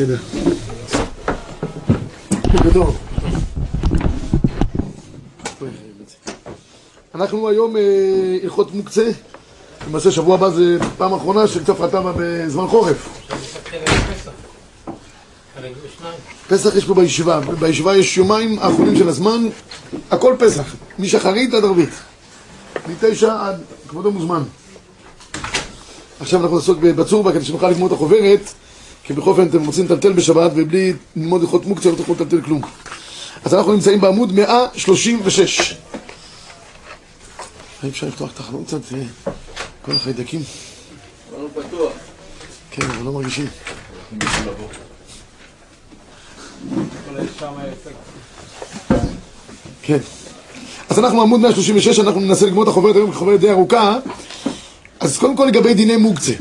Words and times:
בסדר. 0.00 0.16
בגדול. 2.54 2.86
אנחנו 7.14 7.48
היום 7.48 7.76
אה, 7.76 7.82
הלכות 8.42 8.74
מוקצה, 8.74 9.10
למעשה 9.88 10.10
שבוע 10.10 10.34
הבא 10.34 10.50
זה 10.50 10.78
פעם 10.98 11.12
אחרונה 11.14 11.46
שקצת 11.46 11.80
רתה 11.80 12.00
בזמן 12.16 12.66
חורף. 12.66 13.08
פסח 16.48 16.76
יש 16.76 16.84
פה 16.84 16.94
בישיבה, 16.94 17.40
בישיבה 17.40 17.96
יש 17.96 18.16
יומיים 18.16 18.58
האחרונים 18.58 18.96
של 18.96 19.08
הזמן, 19.08 19.48
הכל 20.10 20.34
פסח, 20.38 20.74
משחרית 20.98 21.54
עד 21.54 21.64
ערבית, 21.64 21.90
מתשע 22.88 23.46
עד, 23.46 23.60
כבודו 23.88 24.10
מוזמן. 24.10 24.42
עכשיו 26.20 26.42
אנחנו 26.42 26.56
נעסוק 26.56 26.78
בצורבה 26.78 27.32
כדי 27.32 27.44
שנוכל 27.44 27.68
לגמור 27.68 27.88
את 27.88 27.92
החוברת, 27.92 28.52
כי 29.04 29.12
בכל 29.12 29.30
אופן 29.30 29.46
אתם 29.48 29.66
רוצים 29.66 29.84
לטלטל 29.84 30.12
בשבת 30.12 30.50
ובלי 30.54 30.92
ללמוד 31.16 31.40
הלכות 31.40 31.66
מוקצה 31.66 31.90
לא 31.90 31.96
תוכלו 31.96 32.14
לטלטל 32.14 32.40
כלום. 32.40 32.60
אז 33.44 33.54
אנחנו 33.54 33.72
נמצאים 33.72 34.00
בעמוד 34.00 34.32
136. 34.32 35.74
האם 37.82 37.90
אפשר 37.90 38.06
לפתוח 38.06 38.30
את 38.34 38.40
החלום 38.40 38.64
קצת? 38.64 38.80
כל 39.82 39.92
החיידקים. 39.92 40.40
כן, 42.70 42.82
אבל 42.82 43.04
לא 43.04 43.12
מרגישים. 43.12 43.46
כן. 49.82 49.98
אז 50.88 50.98
אנחנו 50.98 51.22
עמוד 51.22 51.40
136, 51.40 51.98
אנחנו 51.98 52.20
ננסה 52.20 52.46
לגמור 52.46 52.62
את 52.62 52.68
החוברת 52.68 52.96
היום 52.96 53.12
כחוברת 53.12 53.40
די 53.40 53.50
ארוכה. 53.50 53.98
אז 55.00 55.18
קודם 55.18 55.36
כל 55.36 55.44
לגבי 55.44 55.74
דיני 55.74 55.96
מוקצה. 55.96 56.32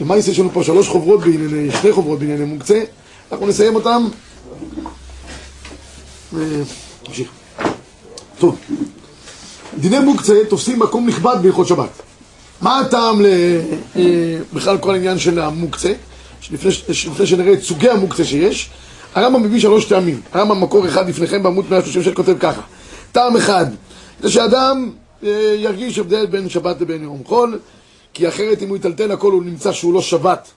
למעשה 0.00 0.30
יש 0.30 0.38
לנו 0.38 0.50
פה 0.52 0.64
שלוש 0.64 0.88
חוברות 0.88 1.20
בענייני, 1.20 1.72
שתי 1.72 1.92
חוברות 1.92 2.18
בענייני 2.18 2.44
מוקצה. 2.44 2.82
אנחנו 3.32 3.46
נסיים 3.46 3.74
אותם. 3.74 4.08
נמשיך. 7.08 7.28
טוב. 8.38 8.56
דיני 9.78 9.98
מוקצה 9.98 10.34
תופסים 10.48 10.78
מקום 10.78 11.08
נכבד 11.08 11.36
בהלכות 11.42 11.66
שבת. 11.66 11.90
מה 12.60 12.80
הטעם 12.80 13.20
בכלל 14.52 14.78
כל 14.78 14.94
העניין 14.94 15.18
של 15.18 15.38
המוקצה? 15.38 15.92
לפני, 16.50 16.70
לפני 16.88 17.26
שנראה 17.26 17.52
את 17.52 17.62
סוגי 17.62 17.88
המוקצה 17.88 18.24
שיש, 18.24 18.70
הרמב"ם 19.14 19.42
מביא 19.42 19.60
שלוש 19.60 19.84
טעמים. 19.84 20.20
הרמב"ם 20.32 20.60
מקור 20.60 20.86
אחד 20.86 21.08
לפניכם 21.08 21.42
בעמוד 21.42 21.64
136 21.70 22.14
כותב 22.14 22.36
ככה. 22.40 22.60
טעם 23.12 23.36
אחד, 23.36 23.66
זה 24.20 24.30
שאדם 24.30 24.90
אה, 25.24 25.54
ירגיש 25.58 25.98
הבדל 25.98 26.26
בין 26.26 26.48
שבת 26.48 26.80
לבין 26.80 27.02
יום 27.02 27.22
חול, 27.24 27.58
כי 28.14 28.28
אחרת 28.28 28.62
אם 28.62 28.68
הוא 28.68 28.76
יטלטל 28.76 29.12
הכל 29.12 29.32
הוא 29.32 29.42
נמצא 29.42 29.72
שהוא 29.72 29.94
לא 29.94 30.02
שבת 30.02 30.48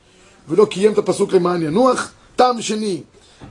ולא 0.49 0.65
קיים 0.65 0.91
את 0.91 0.97
הפסוק 0.97 1.33
למען 1.33 1.61
ינוח. 1.61 2.11
טעם 2.35 2.61
שני, 2.61 3.01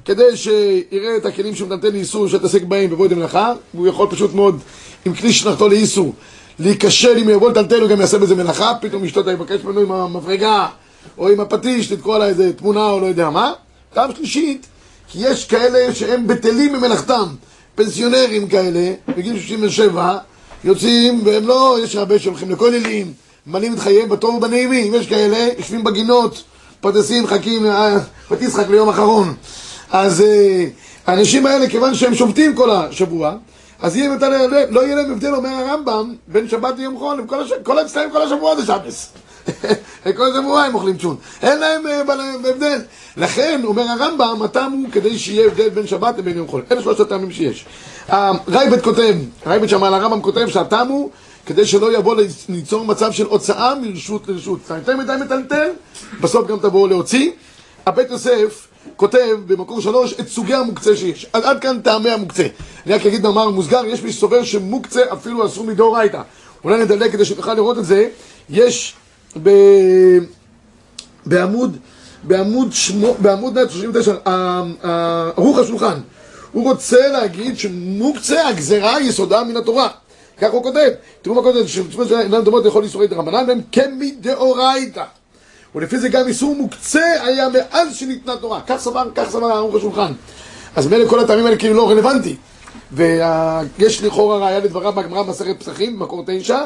כדי 0.05 0.37
שיראה 0.37 1.17
את 1.17 1.27
הכלים 1.27 1.55
שהוא 1.55 1.69
מטלטל 1.69 1.89
לאיסור 1.89 2.29
שיתעסק 2.29 2.63
בהם 2.63 2.93
ובוא 2.93 3.07
ידי 3.07 3.15
מלאכה, 3.15 3.53
והוא 3.75 3.87
יכול 3.87 4.09
פשוט 4.11 4.35
מאוד 4.35 4.59
עם 5.05 5.15
כלי 5.15 5.33
שנחתו 5.33 5.69
לאיסור 5.69 6.15
להיכשל 6.59 7.19
אם 7.19 7.25
הוא 7.25 7.33
יבוא 7.33 7.51
לטלטל 7.51 7.81
הוא 7.81 7.89
גם 7.89 8.01
יעשה 8.01 8.19
בזה 8.19 8.35
מלאכה, 8.35 8.73
פתאום 8.81 9.05
אשתו 9.05 9.31
יבקש 9.31 9.65
ממנו 9.65 9.81
עם 9.81 9.93
המפרגה 9.93 10.69
או 11.19 11.29
עם 11.29 11.41
הפטיש 11.41 11.93
לתקוע 11.93 12.19
לה 12.19 12.27
איזה 12.27 12.53
תמונה 12.53 12.91
או 12.91 13.01
לא 13.01 13.07
יודע 13.07 13.31
מה. 13.31 13.53
טעם 13.95 14.11
שלישית, 14.17 14.67
כי 15.09 15.19
יש 15.23 15.45
כאלה 15.45 15.95
שהם 15.95 16.27
בטלים 16.27 16.73
ממלאכתם, 16.73 17.27
פנסיונרים 17.75 18.49
כאלה, 18.49 18.93
בגיל 19.17 19.39
67, 19.39 20.19
יוצאים 20.65 21.21
והם 21.25 21.47
לא, 21.47 21.79
יש 21.85 21.97
הרבה 21.97 22.19
שהולכים 22.19 22.51
לכוללים, 22.51 23.13
ממלאים 23.47 23.75
את 23.75 23.79
חייהם 23.79 24.09
בטוב 24.09 24.35
ובנעימים, 24.35 24.95
יש 24.95 25.07
כאלה, 25.07 25.49
יושבים 25.59 25.85
בגינות, 25.85 26.43
פרדסים, 26.81 27.25
מחכים, 27.25 27.67
פטיסחק 28.29 28.69
ליום 28.71 28.89
אחרון. 28.89 29.35
אז 29.91 30.25
האנשים 31.07 31.47
האלה, 31.47 31.69
כיוון 31.69 31.95
שהם 31.95 32.15
שובתים 32.15 32.55
כל 32.55 32.71
השבוע, 32.71 33.35
אז 33.83 33.97
יהיה 33.97 34.11
לא 34.71 34.81
יהיה 34.81 34.97
להם 34.97 35.13
הבדל, 35.13 35.35
אומר 35.35 35.49
הרמב"ם, 35.49 36.15
בין 36.29 36.49
שבת 36.49 36.75
ליום 36.79 36.99
חול, 36.99 37.25
כל 37.63 37.81
אצלם 37.83 38.11
כל 38.11 38.23
השבוע 38.23 38.57
זה 38.57 38.67
שבס. 38.67 39.13
כל 40.17 40.29
שבוע 40.37 40.63
הם 40.63 40.75
אוכלים 40.75 40.99
צ'ון. 40.99 41.17
אין 41.43 41.59
להם 41.59 41.83
הבדל. 42.45 42.81
לכן, 43.17 43.61
אומר 43.65 43.83
הרמב"ם, 43.83 44.43
הטעם 44.45 44.73
הוא 44.73 44.93
כדי 44.93 45.19
שיהיה 45.19 45.47
הבדל 45.47 45.69
בין 45.69 45.87
שבת 45.87 46.19
לבין 46.19 46.37
יום 46.37 46.49
חול. 46.49 46.63
אלה 46.73 46.83
שלושת 46.83 47.01
הטעמים 47.01 47.31
שיש. 47.31 47.67
רייבט 48.49 48.85
כותב, 48.85 49.15
רייבט 49.47 49.69
שם 49.69 49.85
על 49.85 49.95
הרמב"ם 49.95 50.23
כותב 50.23 50.49
שהטעם 50.49 50.89
הוא 50.89 51.11
כדי 51.47 51.67
שלא 51.67 51.97
יבוא 51.97 52.17
ליצור 52.49 52.85
מצב 52.85 53.13
של 53.13 53.27
הוצאה 53.27 53.75
מרשות 53.75 54.29
לרשות. 54.29 54.61
אתה 54.67 54.77
יותר 54.77 54.97
מדי 54.97 55.13
מטלטל, 55.25 55.71
בסוף 56.21 56.47
גם 56.47 56.59
תבואו 56.59 56.87
להוציא. 56.87 57.31
הבית 57.87 58.11
יוסף 58.11 58.69
כותב 58.97 59.37
במקור 59.47 59.81
שלוש 59.81 60.15
את 60.21 60.29
סוגי 60.29 60.55
המוקצה 60.55 60.97
שיש. 60.97 61.27
עד, 61.33 61.45
עד 61.45 61.61
כאן 61.61 61.81
טעמי 61.81 62.11
המוקצה. 62.11 62.47
אני 62.87 62.95
רק 62.95 63.07
אגיד 63.07 63.23
במאמר 63.23 63.51
מוסגר, 63.51 63.85
יש 63.87 64.03
מי 64.03 64.13
שסובר 64.13 64.45
שמוקצה 64.45 65.01
אפילו 65.13 65.47
אסור 65.47 65.65
מדאורייתא. 65.65 66.23
אולי 66.65 66.85
נדלג 66.85 67.13
כדי 67.13 67.25
שתוכל 67.25 67.55
לראות 67.55 67.79
את 67.79 67.85
זה. 67.85 68.09
יש 68.51 68.95
ב... 69.43 69.51
בעמוד, 71.27 71.77
בעמוד, 72.23 72.73
שמו, 72.73 73.15
בעמוד 73.19 73.55
139, 73.55 74.15
ערוך 75.37 75.59
השולחן. 75.59 76.01
הוא 76.53 76.71
רוצה 76.71 77.09
להגיד 77.09 77.59
שמוקצה 77.59 78.49
הגזרה 78.49 79.01
יסודה 79.01 79.45
מן 79.45 79.57
התורה. 79.57 79.89
כך 80.43 80.53
הוא 80.53 80.63
כותב. 80.63 80.91
תראו 81.23 81.35
מה 81.35 81.43
כותב, 81.43 81.67
שבצפון 81.67 82.09
של 82.09 82.15
אינן 82.15 82.45
דומות 82.45 82.67
יכול 82.67 82.85
איסורי 82.85 83.07
דרבנן, 83.07 83.45
והם 83.49 83.61
כמדאורייתא. 83.73 85.05
ולפי 85.75 85.99
זה 85.99 86.09
גם 86.09 86.29
איסור 86.29 86.57
מוקצה 86.57 87.05
היה 87.23 87.49
מאז 87.49 87.97
שניתנה 87.97 88.37
תורה. 88.37 88.61
כך 88.67 88.77
סבר, 88.77 89.09
כך 89.15 89.31
סבר 89.31 89.47
ערוך 89.47 89.75
השולחן. 89.75 90.13
אז 90.77 90.87
מילא 90.87 91.09
כל 91.09 91.21
הטעמים 91.21 91.47
האלה 91.47 91.57
כאילו 91.57 91.75
לא 91.75 91.91
רלוונטי. 91.91 92.37
ויש 92.93 94.03
לכאורה 94.03 94.39
ראיה 94.39 94.59
לדבריו 94.59 94.93
בגמרא 94.93 95.23
במסכת 95.23 95.61
פסחים, 95.61 95.99
במקור 95.99 96.25
תשע, 96.27 96.59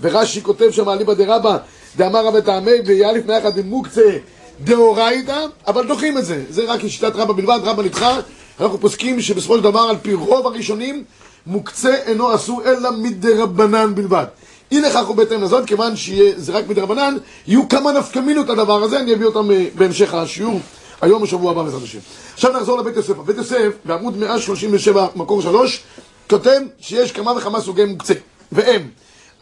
ורש"י 0.00 0.42
כותב 0.42 0.70
שם 0.70 0.88
אליבא 0.88 1.14
דרבא, 1.14 1.56
דאמר 1.96 2.26
רבי 2.26 2.42
טעמי 2.42 2.70
לפני 3.14 3.38
אחד 3.38 3.60
דמוקצה 3.60 4.18
דאורייתא, 4.60 5.46
אבל 5.66 5.86
דוחים 5.86 6.18
את 6.18 6.24
זה. 6.24 6.44
זה 6.50 6.64
רק 6.64 6.84
לשיטת 6.84 7.16
רבא 7.16 7.32
בלבד, 7.32 7.58
רבא 7.62 7.82
נדחה. 7.82 8.20
אנחנו 8.60 8.80
פוסקים 8.80 9.20
שבסופו 9.20 9.56
של 9.56 9.62
דבר, 9.62 9.80
על 9.80 9.96
פי 10.02 10.14
רוב 10.14 10.46
הראשונים, 10.46 11.04
מוקצה 11.46 11.94
אינו 11.94 12.34
אסור 12.34 12.62
אלא 12.64 12.90
מדרבנן 12.90 13.94
בלבד. 13.94 14.24
אי 14.72 14.80
לכך 14.80 15.06
הוא 15.06 15.16
בהתאם 15.16 15.42
לזאת, 15.42 15.66
כיוון 15.66 15.96
שזה 15.96 16.52
רק 16.52 16.68
מדרבנן, 16.68 17.16
יהיו 17.46 17.68
כמה 17.68 17.92
נפקמינות 17.92 18.50
הדבר 18.50 18.82
הזה, 18.82 19.00
אני 19.00 19.14
אביא 19.14 19.26
אותם 19.26 19.48
בהמשך 19.74 20.14
השיעור, 20.14 20.60
היום 21.00 21.22
בשבוע 21.22 21.50
הבא 21.50 21.62
בעזרת 21.62 21.82
השם. 21.82 21.98
עכשיו 22.34 22.52
נחזור 22.52 22.78
לבית 22.78 22.96
יוסף. 22.96 23.16
בית 23.16 23.36
יוסף, 23.36 23.68
בעמוד 23.84 24.16
137, 24.16 25.06
מקור 25.16 25.42
3, 25.42 25.82
כותב 26.30 26.60
שיש 26.80 27.12
כמה 27.12 27.32
וכמה 27.36 27.60
סוגי 27.60 27.84
מוקצה, 27.84 28.14
והם, 28.52 28.88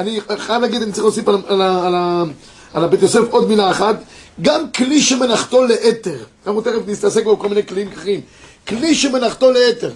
אני 0.00 0.20
חייב 0.38 0.62
להגיד, 0.62 0.82
אני 0.82 0.92
צריך 0.92 1.04
להוסיף 1.04 1.28
על, 1.28 1.38
על, 1.48 1.62
על, 1.62 1.94
על 2.74 2.84
הבית 2.84 3.02
יוסף 3.02 3.22
עוד 3.30 3.48
מילה 3.48 3.70
אחת, 3.70 3.96
גם 4.42 4.70
כלי 4.72 5.00
שמנחתו 5.00 5.64
לאתר, 5.64 6.24
אנחנו 6.46 6.60
תכף 6.60 6.80
נתעסק 6.86 7.24
בו 7.24 7.38
כל 7.38 7.48
מיני 7.48 7.66
כלים 7.66 7.88
אחרים, 7.92 8.20
כלי 8.68 8.94
שמנחתו 8.94 9.50
לאתר, 9.50 9.90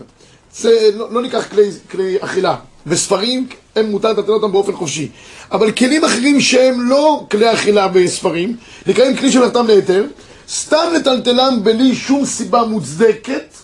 זה 0.59 0.91
לא, 0.95 1.13
לא 1.13 1.23
ניקח 1.23 1.47
כלי, 1.51 1.71
כלי 1.91 2.17
אכילה, 2.21 2.57
וספרים, 2.87 3.49
הם 3.77 3.91
מותר 3.91 4.13
לטלטל 4.13 4.31
אותם 4.31 4.53
באופן 4.53 4.73
חופשי. 4.73 5.09
אבל 5.53 5.73
כלים 5.73 6.05
אחרים 6.05 6.41
שהם 6.41 6.89
לא 6.89 7.27
כלי 7.31 7.53
אכילה 7.53 7.89
וספרים, 7.95 8.57
נקראים 8.87 9.17
כלי 9.17 9.33
שמלאכתם 9.33 9.67
להיתר, 9.67 10.05
סתם 10.49 10.87
לטלטלם 10.95 11.65
בלי 11.65 11.95
שום 11.95 12.25
סיבה 12.25 12.65
מוצדקת, 12.65 13.55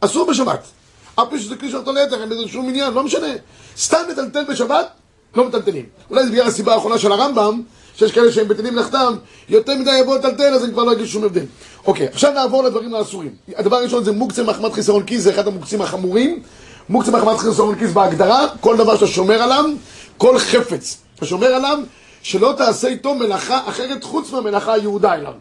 אסור 0.00 0.30
בשבת. 0.30 0.64
אף 1.14 1.28
פעם 1.30 1.38
שזה 1.38 1.56
כלי 1.56 1.70
שמלאכתם 1.70 1.94
להיתר, 1.94 2.20
אין 2.20 2.28
בזה 2.28 2.48
שום 2.48 2.68
עניין, 2.68 2.94
לא 2.94 3.04
משנה. 3.04 3.32
סתם 3.78 3.98
לטלטל 4.10 4.44
בשבת, 4.44 4.88
לא 5.36 5.44
מטלטלים. 5.44 5.84
אולי 6.10 6.24
זה 6.24 6.30
בגלל 6.30 6.46
הסיבה 6.46 6.74
האחרונה 6.74 6.98
של 6.98 7.12
הרמב"ם, 7.12 7.62
שיש 7.96 8.12
כאלה 8.12 8.32
שהם 8.32 8.48
בטלים 8.48 8.74
מלאכתם, 8.74 9.14
יותר 9.48 9.74
מדי 9.74 9.98
יבואו 9.98 10.18
לטלטל, 10.18 10.54
אז 10.54 10.64
הם 10.64 10.70
כבר 10.70 10.84
לא 10.84 10.92
יגידו 10.92 11.08
שום 11.08 11.24
הבדל. 11.24 11.44
אוקיי, 11.86 12.06
עכשיו 12.06 12.32
נעבור 12.32 12.62
לדברים 12.62 12.94
האסורים. 12.94 13.30
הדבר 13.56 13.76
הראשון 13.76 14.04
זה 14.04 14.12
מוקצה 14.12 14.42
מחמת 14.42 14.72
חיסרון 14.72 15.02
כיס, 15.02 15.22
זה 15.22 15.30
אחד 15.30 15.46
המוקצים 15.46 15.82
החמורים. 15.82 16.42
מוקצה 16.88 17.10
מחמת 17.10 17.38
חיסרון 17.38 17.78
כיס 17.78 17.92
בהגדרה, 17.92 18.46
כל 18.60 18.76
דבר 18.76 18.94
שאתה 18.94 19.06
שומר 19.06 19.42
עליו, 19.42 19.64
כל 20.18 20.38
חפץ 20.38 20.98
אתה 21.16 21.26
שומר 21.26 21.46
עליו, 21.46 21.78
שלא 22.22 22.54
תעשה 22.56 22.88
איתו 22.88 23.14
מלאכה 23.14 23.60
אחרת 23.66 24.04
חוץ 24.04 24.32
מהמלאכה 24.32 24.72
היהודה 24.72 25.14
אליו. 25.14 25.32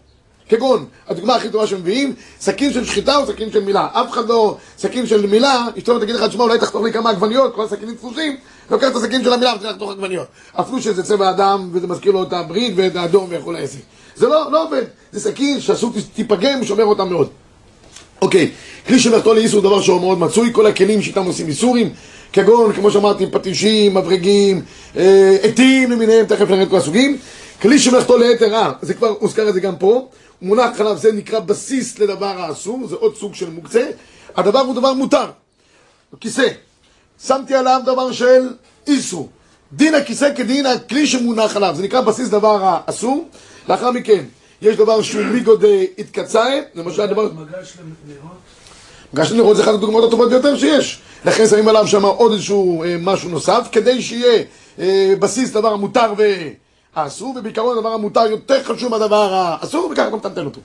כגון, 0.51 0.85
הדוגמה 1.07 1.35
הכי 1.35 1.49
טובה 1.49 1.67
שמביאים, 1.67 2.13
סכין 2.39 2.73
של 2.73 2.85
שחיטה 2.85 3.17
או 3.17 3.27
סכין 3.27 3.51
של 3.51 3.63
מילה. 3.63 3.87
אף 3.91 4.11
אחד 4.11 4.29
לא, 4.29 4.57
סכין 4.77 5.07
של 5.07 5.27
מילה, 5.27 5.65
אשתו 5.77 5.99
תגיד 5.99 6.15
לך, 6.15 6.23
תשמע, 6.23 6.43
אולי 6.43 6.59
תחתוך 6.59 6.83
לי 6.83 6.93
כמה 6.93 7.09
עגבניות, 7.09 7.55
כל 7.55 7.63
הסכינים 7.63 7.95
דפוסים, 7.95 8.37
לוקח 8.71 8.87
את 8.87 8.95
הסכין 8.95 9.23
של 9.23 9.33
המילה 9.33 9.53
ותלך 9.55 9.71
לחתוך 9.71 9.91
עגבניות. 9.91 10.27
אפילו 10.59 10.81
שזה 10.81 11.03
צבע 11.03 11.29
אדם, 11.29 11.69
וזה 11.73 11.87
מזכיר 11.87 12.11
לו 12.11 12.23
את 12.23 12.33
הברית 12.33 12.73
ואת 12.75 12.95
האדום 12.95 13.27
וכו' 13.29 13.53
עסק. 13.53 13.79
זה 14.15 14.27
לא, 14.27 14.51
לא 14.51 14.63
עובד. 14.63 14.83
זה 15.11 15.19
סכין 15.19 15.61
שאסור 15.61 15.93
תיפגם, 16.13 16.63
שומר 16.63 16.85
אותם 16.85 17.09
מאוד. 17.09 17.27
אוקיי, 18.21 18.51
כלי 18.87 18.99
שמלאכתו 18.99 19.33
לאיסור 19.33 19.61
דבר 19.61 19.81
שהוא 19.81 20.01
מאוד 20.01 20.19
מצוי, 20.19 20.49
כל 20.53 20.65
הכלים 20.65 21.01
שאיתם 21.01 21.25
עושים 21.25 21.47
איסורים, 21.47 21.89
כגון, 22.33 22.73
כמו 22.73 22.91
שאמרתי, 22.91 23.27
פטישים, 23.31 23.97
מברגים, 23.97 24.61
עטים 25.43 25.91
למיניהם, 25.91 26.25
תכף 26.25 26.49
נראה 26.49 26.63
את 26.63 26.69
כל 26.69 26.77
הסוגים. 26.77 27.17
כלי 27.61 27.79
שמלאכתו 27.79 28.17
ליתר, 28.17 28.55
אה, 28.55 28.71
זה 28.81 28.93
כבר 28.93 29.13
הוזכר 29.19 29.49
את 29.49 29.53
זה 29.53 29.59
גם 29.59 29.75
פה, 29.75 30.07
מונח 30.41 30.79
עליו, 30.79 30.97
זה 30.97 31.11
נקרא 31.11 31.39
בסיס 31.39 31.99
לדבר 31.99 32.41
האסור, 32.41 32.87
זה 32.87 32.95
עוד 32.95 33.15
סוג 33.15 33.35
של 33.35 33.49
מוקצה, 33.49 33.85
הדבר 34.35 34.59
הוא 34.59 34.75
דבר 34.75 34.93
מותר, 34.93 35.25
כיסא, 36.19 36.47
שמתי 37.25 37.55
עליו 37.55 37.81
דבר 37.85 38.11
של 38.11 38.47
איסור, 38.87 39.29
דין 39.73 39.95
הכיסא 39.95 40.35
כדין 40.35 40.65
הכלי 40.65 41.07
שמונח 41.07 41.55
עליו, 41.55 41.73
זה 41.75 41.83
נקרא 41.83 42.01
בסיס 42.01 42.29
דבר 42.29 42.59
האסור, 42.63 43.29
לאחר 43.69 43.91
מכן 43.91 44.23
יש 44.61 44.75
דבר 44.75 45.01
שהוא 45.01 45.23
מיגוד 45.23 45.65
התקצאי, 45.97 46.61
למשל 46.75 47.05
דבר... 47.05 47.31
מגש 47.31 47.77
לנרות? 47.79 48.37
מגש 49.13 49.31
לנרות 49.31 49.57
זה 49.57 49.63
אחת 49.63 49.73
הדוגמאות 49.73 50.03
הטובות 50.07 50.29
ביותר 50.29 50.57
שיש. 50.57 51.01
לכן 51.25 51.47
שמים 51.47 51.67
עליו 51.67 51.87
שם 51.87 52.05
עוד 52.05 52.31
איזשהו 52.31 52.83
אה, 52.83 52.95
משהו 53.01 53.29
נוסף, 53.29 53.67
כדי 53.71 54.01
שיהיה 54.01 54.43
אה, 54.79 55.13
בסיס 55.19 55.51
דבר 55.51 55.73
המותר 55.73 56.13
והאסור, 56.95 57.35
ובעיקרון 57.37 57.77
הדבר 57.77 57.89
המותר 57.93 58.21
יותר 58.21 58.63
חשוב 58.63 58.91
מהדבר 58.91 59.33
האסור, 59.33 59.89
וככה 59.91 60.07
אתה 60.07 60.15
מטלטל 60.15 60.45
אותו. 60.45 60.61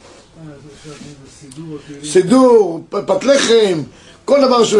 סידור, 2.04 2.80
פת 2.90 3.24
לחם, 3.24 3.82
כל 4.24 4.40
דבר 4.46 4.64
ש... 4.64 4.74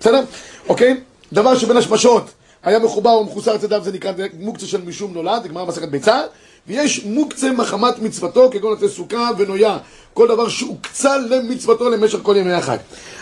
בסדר? 0.00 0.20
אוקיי? 0.68 1.00
דבר 1.32 1.58
שבין 1.58 1.76
השמשות 1.76 2.30
היה 2.62 2.78
מחובר 2.78 3.10
ומחוסר 3.10 3.58
צדיו, 3.58 3.80
זה 3.84 3.92
נקרא 3.92 4.12
מוקצה 4.40 4.66
של 4.66 4.82
משום 4.82 5.12
נולד, 5.14 5.42
זה 5.42 5.48
מסכת 5.66 5.88
ביצה, 5.88 6.20
ויש 6.66 7.04
מוקצה 7.04 7.52
מחמת 7.52 7.98
מצוותו, 7.98 8.50
כגון 8.52 8.76
עטי 8.76 8.88
סוכה 8.88 9.30
ונויה, 9.38 9.78
כל 10.14 10.28
דבר 10.28 10.48
שהוקצה 10.48 11.16
למצוותו 11.18 11.90
למשך 11.90 12.18
כל 12.22 12.36
ימי 12.38 12.52
החג. 12.52 12.76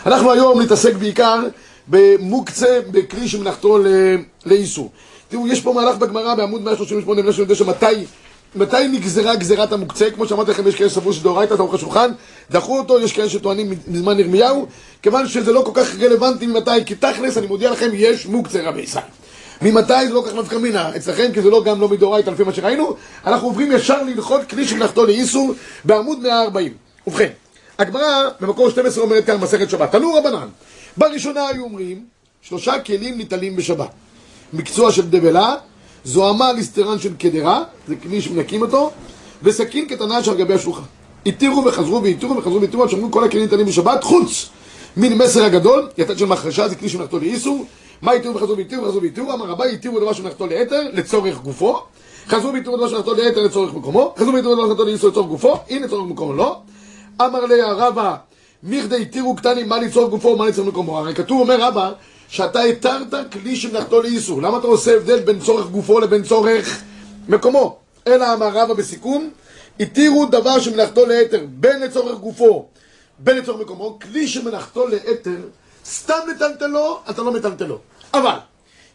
אנחנו 0.05 0.31
היום 0.31 0.61
נתעסק 0.61 0.93
בעיקר 0.93 1.39
במוקצה, 1.87 2.79
בכלי 2.91 3.27
שמלאכתו 3.27 3.77
ל- 3.77 4.15
לאיסור. 4.45 4.91
תראו, 5.31 5.47
יש 5.47 5.61
פה 5.61 5.73
מהלך 5.73 5.97
בגמרא 5.97 6.35
בעמוד 6.35 6.61
138 6.61 7.21
139, 7.21 7.63
מתי 7.65 8.05
מתי 8.55 8.87
נגזרה 8.87 9.35
גזירת 9.35 9.71
המוקצה? 9.71 10.11
כמו 10.11 10.27
שאמרתי 10.27 10.51
לכם, 10.51 10.67
יש 10.67 10.75
כאלה 10.75 10.89
שסברו 10.89 11.13
שדאורייתא, 11.13 11.53
אורך 11.53 11.73
השולחן, 11.73 12.11
דחו 12.51 12.77
אותו, 12.77 12.99
יש 12.99 13.13
כאלה 13.13 13.29
שטוענים 13.29 13.73
מזמן 13.87 14.19
ירמיהו, 14.19 14.65
כיוון 15.01 15.27
שזה 15.27 15.51
לא 15.51 15.61
כל 15.65 15.71
כך 15.73 15.95
רלוונטי 15.99 16.47
ממתי, 16.47 16.85
כי 16.85 16.95
תכלס, 16.95 17.37
אני 17.37 17.47
מודיע 17.47 17.71
לכם, 17.71 17.89
יש 17.93 18.25
מוקצה 18.25 18.61
רבי 18.63 18.81
ישראל. 18.81 19.03
ממתי 19.61 20.07
זה 20.07 20.13
לא 20.13 20.23
כך 20.27 20.35
נפקא 20.35 20.55
מינה 20.55 20.95
אצלכם, 20.95 21.31
כי 21.33 21.41
זה 21.41 21.49
לא 21.49 21.63
גם 21.63 21.81
לא 21.81 21.89
מדאורייתא 21.89 22.29
לפי 22.29 22.43
מה 22.43 22.53
שראינו, 22.53 22.95
אנחנו 23.25 23.47
עוברים 23.47 23.71
ישר 23.71 24.03
להלכות 24.03 24.41
כלי 24.49 24.67
שמלאכתו 24.67 25.05
לאיסור 25.05 25.53
בעמוד 25.85 26.19
140. 26.19 26.73
ובכן, 27.07 27.29
הגמרא 27.79 28.29
במקור 28.41 28.69
12 28.69 29.03
אומרת 29.03 29.25
כאן 29.25 29.37
מסכת 29.37 29.69
שבת, 29.69 29.91
תנו 29.91 30.13
רבנן, 30.13 30.47
בראשונה 30.97 31.47
היו 31.47 31.63
אומרים, 31.63 32.05
שלושה 32.41 32.79
כלים 32.79 33.17
ניטלים 33.17 33.55
בשבת. 33.55 33.89
מקצוע 34.53 34.91
של 34.91 35.09
דבלה, 35.09 35.55
זוהמה 36.03 36.53
ליסטרן 36.53 36.99
של 36.99 37.13
קדרה, 37.15 37.63
זה 37.87 37.95
כלי 37.95 38.21
שמנקים 38.21 38.61
אותו, 38.61 38.91
וסכין 39.43 39.85
קטנה 39.85 40.23
שעל 40.23 40.37
גבי 40.37 40.53
השולחן. 40.53 40.81
התירו 41.25 41.65
וחזרו 41.65 42.03
והתירו 42.03 42.37
וחזרו 42.37 42.61
והתירו, 42.61 42.83
עד 42.83 42.89
כל 43.11 43.23
הכלים 43.23 43.43
ניתנים 43.43 43.65
בשבת, 43.65 44.03
חוץ 44.03 44.49
מן 44.97 45.13
מסר 45.13 45.43
הגדול, 45.43 45.89
יתד 45.97 46.17
של 46.17 46.25
מחרשה, 46.25 46.67
זה 46.67 46.75
כלי 46.75 46.89
שמלאכתו 46.89 47.19
לאיסור, 47.19 47.65
מה 48.01 48.11
התירו 48.11 48.35
וחזרו 48.35 48.57
והתירו 48.57 48.83
וחזרו 48.83 49.01
והתירו, 49.01 49.33
אמר 49.33 49.45
רבי, 49.45 49.73
התירו 49.73 49.99
דבר 49.99 50.13
שמלאכתו 50.13 50.47
ליתר, 50.47 50.81
לצורך 50.93 51.41
גופו, 51.41 51.79
חזרו 52.27 52.53
והתירו 52.53 52.77
דבר 52.77 52.87
שמלאכתו 52.87 53.13
ליתר 53.13 53.43
לצורך 53.43 53.73
מקומו, 53.73 54.13
חזרו 54.17 54.33
והתירו 54.33 54.55
דבר 54.55 54.63
שמלאכתו 54.63 54.85
לאיסור 54.85 55.09
לצורך 55.09 55.27
גופו, 55.27 55.55
הנה 55.69 55.85
לצורך 55.85 56.09
מקומו 56.09 56.33
לא. 56.33 56.59
אמר 57.21 57.45
לי 57.45 57.61
הרבה, 57.61 58.15
מכדי 58.63 59.01
התירו 59.01 59.35
קטנים, 59.35 59.69
מה 59.69 59.79
לצורך 59.79 60.09
גופו 60.09 60.27
ומה 60.27 60.47
לצורך 60.47 60.67
מקומו. 60.67 60.99
הרי 60.99 61.15
כתוב, 61.15 61.41
אומר 61.41 61.61
רבא, 61.61 61.91
שאתה 62.31 62.61
התרת 62.61 63.13
כלי 63.31 63.55
שמלאכתו 63.55 64.01
לאיסור. 64.01 64.41
למה 64.41 64.57
אתה 64.57 64.67
עושה 64.67 64.95
הבדל 64.95 65.19
בין 65.19 65.39
צורך 65.39 65.67
גופו 65.67 65.99
לבין 65.99 66.23
צורך 66.23 66.81
מקומו? 67.27 67.77
אלא 68.07 68.33
אמר 68.33 68.47
רבא 68.47 68.73
בסיכום, 68.73 69.29
התירו 69.79 70.25
דבר 70.25 70.59
שמלאכתו 70.59 71.05
ליתר, 71.05 71.45
בין 71.49 71.79
לצורך 71.79 72.19
גופו, 72.19 72.65
בין 73.19 73.37
לצורך 73.37 73.61
מקומו, 73.61 73.99
כלי 74.01 74.27
שמלאכתו 74.27 74.87
ליתר, 74.87 75.35
סתם 75.85 76.19
לטלטלו, 76.35 76.99
אתה 77.09 77.21
לא 77.21 77.33
מטלטלו. 77.33 77.77
אבל, 78.13 78.35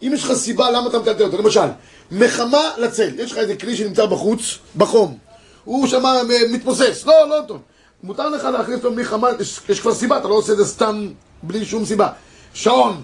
אם 0.03 0.11
יש 0.15 0.25
לך 0.25 0.33
סיבה 0.33 0.71
למה 0.71 0.89
אתה 0.89 0.99
מטלטל 0.99 1.25
אותו, 1.25 1.39
למשל, 1.39 1.69
מחמה 2.11 2.71
לצל, 2.79 3.21
יש 3.21 3.33
לך 3.33 3.39
איזה 3.39 3.57
כלי 3.57 3.77
שנמצא 3.77 4.07
בחוץ, 4.07 4.41
בחום, 4.77 5.19
הוא 5.65 5.87
שמה 5.87 6.21
מתמוסס, 6.51 7.05
לא, 7.07 7.29
לא 7.29 7.41
טוב. 7.49 7.61
מותר 8.03 8.29
לך 8.29 8.45
להכניס 8.45 8.77
אותו 8.77 8.93
מחמה, 8.93 9.29
יש, 9.69 9.81
כבר 9.81 9.95
סיבה, 9.95 10.19
אתה 10.19 10.29
לא 10.29 10.35
עושה 10.35 10.53
את 10.53 10.59
זה 10.59 10.65
סתם 10.65 11.09
בלי 11.43 11.65
שום 11.65 11.85
סיבה. 11.85 12.09
שעון, 12.55 13.03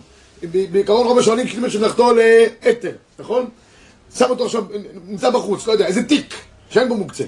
בעיקרון 0.50 1.06
רוב 1.06 1.18
השעונים 1.18 1.48
כלי 1.48 1.70
שמלאכתו 1.70 2.12
לאתר, 2.14 2.92
נכון? 3.18 3.46
שם 4.18 4.30
אותו 4.30 4.44
עכשיו, 4.44 4.64
נמצא 5.06 5.30
בחוץ, 5.30 5.66
לא 5.66 5.72
יודע, 5.72 5.86
איזה 5.86 6.02
תיק, 6.02 6.34
שאין 6.70 6.88
בו 6.88 6.96
מוקצה. 6.96 7.24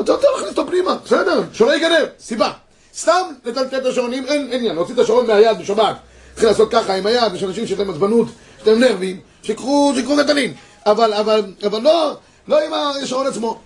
אתה 0.00 0.12
רוצה 0.12 0.26
להכניס 0.34 0.58
אותו 0.58 0.66
פנימה, 0.66 0.96
בסדר, 1.04 1.42
שלא 1.52 1.72
ייגנב, 1.72 2.06
סיבה. 2.18 2.52
סתם 2.96 3.22
לטלטל 3.44 3.78
את 3.78 3.86
השעונים, 3.86 4.26
אין 4.26 4.48
עניין, 4.52 4.74
להוציא 4.74 4.94
את 4.94 4.98
השעון 4.98 5.26
מהיד 5.26 5.58
בשבת. 5.58 5.96
צריכים 6.30 6.48
לעשות 6.48 6.70
ככה 6.70 6.94
עם 6.94 7.06
היד, 7.06 7.34
יש 7.34 7.42
אנשים 7.42 7.66
שיש 7.66 7.78
להם 7.78 7.90
עצבנות, 7.90 8.28
יש 8.60 8.66
להם 8.66 8.80
נרבים, 8.80 9.20
שיקחו, 9.42 9.92
שיקחו 9.96 10.16
נטלין. 10.16 10.54
אבל, 10.86 11.14
אבל, 11.14 11.42
אבל 11.66 11.80
לא, 11.80 12.16
לא 12.48 12.64
עם 12.64 12.72
השעון 13.02 13.26
עצמו. 13.26 13.60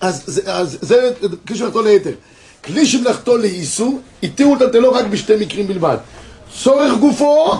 אז 0.00 0.22
זה 0.82 1.10
כלי 1.46 1.56
שמלאכתו 1.56 1.82
ליתר. 1.82 2.12
כלי 2.64 2.86
שמלאכתו 2.86 3.36
לאיסור, 3.36 4.00
התירו 4.22 4.54
לטלטלו 4.54 4.92
רק 4.92 5.06
בשתי 5.06 5.36
מקרים 5.36 5.66
בלבד. 5.66 5.96
צורך 6.62 6.98
גופו, 7.00 7.52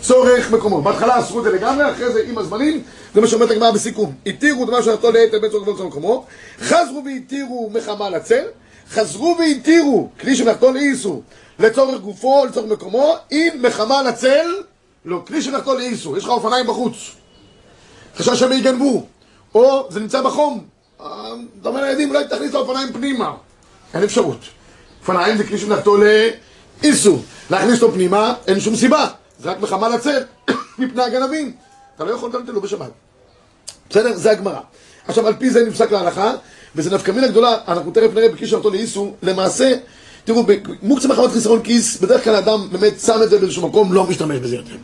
צורך 0.00 0.50
מקומו. 0.50 0.82
בהתחלה 0.82 1.18
אסרו 1.18 1.38
את 1.38 1.44
זה 1.44 1.50
לגמרי, 1.50 1.90
אחרי 1.90 2.12
זה 2.12 2.22
עם 2.28 2.38
הזמנים, 2.38 2.82
זה 3.14 3.20
מה 3.20 3.26
שאומרת 3.26 3.50
הגמרא 3.50 3.70
בסיכום. 3.70 4.14
התירו 4.26 4.64
דבר 4.64 4.82
שמלאכתו 4.82 5.10
ליתר 5.10 5.38
בין 5.38 5.50
צורך 5.50 5.68
לצורך 5.68 5.86
מקומו, 5.86 6.24
חזרו 6.60 7.02
והתירו 7.04 7.70
מחמה 7.74 8.10
לצל, 8.10 8.44
חזרו 8.90 9.36
והתירו 9.38 10.08
כלי 10.20 10.36
שמלאכתו 10.36 10.72
לאיסור 10.72 11.22
לצורך 11.58 12.00
גופו, 12.00 12.44
לצורך 12.44 12.72
מקומו, 12.72 13.14
אם 13.32 13.48
מחמה 13.60 14.02
לצל, 14.02 14.46
לא, 15.04 15.22
כלי 15.26 15.42
שמלאכתו 15.42 15.74
לאיסור. 15.74 16.16
יש 16.16 16.24
לך 16.24 16.30
אופניים 16.30 16.66
בחוץ. 16.66 16.94
חשש 18.16 18.40
שהם 18.40 18.52
יגנבו, 18.52 19.06
או 19.54 19.86
זה 19.90 20.00
נמצא 20.00 20.22
בחום. 20.22 20.64
אה, 21.00 21.06
אתה 21.60 21.68
אומר 21.68 21.82
לילדים, 21.82 22.10
אולי 22.10 22.24
תכניס 22.30 22.50
את 22.50 22.54
האופניים 22.54 22.92
פנימה. 22.92 23.34
אין 23.94 24.02
אפשרות. 24.02 24.38
אופניים 25.00 25.36
זה 25.36 25.44
כלי 25.44 25.58
שמלאכתו 25.58 25.96
לאיסור. 26.82 27.22
להכניס 27.50 27.82
אותו 27.82 27.94
פנימה, 27.94 28.34
אין 28.46 28.60
שום 28.60 28.76
סיבה. 28.76 29.08
זה 29.38 29.50
רק 29.50 29.60
מחמה 29.60 29.88
לצל, 29.88 30.22
מפני 30.78 31.02
הגנבים. 31.02 31.52
אתה 31.96 32.04
לא 32.04 32.10
יכול 32.10 32.28
לטלטלו 32.30 32.60
בשבת. 32.60 32.90
בסדר? 33.90 34.16
זה 34.16 34.30
הגמרא. 34.30 34.60
עכשיו, 35.08 35.26
על 35.26 35.34
פי 35.38 35.50
זה 35.50 35.66
נפסק 35.66 35.92
להלכה, 35.92 36.32
וזה 36.76 36.94
נפקא 36.94 37.10
מינה 37.10 37.28
גדולה, 37.28 37.56
אנחנו 37.68 37.90
תכף 37.90 38.14
נראה 38.14 38.28
בכלי 38.28 38.46
שמלאכתו 38.46 38.70
לאיסור. 38.70 39.16
למעשה, 39.22 39.74
תראו, 40.24 40.46
במוקצה 40.82 41.08
מחמת 41.08 41.30
חיסרון 41.30 41.62
כיס, 41.62 42.00
בדרך 42.00 42.24
כלל 42.24 42.34
האדם 42.34 42.68
באמת 42.72 43.00
שם 43.00 43.22
את 43.22 43.30
זה 43.30 43.38
באיזשהו 43.38 43.68
מקום, 43.68 43.92
לא 43.92 44.06
משתמש 44.06 44.38
בזה 44.38 44.56
יותר. 44.56 44.76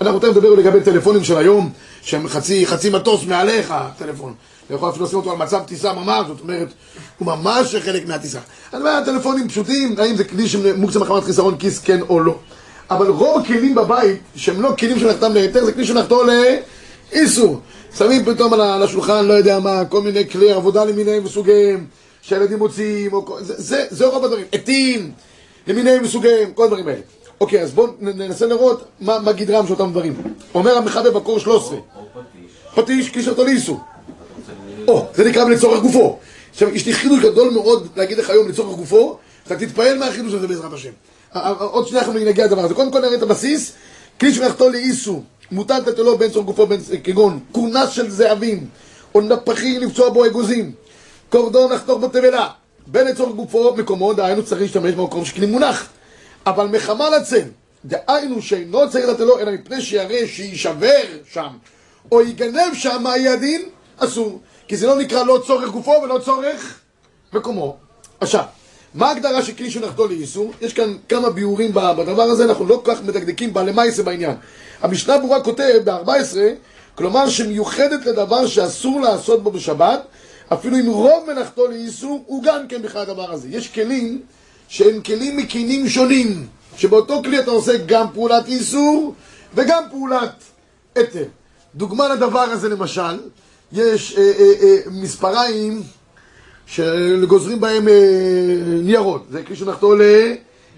אנחנו 0.00 0.18
תכף 0.18 0.30
נדבר 0.30 0.54
לגבי 0.54 0.80
טלפונים 0.80 1.24
של 1.24 1.36
היום, 1.36 1.72
שהם 2.02 2.28
חצי, 2.28 2.66
חצי 2.66 2.90
מטוס 2.90 3.24
מעליך, 3.24 3.74
טלפון. 3.98 4.34
אתה 4.66 4.74
יכול 4.74 4.90
אפילו 4.90 5.04
לשים 5.04 5.18
אותו 5.18 5.30
על 5.30 5.36
מצב 5.36 5.60
טיסה 5.66 5.92
ממש, 5.92 6.26
זאת 6.26 6.40
אומרת, 6.40 6.68
הוא 7.18 7.26
ממש 7.26 7.74
חלק 7.74 8.06
מהטיסה. 8.06 8.38
אני 8.72 8.80
אומר, 8.80 9.04
טלפונים 9.04 9.48
פשוטים, 9.48 9.94
האם 9.98 10.16
זה 10.16 10.24
כלי 10.24 10.48
שמוקצה 10.48 10.98
מחמת 10.98 11.24
חיסרון 11.24 11.56
כיס, 11.56 11.78
כן 11.78 12.00
או 12.00 12.20
לא. 12.20 12.38
אבל 12.90 13.06
רוב 13.08 13.40
הכלים 13.40 13.74
בבית, 13.74 14.20
שהם 14.36 14.62
לא 14.62 14.74
כלים 14.78 14.98
שמלאכתם 14.98 15.32
להיתר, 15.32 15.64
זה 15.64 15.72
כלי 15.72 15.84
שמלאכתו 15.84 16.22
לאיסור. 17.12 17.60
שמים 17.98 18.24
פתאום 18.24 18.54
על 18.54 18.82
השולחן, 18.82 19.24
לא 19.24 19.32
יודע 19.32 19.58
מה, 19.58 19.84
כל 19.84 20.00
מיני 20.00 20.28
כלי 20.28 20.52
עבודה 20.52 20.84
למיניהם 20.84 21.24
וסוגיהם, 21.24 21.86
שהילדים 22.22 22.58
מוציאים, 22.58 23.12
או 23.12 23.36
זה, 23.40 23.54
זה, 23.56 23.86
זה 23.90 24.06
רוב 24.06 24.24
הדברים. 24.24 24.44
עטים, 24.52 25.12
למיניהם 25.66 26.04
וסוגיהם, 26.04 26.52
כל 26.54 26.64
הדברים 26.64 26.88
האלה. 26.88 27.00
אוקיי, 27.40 27.62
אז 27.62 27.72
בואו 27.72 27.92
ננסה 28.00 28.46
לראות 28.46 28.84
מה, 29.00 29.18
מה 29.18 29.32
גדרם 29.32 29.66
של 29.66 29.72
אותם 29.72 29.90
דברים. 29.90 30.14
אומר 30.54 30.76
המחבר 30.76 31.10
בקור 31.10 31.38
13, 31.38 31.76
או 31.76 31.82
פטיש. 32.74 33.10
פטיש, 33.10 33.32
כלי 33.34 33.44
לאיסור. 33.44 33.80
או, 34.88 35.06
זה 35.14 35.24
נקרא 35.24 35.44
לצורך 35.44 35.82
גופו. 35.82 36.18
עכשיו, 36.50 36.68
יש 36.68 36.86
לי 36.86 36.92
חידוש 36.92 37.20
גדול 37.22 37.50
מאוד 37.50 37.88
להגיד 37.96 38.18
לך 38.18 38.30
היום 38.30 38.48
לצורך 38.48 38.76
גופו, 38.76 39.18
אתה 39.46 39.56
תתפעל 39.56 39.98
מהחידוש 39.98 40.34
הזה 40.34 40.46
בעזרת 40.46 40.72
השם. 40.72 40.90
עוד 41.58 41.86
שנייה 41.86 42.02
אנחנו 42.02 42.18
נגיע 42.18 42.46
לדבר 42.46 42.64
הזה. 42.64 42.74
קודם 42.74 42.92
כל 42.92 43.00
נראה 43.00 43.14
את 43.14 43.22
הבסיס, 43.22 43.72
כלי 44.20 44.34
שמלאכתו 44.34 44.68
לאיסו, 44.68 45.22
מוטל 45.50 45.78
לתתלו 45.78 46.18
בין 46.18 46.30
צורך 46.30 46.46
גופו, 46.46 46.66
כגון 47.04 47.40
כורנס 47.52 47.90
של 47.90 48.10
זהבים, 48.10 48.66
או 49.14 49.20
נפחים 49.20 49.80
לפצוע 49.80 50.08
בו 50.08 50.26
אגוזים, 50.26 50.72
קורדון 51.28 51.72
לחתוך 51.72 52.00
בו 52.00 52.08
תבלה, 52.08 52.48
בין 52.86 53.06
לצורך 53.06 53.34
גופו 53.34 53.74
מקומו, 53.76 54.12
דהיינו 54.12 54.44
צריך 54.44 54.60
להשתמש 54.60 54.94
במקום 54.94 55.24
שכלי 55.24 55.46
מונח. 55.46 55.88
אבל 56.46 56.66
מחמה 56.66 57.10
לצל, 57.10 57.42
דהיינו 57.84 58.42
שאינו 58.42 58.90
צריך 58.90 59.08
לתתלו, 59.08 59.38
אלא 59.38 59.52
מפני 59.52 59.82
שירא 59.82 60.26
שיישבר 60.26 61.02
שם, 61.32 61.48
או 62.12 62.22
ייגנב 62.22 62.74
שם, 62.74 63.02
מה 63.02 63.16
יהיה 63.16 63.32
הדין? 63.32 63.62
אסור. 63.96 64.40
כי 64.68 64.76
זה 64.76 64.86
לא 64.86 64.98
נקרא 64.98 65.22
לא 65.22 65.42
צורך 65.46 65.70
גופו 65.70 65.90
ולא 65.90 66.18
צורך 66.24 66.80
מקומו. 67.32 67.76
עכשיו, 68.20 68.44
מה 68.94 69.08
ההגדרה 69.08 69.42
של 69.42 69.52
כלי 69.52 69.70
שמלאכתו 69.70 70.06
לאיסור? 70.06 70.52
יש 70.60 70.72
כאן 70.72 70.94
כמה 71.08 71.30
ביאורים 71.30 71.74
בדבר 71.74 72.22
הזה, 72.22 72.44
אנחנו 72.44 72.66
לא 72.66 72.80
כל 72.84 72.94
כך 72.94 73.02
מדקדקים 73.02 73.54
בלמייסה 73.54 74.02
בעניין. 74.02 74.36
המשנה 74.82 75.18
ברורה 75.18 75.40
כותב 75.42 75.78
ב-14, 75.84 76.36
כלומר 76.94 77.28
שמיוחדת 77.28 78.06
לדבר 78.06 78.46
שאסור 78.46 79.00
לעשות 79.00 79.42
בו 79.42 79.50
בשבת, 79.50 80.02
אפילו 80.52 80.76
אם 80.76 80.86
רוב 80.86 81.30
מלאכתו 81.32 81.66
לאיסור, 81.68 82.24
הוא 82.26 82.42
גם 82.42 82.68
כן 82.68 82.82
בכלל 82.82 83.02
הדבר 83.02 83.32
הזה. 83.32 83.48
יש 83.50 83.68
כלים 83.68 84.20
שהם 84.68 85.00
כלים 85.02 85.36
מקינים 85.36 85.88
שונים, 85.88 86.46
שבאותו 86.76 87.22
כלי 87.22 87.38
אתה 87.38 87.50
עושה 87.50 87.72
גם 87.86 88.06
פעולת 88.14 88.46
איסור 88.46 89.14
וגם 89.54 89.82
פעולת 89.90 90.32
היתר. 90.94 91.24
דוגמה 91.74 92.08
לדבר 92.08 92.40
הזה 92.40 92.68
למשל, 92.68 93.20
יש 93.72 94.16
אה, 94.18 94.22
אה, 94.22 94.52
אה, 94.62 94.76
מספריים 94.90 95.82
שגוזרים 96.66 97.60
בהם 97.60 97.88
אה, 97.88 97.94
ניירות, 98.82 99.26
זה 99.30 99.42
כלי 99.42 99.56
שמלאכתו 99.56 99.94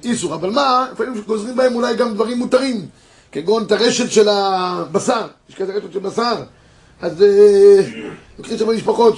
לאיסור, 0.04 0.34
אבל 0.34 0.50
מה, 0.50 0.86
לפעמים 0.92 1.22
גוזרים 1.26 1.56
בהם 1.56 1.74
אולי 1.74 1.96
גם 1.96 2.14
דברים 2.14 2.38
מותרים, 2.38 2.86
כגון 3.32 3.62
את 3.62 3.72
הרשת 3.72 4.10
של 4.10 4.28
הבשר, 4.28 5.26
יש 5.48 5.54
כזה 5.54 5.72
רשת 5.72 5.92
של 5.92 5.98
בשר, 5.98 6.34
אז 7.02 7.22
אה, 7.22 7.80
לוקחים 8.38 8.58
שם 8.58 8.70
משפחות, 8.70 9.16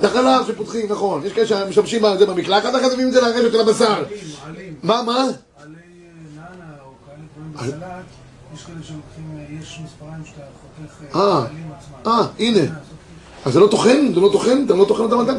זה 0.00 0.08
חלב 0.08 0.46
שפותחים, 0.46 0.92
נכון, 0.92 1.26
יש 1.26 1.32
כאלה 1.32 1.46
שמשתמשים 1.46 2.04
על 2.04 2.18
זה 2.18 2.26
במקלחת, 2.26 2.74
אחרי 2.74 2.90
זה 2.90 2.94
מביאים 2.94 3.08
את 3.08 3.12
זה 3.12 3.20
לרשת 3.20 3.52
של 3.52 3.60
הבשר. 3.60 3.92
עלים, 3.94 4.06
עלים, 4.46 4.74
מה, 4.82 5.02
מה? 5.02 5.12
עלי 5.12 5.24
אה, 5.24 5.70
נענה 6.36 6.72
או 6.84 6.92
כאלה 7.06 7.16
דברים 7.36 7.76
בסלט, 7.76 8.04
יש 8.54 8.62
כאלה 8.64 8.76
שלוקחים, 8.82 9.38
אה, 9.38 9.44
יש 9.60 9.80
מספריים 9.84 10.24
שאתה 10.24 10.42
חותך. 10.60 11.16
אה, 12.06 12.26
הנה. 12.38 12.60
אז 13.44 13.52
זה 13.52 13.60
לא 13.60 13.66
טוחן? 13.70 14.14
זה 14.14 14.20
לא 14.20 14.28
טוחן? 14.32 14.62
אתה 14.66 14.74
לא 14.74 14.84
טוחן 14.88 15.02
אותם 15.02 15.20
אדם? 15.20 15.36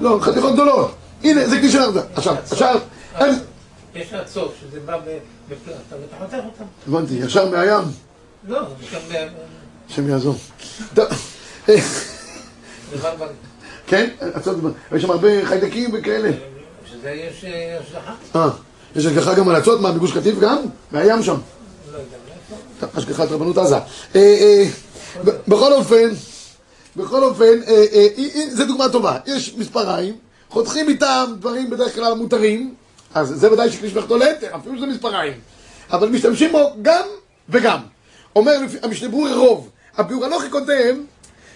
לא, 0.00 0.18
חתיכות 0.22 0.52
גדולות. 0.52 0.90
הנה, 1.24 1.46
זה 1.48 1.56
כלי 1.58 1.70
של 1.70 1.78
ארדה. 1.82 2.02
עכשיו, 2.14 2.36
עכשיו, 2.50 2.80
אין- 3.20 3.34
יש 3.94 4.12
לה 4.12 4.24
צוף, 4.24 4.52
שזה 4.60 4.80
בא 4.80 4.96
בפלטה, 5.48 5.70
ואתה 6.02 6.16
חותך 6.18 6.34
אותם. 6.34 6.64
הבנתי, 6.88 7.14
ישר 7.14 7.50
מהים, 7.50 7.84
לא, 8.48 8.60
גם 8.92 9.00
ב- 9.12 9.26
השם 9.90 10.08
יעזור. 10.10 10.36
טוב, 10.94 11.04
אה. 11.68 11.74
כן? 13.86 14.08
עצות, 14.34 14.56
יש 14.96 15.02
שם 15.02 15.10
הרבה 15.10 15.46
חיידקים 15.46 15.90
וכאלה. 15.94 16.30
שזה 16.90 17.10
יש 17.10 17.44
אה, 17.44 17.78
השלכה? 17.80 18.12
אה, 18.36 18.50
יש 18.96 19.06
השגחה 19.06 19.34
גם 19.34 19.48
על 19.48 19.56
עצות? 19.56 19.80
מה, 19.80 19.92
בגוש 19.92 20.12
קטיף 20.12 20.38
גם? 20.38 20.58
מהים 20.92 21.22
שם. 21.22 21.36
לא 21.92 21.98
יודע? 21.98 22.16
טוב, 22.80 22.90
השגחת 22.94 23.28
רבנות 23.32 23.58
עזה. 23.58 23.76
אה, 23.76 23.80
אה, 24.14 24.64
בכל 25.48 25.72
אופן, 25.72 26.08
בכל 26.96 27.24
אופן, 27.24 27.44
אה, 27.44 27.84
אה, 27.92 28.06
אה, 28.18 28.24
אה, 28.34 28.50
זו 28.50 28.66
דוגמה 28.66 28.88
טובה. 28.88 29.18
יש 29.26 29.54
מספריים, 29.58 30.14
חותכים 30.48 30.88
איתם 30.88 31.32
דברים 31.38 31.70
בדרך 31.70 31.94
כלל 31.94 32.14
מותרים, 32.14 32.74
אז 33.14 33.28
זה 33.28 33.52
ודאי 33.52 33.70
שכלי 33.70 33.90
שמלאכתו 33.90 34.18
ליתר, 34.18 34.56
אפילו 34.56 34.76
שזה 34.76 34.86
מספריים. 34.86 35.32
אבל 35.90 36.08
משתמשים 36.08 36.52
בו 36.52 36.72
גם 36.82 37.06
וגם. 37.48 37.78
אומר 38.36 38.52
המשנה 38.82 39.08
ברור 39.08 39.28
רוב. 39.28 39.70
הביאור 39.96 40.24
הנוכי 40.24 40.50
כותב, 40.50 40.94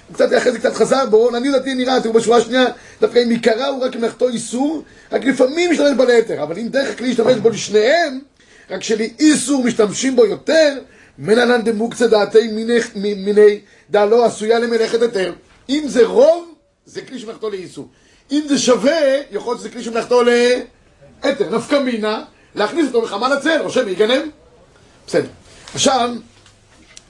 הוא 0.09 0.15
קצת 0.15 0.29
אחרי 0.39 0.53
זה 0.53 0.59
קצת 0.59 0.75
חזר 0.75 1.07
בו, 1.07 1.31
לעניות 1.31 1.57
דעתי 1.57 1.75
נראה, 1.75 2.01
תראו 2.01 2.15
בשורה 2.15 2.39
השנייה, 2.39 2.65
דווקא 3.01 3.19
אם 3.25 3.31
עיקרה 3.31 3.67
הוא 3.67 3.85
רק 3.85 3.97
מלאכתו 3.97 4.29
איסור, 4.29 4.83
רק 5.13 5.25
לפעמים 5.25 5.71
משתמש 5.71 5.93
בו 5.97 6.05
ליתר, 6.05 6.43
אבל 6.43 6.59
אם 6.59 6.69
דרך 6.69 6.91
הכלי 6.91 7.09
להשתמש 7.09 7.37
בו 7.37 7.49
לשניהם, 7.49 8.21
רק 8.71 8.83
שלאיסור 8.83 9.65
משתמשים 9.65 10.17
בו 10.17 10.27
יותר, 10.27 10.79
מנהלן 11.19 11.63
דמוקצה 11.63 12.07
דעתי 12.07 12.49
מיני, 12.49 12.79
מ- 12.95 13.25
מיני 13.25 13.61
דע 13.91 14.07
לא 14.07 14.25
עשויה 14.25 14.59
למלאכת 14.59 15.03
היתר. 15.03 15.33
אם 15.69 15.85
זה 15.87 16.07
רוב, 16.07 16.55
זה 16.87 17.01
כלי 17.01 17.19
שמלאכתו 17.19 17.51
לאיסור. 17.51 17.89
אם 18.33 18.43
זה 18.49 18.59
שווה, 18.59 19.01
יכול 19.31 19.53
להיות 19.53 19.61
שזה 19.61 19.71
כלי 19.71 19.83
שמלאכתו 19.83 20.23
להיתר. 20.23 21.57
נפקא 21.57 21.77
מינה, 21.77 22.25
להכניס 22.55 22.87
אותו 22.87 23.03
לחמל 23.03 23.33
הצל, 23.33 23.61
או 23.61 23.71
שמא 23.71 23.91
יגנב. 23.91 24.23
בסדר. 25.07 25.29
עכשיו, 25.75 26.11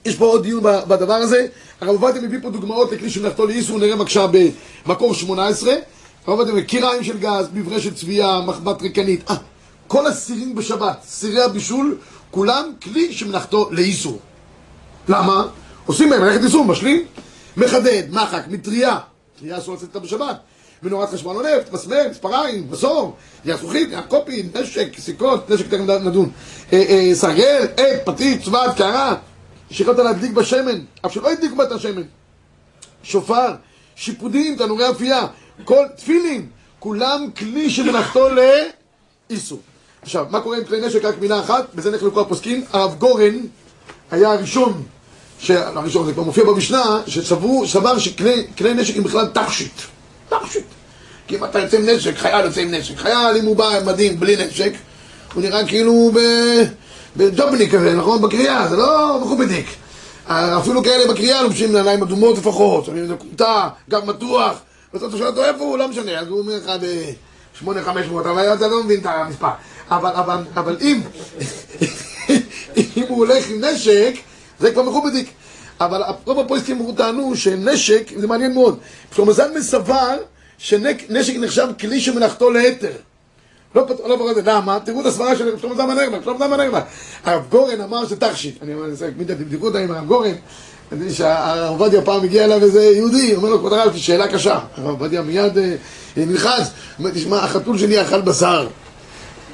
יש 0.05 0.17
פה 0.17 0.25
עוד 0.25 0.43
דיון 0.43 0.63
בדבר 0.63 1.15
הזה. 1.15 1.47
הרב 1.81 2.03
עובדיה 2.03 2.23
מביא 2.23 2.39
פה 2.43 2.51
דוגמאות 2.51 2.93
לכלי 2.93 3.11
שמלאכתו 3.11 3.47
לאיסור, 3.47 3.79
נראה 3.79 3.97
בבקשה 3.97 4.27
במקור 4.87 5.15
18. 5.15 5.75
הרב 6.27 6.39
עובדיה 6.41 6.65
קיריים 6.65 7.05
של 7.05 7.19
גז, 7.19 7.49
מברשת 7.55 7.95
צביעה, 7.95 8.41
מחבת 8.41 8.83
ריקנית. 8.83 9.31
אה, 9.31 9.37
כל 9.87 10.07
הסירים 10.07 10.55
בשבת, 10.55 10.99
סירי 11.05 11.43
הבישול, 11.43 11.99
כולם 12.31 12.73
כלי 12.83 13.13
שמלאכתו 13.13 13.69
לאיסור. 13.71 14.19
למה? 15.09 15.47
עושים 15.87 16.11
מהם 16.11 16.21
מלאכת 16.21 16.45
איסור, 16.45 16.65
משלים, 16.65 17.07
מחדד, 17.57 18.03
מחק, 18.11 18.43
מטריה, 18.49 18.99
טריה 19.39 19.59
אסור 19.59 19.75
לצאת 19.75 19.89
איתה 19.89 19.99
בשבת, 19.99 20.37
מנורת 20.83 21.11
חשמל 21.11 21.31
או 21.31 21.43
נפט, 21.43 21.73
מסמר, 21.73 22.03
מספריים, 22.11 22.67
מסור, 22.71 23.17
יד 23.45 23.57
זכוכית, 23.57 23.89
קופי, 24.09 24.43
נשק, 24.55 24.99
סיכות, 24.99 25.51
נשק 25.51 25.67
תכף 25.67 25.81
נדון, 25.81 26.31
אה, 26.73 26.85
אה, 26.89 27.11
סרגל, 27.15 27.67
עט, 27.77 28.05
פתית, 28.05 28.45
צבת, 28.45 28.77
קערה, 28.77 29.15
שיכולת 29.71 29.99
להדליק 29.99 30.33
בשמן, 30.33 30.81
אף 31.07 31.13
שלא 31.13 31.31
הדליקו 31.31 31.57
בה 31.57 31.65
את 31.65 31.73
השמן, 31.73 32.03
שופר, 33.03 33.55
שיפודים, 33.97 34.57
תנורי 34.57 34.91
אפייה, 34.91 35.27
כל 35.65 35.85
תפילין, 35.97 36.47
כולם 36.79 37.31
כלי 37.37 37.71
שמלאכתו 37.71 38.29
לאיסור. 39.31 39.61
עכשיו, 40.03 40.27
מה 40.31 40.41
קורה 40.41 40.57
עם 40.57 40.65
כלי 40.65 40.87
נשק? 40.87 41.05
רק 41.05 41.15
מילה 41.21 41.41
אחת, 41.41 41.67
בזה 41.75 41.91
נחלקו 41.91 42.21
הפוסקים. 42.21 42.65
הרב 42.73 42.95
גורן 42.99 43.37
היה 44.11 44.33
הראשון, 44.33 44.83
הראשון, 45.49 46.07
זה 46.07 46.13
כבר 46.13 46.23
מופיע 46.23 46.45
במשנה, 46.45 47.01
שסבר 47.07 47.67
סבר 47.67 47.99
שכלי 47.99 48.47
כלי 48.59 48.75
נשק 48.75 48.97
הם 48.97 49.03
בכלל 49.03 49.27
תכשיט. 49.27 49.81
תכשיט. 50.29 50.65
כי 51.27 51.37
אם 51.37 51.45
אתה 51.45 51.59
יוצא 51.59 51.77
עם 51.77 51.87
נשק, 51.87 52.17
חייל 52.17 52.45
יוצא 52.47 52.61
עם 52.61 52.71
נשק. 52.71 52.97
חייל, 52.97 53.37
אם 53.37 53.45
הוא 53.45 53.57
בא 53.57 53.69
עם 53.69 53.87
מדים 53.87 54.21
בלי 54.21 54.47
נשק, 54.47 54.73
הוא 55.35 55.43
נראה 55.43 55.67
כאילו. 55.67 56.11
בג'ובניק 57.17 57.75
כזה, 57.75 57.95
נכון? 57.95 58.23
בקריאה, 58.23 58.69
זה 58.69 58.77
לא 58.77 59.21
מכובדיק. 59.23 59.67
אפילו 60.27 60.83
כאלה 60.83 61.13
בקריאה 61.13 61.43
לובשים 61.43 61.73
נעליים 61.73 62.03
אדומות 62.03 62.39
לפחות, 62.39 62.85
שמים 62.85 63.03
איזה 63.03 63.15
כומתה, 63.19 63.69
גב 63.91 64.05
מתוח, 64.05 64.59
בסוף 64.95 65.09
אתה 65.09 65.19
שואל 65.19 65.29
אותו 65.29 65.45
איפה 65.45 65.65
הוא, 65.65 65.79
לא 65.79 65.89
משנה, 65.89 66.19
אז 66.19 66.29
הוא 66.29 66.39
אומר 66.39 66.57
לך 66.57 66.71
ב-8500, 66.81 68.21
אבל 68.21 68.55
אתה 68.55 68.69
לא 68.69 68.85
מבין 68.85 69.01
את 69.01 69.07
המספר. 69.07 69.49
אבל, 69.91 70.11
אבל, 70.11 70.43
אבל 70.55 70.77
אם, 70.81 71.01
אם 72.97 73.05
הוא 73.09 73.19
הולך 73.19 73.51
עם 73.51 73.65
נשק, 73.65 74.15
זה 74.61 74.73
כבר 74.73 74.83
מכובדיק. 74.83 75.31
אבל 75.81 76.03
רוב 76.25 76.41
הפויסטים 76.41 76.93
טענו 76.97 77.37
שנשק, 77.37 78.11
זה 78.17 78.27
מעניין 78.27 78.55
מאוד, 78.55 78.79
שלמה 79.17 79.33
זלמן 79.33 79.63
סבר 79.63 80.17
שנשק 80.59 81.35
נחשב 81.39 81.69
כלי 81.81 82.01
שמלאכתו 82.01 82.51
להיתר. 82.51 82.93
לא 83.75 83.85
פתח, 83.89 84.05
לא 84.07 84.17
פחות, 84.17 84.37
למה? 84.45 84.79
תראו 84.85 85.01
את 85.01 85.07
הסברה 85.07 85.37
של 85.37 85.59
שלמה 85.59 85.75
זלמן 85.75 85.99
ארבך, 85.99 86.25
שלמה 86.25 86.39
זלמן 86.39 86.61
ארבך. 86.61 86.83
הרב 87.25 87.43
גורן 87.51 87.81
אמר 87.81 88.07
שזה 88.07 88.17
תכשיט. 88.17 88.63
אני 88.63 88.75
אומר, 88.75 88.87
תבדקו 89.27 89.67
אותה 89.67 89.79
עם 89.79 89.91
הרב 89.91 90.07
גורן. 90.07 90.35
אני 90.93 91.01
יודע 91.01 91.15
שהרב 91.15 91.81
עובדיה 91.81 92.03
פעם 92.03 92.25
הגיע 92.25 92.45
אליו 92.45 92.63
איזה 92.63 92.85
יהודי, 92.85 93.35
אומר 93.35 93.49
לו, 93.49 93.59
כבוד 93.59 93.73
הרב, 93.73 93.97
שאלה 93.97 94.29
קשה. 94.29 94.59
הרב 94.77 94.87
עובדיה 94.87 95.23
מיד 95.23 95.59
אה, 95.59 95.75
נלחץ, 96.17 96.71
אומר, 96.99 97.11
תשמע, 97.11 97.37
החתול 97.37 97.79
שלי 97.79 98.03
אכל 98.03 98.21
בשר. 98.21 98.69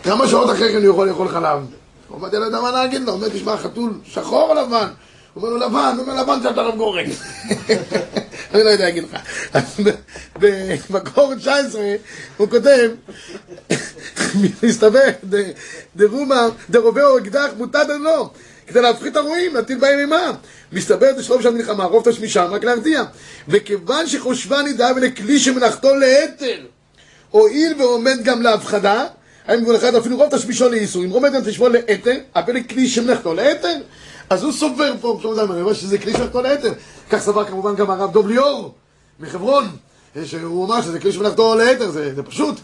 כמה 0.07 0.29
שעות 0.29 0.51
אחרי 0.51 0.73
כן 0.73 0.85
הוא 0.85 0.91
יכול 0.95 1.09
לאכול 1.09 1.29
חלב? 1.29 1.45
הרב 1.45 1.67
עובדיה 2.09 2.39
לא 2.41 2.45
יודע 2.45 2.61
מה 2.61 2.71
להגיד 2.71 3.03
לו, 3.03 3.13
אומר, 3.13 3.29
תשמע, 3.29 3.53
החתול 3.53 3.93
שחור 4.05 4.51
או 4.51 4.55
לבן? 4.55 4.87
הוא 5.35 5.43
אומר 5.43 5.49
לו, 5.49 5.57
לבן, 5.57 5.95
הוא 5.97 6.07
אומר, 6.07 6.23
לבן 6.23 6.43
שאתה 6.43 6.61
הרב 6.61 6.77
גורן. 6.77 7.05
אני 8.55 8.65
לא 8.65 8.69
יודע 8.69 8.85
להגיד 8.85 9.05
לך. 9.05 9.21
במקור 10.91 11.35
19 11.35 11.83
הוא 12.37 12.49
כותב, 12.51 12.91
מסתבר, 14.63 15.09
דרומה, 15.97 16.49
דרובהו 16.71 17.19
אקדח 17.19 17.49
מוטד 17.57 17.87
לא, 18.01 18.31
כדי 18.67 18.81
להפחית 18.81 19.13
את 19.13 19.17
הרועים, 19.17 19.55
להטיל 19.55 19.79
בהם 19.79 19.99
אימה. 19.99 20.33
מסתבר 20.73 21.13
דשלום 21.13 21.43
של 21.43 21.51
מלחמה, 21.51 21.85
רוב 21.85 22.11
תשמישם, 22.11 22.47
רק 22.51 22.65
להרתיע. 22.65 23.03
וכיוון 23.49 24.07
שחושבה 24.07 24.63
נידה 24.63 24.91
ולכלי 24.97 25.39
שמלאכתו 25.39 25.95
להיתר, 25.95 26.67
הואיל 27.31 27.75
ועומד 27.79 28.17
גם 28.23 28.43
להפחדה, 28.43 29.07
האם 29.49 29.61
גבול 29.61 29.77
אחד 29.77 29.95
אפילו 29.95 30.17
רוב 30.17 30.37
תשמישו 30.37 30.69
לאיסור, 30.69 31.05
אם 31.05 31.11
גם 31.11 31.41
תשמעו 31.45 31.69
להיתר, 31.69 32.17
אבל 32.37 32.63
כלי 32.63 32.89
שמלאכתו 32.89 33.35
להיתר, 33.35 33.75
אז 34.31 34.43
הוא 34.43 34.53
סובר 34.53 34.93
פה, 35.01 35.21
זלמן, 35.35 35.53
אני 35.53 35.61
אומר 35.61 35.73
שזה 35.73 35.99
כלי 35.99 36.13
שמלאכתו 36.13 36.43
להיתר. 36.43 36.73
כך 37.11 37.19
סבר 37.19 37.45
כמובן 37.45 37.75
גם 37.75 37.91
הרב 37.91 38.13
דוב 38.13 38.29
ליאור 38.29 38.75
מחברון, 39.21 39.65
שהוא 40.25 40.67
אמר 40.67 40.83
שזה 40.83 41.01
כלי 41.01 41.13
שמלאכתו 41.13 41.55
להיתר, 41.55 41.91
זה, 41.91 42.15
זה 42.15 42.23
פשוט. 42.23 42.55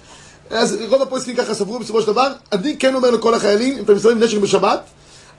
אז 0.51 0.79
רוב 0.89 1.03
הפועסקים 1.03 1.37
ככה 1.37 1.55
סברו 1.55 1.79
בסופו 1.79 2.01
של 2.01 2.07
דבר, 2.07 2.33
אני 2.53 2.77
כן 2.79 2.95
אומר 2.95 3.11
לכל 3.11 3.35
החיילים, 3.35 3.79
אם 3.79 3.85
אתם 3.85 3.95
מסתובבים 3.95 4.23
נשק 4.23 4.39
בשבת, 4.39 4.81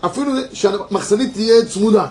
אפילו 0.05 0.31
שהמחסנית 0.53 1.33
תהיה 1.33 1.65
צמודה. 1.65 2.07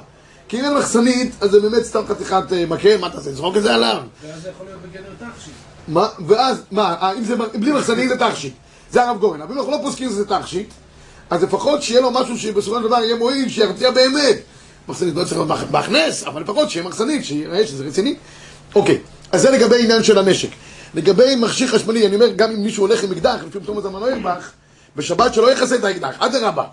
כי 0.48 0.60
אם 0.60 0.64
אין 0.64 0.74
מחסנית, 0.74 1.34
אז 1.40 1.50
זה 1.50 1.60
באמת 1.60 1.82
סתם 1.82 2.02
חתיכת 2.08 2.52
אה, 2.52 2.66
מקל, 2.66 2.98
מה 2.98 3.06
אתה 3.06 3.16
עושה? 3.16 3.32
זרוק 3.32 3.56
את 3.56 3.62
זה 3.62 3.74
עליו. 3.74 3.96
ואז 4.22 4.42
זה 4.42 4.48
יכול 4.48 4.66
להיות 4.66 4.80
בגדר 4.82 5.08
תכשיט. 5.18 5.54
מה, 5.88 6.08
ואז, 6.26 6.62
מה, 6.70 6.94
אה, 7.02 7.12
אם 7.12 7.24
זה 7.24 7.36
בלי 7.36 7.72
מחסנית 7.72 8.08
זה 8.08 8.16
תכשיט. 8.18 8.54
זה 8.92 9.02
הרב 9.02 9.18
גורן. 9.18 9.42
אם 9.42 9.58
אנחנו 9.58 9.72
לא 9.72 9.78
פוסקים 9.82 10.08
שזה 10.08 10.24
תכשיט, 10.24 10.68
אז 11.30 11.42
לפחות 11.42 11.82
שיהיה 11.82 12.00
לו 12.00 12.10
משהו 12.10 12.38
שבסופו 12.38 12.76
של 12.76 12.86
דבר 12.86 12.96
יהיה 12.96 13.16
מועיל, 13.16 13.48
שירתיע 13.48 13.90
באמת. 13.90 14.36
מחסנית 14.88 15.14
לא 15.14 15.24
צריך 15.24 15.36
להיות 15.36 15.70
בהכנס, 15.70 16.24
אבל 16.24 16.42
לפחות 16.42 16.70
שיהיה 16.70 16.86
מחסנית, 16.86 17.24
שיראה 17.24 17.66
שזה 17.66 17.84
רציני. 17.84 18.14
אוקיי, 18.74 18.98
אז 19.32 19.42
זה 19.42 19.50
לגבי 19.50 19.82
עניין 19.82 20.02
של 20.02 20.18
הנשק. 20.18 20.48
לגבי 20.94 21.36
מכשיר 21.36 21.68
חשמלי, 21.68 22.06
אני 22.06 22.14
אומר, 22.14 22.28
גם 22.36 22.50
אם 22.50 22.62
מישהו 22.62 22.86
הולך 22.86 23.04
עם 23.04 23.12
אקדח, 23.12 23.36
לפי 23.46 23.60
פתאום 23.60 23.78
הזמן 23.78 24.00
לא 24.00 24.10
ירבח, 24.10 24.50
בשבת 24.96 25.34
שלא 25.34 25.52
יכסה 25.52 25.74
את 25.74 25.84
האקדח, 25.84 26.16
אדרבה. 26.18 26.64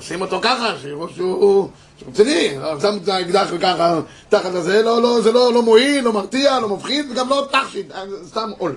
שים 0.00 0.20
אותו 0.20 0.40
ככה, 0.42 0.74
שיראו 0.82 1.08
שהוא 1.08 1.68
רציני, 2.08 2.54
שם 2.82 2.98
את 3.02 3.08
האקדח 3.08 3.48
ככה 3.60 4.00
תחת 4.28 4.54
הזה, 4.54 4.82
לא, 4.82 5.02
לא, 5.02 5.20
זה 5.20 5.32
לא, 5.32 5.52
לא 5.52 5.62
מועיל, 5.62 6.04
לא 6.04 6.12
מרתיע, 6.12 6.60
לא 6.60 6.68
מפחיד, 6.68 7.06
וגם 7.10 7.28
לא 7.28 7.48
תכשיט, 7.52 7.92
אה, 7.92 8.02
סתם 8.28 8.50
עול. 8.58 8.76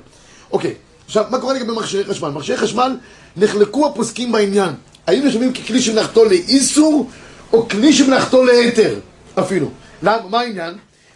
אוקיי, 0.52 0.74
עכשיו, 1.06 1.26
מה 1.30 1.40
קורה 1.40 1.54
לגבי 1.54 1.72
מכשירי 1.72 2.04
חשמל? 2.04 2.30
מכשירי 2.30 2.58
חשמל, 2.58 2.98
נחלקו 3.38 3.88
הפוסקים 3.88 4.32
בעניין. 4.32 4.74
האם 5.08 5.26
נחשבים 5.26 5.54
ככלי 5.54 5.82
שמלאכתו 5.82 6.26
לאיסור, 6.26 7.10
או 7.54 7.70
כלי 7.70 7.94
שמלאכתו 7.94 8.44
להיתר, 8.44 9.00
אפילו. 9.40 9.70
למה? 10.04 10.28
מה 10.30 10.40
העניין? 10.40 10.74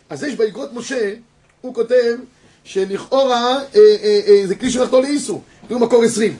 אז 0.09 0.23
יש 0.23 0.35
באגרות 0.35 0.73
משה, 0.73 1.13
הוא 1.61 1.73
כותב 1.73 2.15
שלכאורה 2.63 3.57
אה, 3.57 3.61
אה, 3.75 4.19
אה, 4.27 4.41
זה 4.47 4.55
כלי 4.55 4.69
שמלאכתו 4.71 5.01
לאיסור. 5.01 5.41
תראו 5.67 5.79
מקור 5.79 6.03
20. 6.03 6.31
הוא 6.31 6.37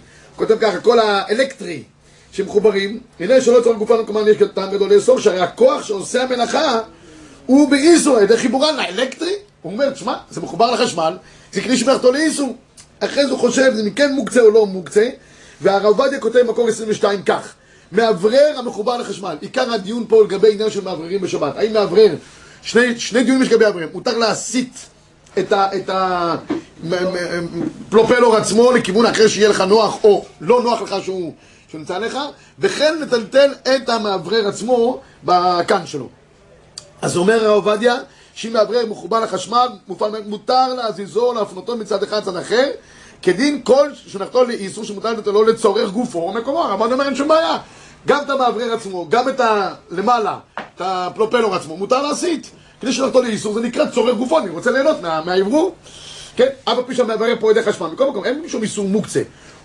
כותב 0.48 0.58
ככה, 0.62 0.80
כל 0.80 1.00
האלקטרי 1.00 1.84
שמחוברים, 2.32 3.00
הנה 3.20 3.42
שלא 3.42 3.62
צורך 3.64 3.78
גופן 3.78 4.06
כמובן 4.06 4.28
יש 4.28 4.38
טעם 4.54 4.72
גדול 4.72 4.94
לאסור, 4.94 5.20
שהרי 5.20 5.40
הכוח 5.40 5.84
שעושה 5.84 6.24
המלאכה 6.24 6.80
הוא 7.46 7.70
באיסור 7.70 8.18
על 8.18 8.24
ידי 8.24 8.38
חיבורן 8.38 8.76
לאלקטרי. 8.76 9.34
הוא 9.62 9.74
אומר, 9.74 9.90
תשמע, 9.90 10.16
זה 10.32 10.42
מחובר 10.42 10.72
לחשמל, 10.72 11.18
זה 11.54 11.62
כלי 11.62 11.78
שמלאכתו 11.78 12.12
לאיסור. 12.12 12.56
אחרי 13.00 13.26
זה 13.26 13.32
הוא 13.32 13.40
חושב 13.40 13.72
אם 13.86 13.90
כן 13.90 14.14
מוקצה 14.14 14.42
או 14.42 14.52
לא 14.52 14.66
מוקצה, 14.66 15.10
והרב 15.62 15.86
עובדיה 15.86 16.20
כותב 16.20 16.40
במקור 16.40 16.68
22 16.68 17.24
כך: 17.24 17.54
מאוורר 17.92 18.56
המחובר 18.58 18.98
לחשמל. 18.98 19.38
עיקר 19.42 19.74
הדיון 19.74 20.06
פה 20.08 20.24
לגבי 20.24 20.54
עניין 20.54 20.70
של 20.70 20.84
מאווררים 20.84 21.22
בשבת. 21.22 21.58
האם 21.58 21.74
מאוורר, 21.74 22.16
שני, 22.62 23.00
שני 23.00 23.24
דיונים 23.24 23.44
יש 23.44 23.50
לגבי 23.52 23.66
מאוורר, 23.66 23.88
מותר 23.94 24.18
להסיט 24.18 24.78
את 25.40 25.90
הפלופלור 27.90 28.36
עצמו 28.36 28.72
לכיוון 28.72 29.06
אחר 29.06 29.28
שיהיה 29.28 29.50
לך 29.50 29.62
נוח 29.62 30.04
או 30.04 30.26
לא 30.42 30.64
נוח 30.64 30.82
לך 30.82 30.96
שהוא, 31.04 31.34
שהוא 31.70 31.80
נמצא 31.80 31.96
עליך, 31.96 32.18
וכן 32.60 32.98
לטלטל 33.02 33.54
את 33.76 33.90
המאוורר 33.90 34.48
עצמו 34.48 35.02
בקן 35.24 35.86
שלו. 35.86 36.10
אז 37.02 37.18
אומר 37.18 37.46
הרב 37.46 37.68
עובדיה, 37.68 37.96
שאם 38.38 38.54
מאוורר 38.54 38.86
מחובר 38.86 39.20
לחשמל, 39.20 39.68
מופעל, 39.88 40.12
מותר 40.28 40.74
להזיזו, 40.74 41.34
להפנותו 41.34 41.78
מצד 41.78 42.04
אחד 42.04 42.18
לצד 42.22 42.36
אחר, 42.38 42.70
כדין 43.22 43.62
כל 43.64 43.90
שנחתו 44.08 44.44
לאיסור 44.44 44.84
שמותר 44.84 45.12
לתת 45.14 45.28
לו 45.28 45.44
לצורך 45.44 45.90
גופו 45.92 46.20
או 46.20 46.34
מקומו. 46.34 46.64
הרמב"ן 46.64 46.92
אומר 46.92 47.06
אין 47.06 47.16
שום 47.16 47.28
בעיה. 47.28 47.58
גם 48.08 48.24
את 48.26 48.30
המאוורר 48.30 48.74
עצמו, 48.74 49.08
גם 49.10 49.30
את 49.30 49.40
הלמעלה, 49.40 50.38
את 50.60 50.82
הפלופלור 50.82 51.56
עצמו, 51.56 51.78
מותר 51.78 52.02
להסיט. 52.02 52.48
כדי 52.82 52.94
שנחתו 52.94 53.22
לאיסור 53.22 53.54
זה 53.54 53.60
נקרא 53.62 53.86
צורך 53.86 54.16
גופו, 54.18 54.40
אני 54.40 54.50
רוצה 54.50 54.72
ליהנות 54.72 55.02
מה- 55.02 55.22
מהאוורור. 55.26 55.76
כן, 56.36 56.48
אף 56.66 56.78
על 56.78 56.84
פי 56.88 56.96
שהמאוורר 56.96 57.36
פה 57.40 57.52
ידי 57.52 57.64
חשמל. 57.64 57.88
מכל 57.88 58.10
מקום, 58.10 58.26
אין 58.26 58.44
שום 58.48 58.64
איסור 58.64 58.86
מוקצה. 58.88 59.22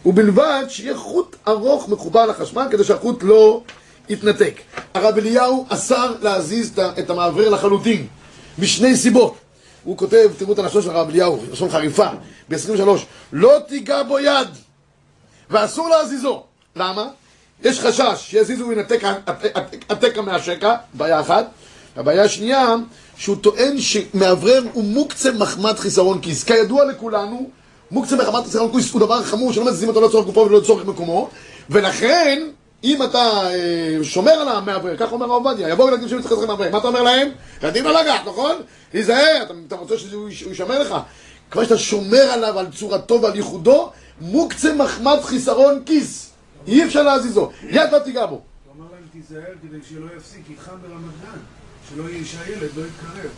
ובלבד 0.06 0.64
שיהיה 0.68 0.96
חוט 0.96 1.36
ארוך 1.48 1.88
מחובר 1.88 2.26
לחשמל 2.26 2.66
כדי 2.70 2.84
שהחוט 2.84 3.22
לא 3.22 3.60
יתנתק. 4.08 4.54
הרב 4.94 5.18
אליהו 5.18 5.66
אסר 5.68 6.14
להזיז 6.22 6.72
את 6.98 7.10
המאוורר 7.10 7.48
לחלוטין, 7.48 8.06
משני 8.58 8.96
סיבות. 8.96 9.34
הוא 9.84 9.96
כותב, 9.96 10.30
תראו 10.38 10.52
את 10.52 10.58
הלשון 10.58 10.82
של 10.82 10.90
הרב 10.90 11.08
אליהו, 11.08 11.40
לשון 11.52 11.70
חריפה, 11.70 12.08
ב-23, 12.48 12.88
לא 13.32 13.58
תיגע 13.68 14.02
בו 14.02 14.18
יד, 14.18 14.48
ואסור 15.50 15.88
להזיזו. 15.88 16.42
למה? 16.76 17.08
יש 17.64 17.80
חשש 17.80 18.14
שיזיזו 18.16 18.66
וינתק 18.68 19.02
התקע 19.88 20.20
מהשקע, 20.20 20.74
בעיה 20.94 21.20
אחת. 21.20 21.46
הבעיה 21.96 22.24
השנייה, 22.24 22.74
שהוא 23.16 23.36
טוען 23.36 23.80
שמאוורר 23.80 24.62
הוא 24.72 24.84
מוקצה 24.84 25.32
מחמת 25.32 25.78
חיסרון 25.78 26.20
כיס. 26.20 26.44
כידוע 26.44 26.84
לכולנו, 26.84 27.50
מוקצה 27.90 28.16
מחמת 28.16 28.44
חיסרון 28.44 28.72
כיס 28.72 28.92
הוא 28.92 29.00
דבר 29.00 29.22
חמור 29.22 29.52
שלא 29.52 29.64
מזיזים 29.64 29.88
אותו 29.88 30.00
לא 30.00 30.08
לצורך 30.08 30.26
גופו 30.26 30.40
ולא 30.40 30.58
לצורך 30.58 30.86
מקומו, 30.86 31.28
ולכן, 31.70 32.42
אם 32.84 33.02
אתה 33.02 33.18
אה, 33.50 33.54
שומר 34.02 34.30
על 34.32 34.48
המאוורר, 34.48 34.96
כך 34.96 35.12
אומר 35.12 35.26
הרב 35.32 35.46
עובדיה, 35.46 35.68
יבואו 35.68 35.88
ילדים 35.88 36.08
שמצטרכים 36.08 36.38
לכם 36.38 36.46
מאוורר, 36.48 36.70
מה 36.70 36.78
אתה 36.78 36.88
אומר 36.88 37.02
להם? 37.02 37.28
ילדים 37.62 37.84
לא 37.84 38.00
לגעת, 38.02 38.20
נכון? 38.26 38.56
להיזהר, 38.94 39.42
אתה, 39.42 39.54
אתה 39.66 39.76
רוצה 39.76 39.98
שהוא 39.98 40.28
יש- 40.28 40.42
הוא 40.42 40.50
יישמר 40.50 40.78
לך. 40.82 40.94
כבר 41.50 41.64
שאתה 41.64 41.78
שומר 41.78 42.22
עליו, 42.22 42.58
על 42.58 42.66
צורתו 42.78 43.22
ועל 43.22 43.36
ייחודו, 43.36 43.90
מוקצה 44.20 44.74
מחמת 44.74 45.24
חיסרון 45.24 45.82
כיס. 45.86 46.30
אי 46.66 46.84
אפשר 46.84 47.02
להזיזו. 47.02 47.50
יד 47.70 47.92
לא 47.92 47.98
תיגע 47.98 48.26
בו. 48.26 48.34
הוא 48.34 48.40
אמר 48.78 48.86
להם 48.92 49.02
תיזהר 49.12 49.42
כדי 49.62 49.78
שלא 49.88 50.06
יפסיק, 50.16 50.42
חם 50.64 50.72
ברמת 50.82 51.12
גן. 51.22 51.38
שלא 51.94 52.08
יהיה 52.08 52.24
שהילד 52.24 52.60
לא 52.76 52.82
יתקרב. 52.82 53.30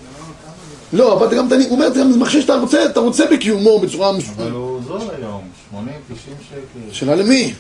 לא 0.93 1.13
אבל 1.17 1.27
אתה 1.27 1.37
גם, 1.37 1.49
הוא 1.53 1.71
אומר, 1.71 1.93
זה 1.93 2.05
מכשיר 2.05 2.41
שאתה 2.41 2.55
רוצה, 2.55 2.85
אתה 2.87 3.01
רוצה 3.01 3.25
בקיומו 3.33 3.79
בצורה... 3.79 4.13
מש- 4.13 4.25
אבל 4.37 4.51
הוא 4.51 4.81
זול 4.87 5.01
היום, 5.19 5.49
80, 5.71 5.95
90 6.15 6.37
שקל. 6.51 6.93
שאלה 6.95 7.15
למי? 7.15 7.55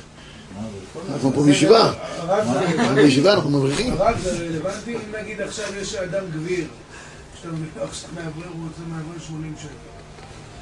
אנחנו 1.12 1.32
פה 1.32 1.42
בישיבה. 1.42 1.92
אנחנו 2.28 2.94
בישיבה, 2.94 3.32
אנחנו 3.32 3.50
מבריחים. 3.50 3.92
הרב 3.92 4.18
זה 4.22 4.30
רלוונטי 4.30 4.94
אם 4.94 5.22
נגיד 5.22 5.40
עכשיו 5.40 5.64
יש 5.80 5.94
אדם 5.94 6.24
גביר. 6.34 6.64
שאתה 7.42 8.08
מאוורר, 8.14 8.48
הוא 8.52 8.68
רוצה 8.68 8.82
מאוורר 8.88 9.18
80 9.26 9.54
שקל. 9.58 9.68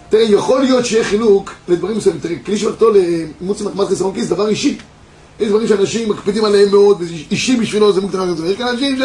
תראה, 0.09 0.23
יכול 0.23 0.61
להיות 0.61 0.87
שיהיה 0.87 1.05
חילוק 1.05 1.55
לדברים 1.69 1.97
מסוימים. 1.97 2.21
תראה, 2.21 2.35
כלי 2.47 2.59
שמלכתו 2.59 2.91
לאימוץ 2.91 3.61
מחמת 3.61 3.89
חיסרון 3.89 4.15
כיס, 4.15 4.29
דבר 4.29 4.49
אישי. 4.49 4.79
יש 5.41 5.49
דברים 5.49 5.69
שאנשים 5.69 6.11
מקפידים 6.11 6.45
עליהם 6.45 6.71
מאוד, 6.71 7.03
אישי 7.31 7.57
בשבילו, 7.57 7.93
זה 7.93 8.01
מחמת 8.01 8.31
חיסרון. 8.31 8.51
יש 8.51 8.57
כאן 8.57 8.69
אנשים 8.69 8.99
ש... 8.99 9.03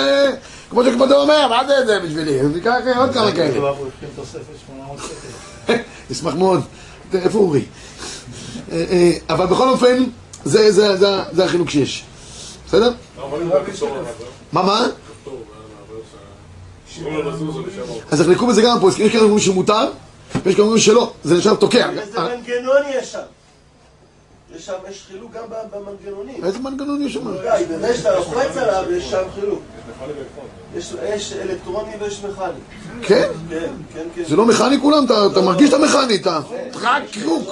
כמו 0.69 0.83
שכבודו 0.83 1.21
אומר, 1.21 1.47
מה 1.47 1.67
זה 1.67 1.85
זה 1.85 1.99
בשבילי? 1.99 2.41
אז 2.41 2.47
ניקח 2.55 2.73
עוד 2.97 3.13
כמה 3.13 3.31
כאלה. 3.31 3.69
הוא 3.69 3.87
התחיל 3.87 4.09
תוספת 4.15 4.41
800 4.67 4.99
שקל. 4.99 5.73
נשמח 6.09 6.33
מאוד. 6.33 6.61
תראה, 7.11 7.23
איפה 7.23 7.37
אורי? 7.37 7.61
אה, 8.71 8.85
אה, 8.89 9.11
אבל 9.29 9.45
בכל 9.45 9.69
אופן, 9.69 10.03
זה- 10.45 10.71
זה 10.71 10.97
זה- 10.97 11.23
זה 11.31 11.45
החילוק 11.45 11.69
שיש. 11.69 12.03
בסדר? 12.67 12.91
מה, 14.53 14.63
מה? 14.63 14.85
אז 18.11 18.21
יחלקו 18.21 18.47
בזה 18.47 18.61
גם 18.61 18.77
פה, 18.81 18.89
יש 18.89 18.95
כאלה 18.97 19.09
שאומרים 19.11 19.39
שמותר, 19.39 19.91
ויש 20.33 20.43
כאלה 20.43 20.55
שאומרים 20.55 20.77
שלא, 20.77 21.11
זה 21.23 21.35
נחשב 21.37 21.55
תוקע. 21.55 21.89
איזה 21.89 22.19
מנגנון 22.19 22.81
יש 22.89 23.11
שם? 23.11 23.19
יש 24.55 24.65
שם, 24.65 24.73
יש 24.89 25.05
חילוק 25.11 25.31
גם 25.33 25.43
במנגנונים. 25.71 26.43
איזה 26.45 26.59
מנגנון 26.59 27.01
יש 27.01 27.13
שם? 27.13 27.21
בזה 27.69 27.97
שאתה 27.97 28.15
לוחץ 28.15 28.57
עליו, 28.57 28.91
יש 28.93 29.09
שם 29.11 29.23
חילוק. 29.35 29.59
יש- 30.75 31.33
אלקטרוני 31.33 31.91
ויש 32.01 32.19
מכני. 32.23 32.45
כן? 33.01 33.27
כן, 33.49 33.65
כן, 33.93 34.03
כן. 34.15 34.23
זה 34.29 34.35
לא 34.35 34.45
מכני 34.45 34.79
כולם, 34.81 35.05
אתה- 35.05 35.41
מרגיש 35.41 35.69
את 35.69 35.73
המכני, 35.73 36.15
אתה... 36.15 36.39
רק 36.81 37.03
קרוק. 37.11 37.49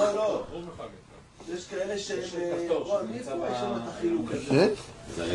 לא, 1.48 1.54
לא. 1.54 1.58
יש 1.58 1.64
כאלה 1.70 1.98
שהם... 1.98 2.18
אה, 2.42 3.02
מאיפה 3.12 3.30
יש 3.30 3.58
שם 3.60 3.72
את 3.76 3.88
החילוק 3.96 4.30
הזה? 4.30 4.44
כן? 4.50 4.68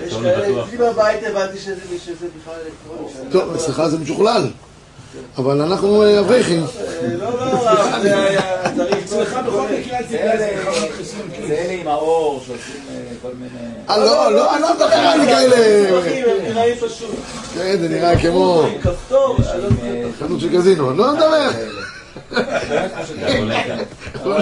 יש 0.07 0.13
כאלה, 0.13 0.63
אצלי 0.63 0.77
בבית 0.77 1.23
הבנתי 1.23 1.57
שזה 1.59 2.27
בכלל 2.41 2.53
אלקטרוני. 2.65 3.31
טוב, 3.31 3.51
לא- 3.51 3.55
אצלך 3.55 3.83
זה 3.87 3.97
משוכלל. 3.97 4.49
אבל 5.37 5.61
אנחנו 5.61 6.03
אה, 6.03 6.19
אברכים. 6.19 6.63
אה, 6.63 7.07
לא, 7.17 7.39
לא, 7.39 8.01
זה 8.01 8.23
היה 8.23 8.75
צריך... 8.75 8.97
אצלך 9.03 9.39
בכל 9.47 9.67
מקרה 9.79 9.97
זה 10.09 10.17
אלה 11.49 11.81
עם 11.81 11.87
האור 11.87 12.39
שעושים 12.39 12.81
אה, 12.89 12.95
כל 13.21 13.27
מיני... 13.35 13.73
אה, 13.89 13.97
לא, 13.97 14.31
לא, 14.31 14.53
אני 14.55 14.61
לא 14.61 14.73
מדבר 14.73 14.85
על 14.85 15.25
כאלה. 15.25 15.55
הם 16.47 16.53
נראים 16.53 16.75
פשוט. 16.75 17.15
כן, 17.55 17.77
זה 17.81 17.89
נראה 17.89 18.21
כמו 18.21 18.63
אני 18.63 18.77
לא. 19.11 19.35
חנות 20.19 20.39
של 20.39 20.57
קזינו. 20.57 20.93
לא 20.93 21.13
מדבר. 21.13 21.49
לא. 24.25 24.35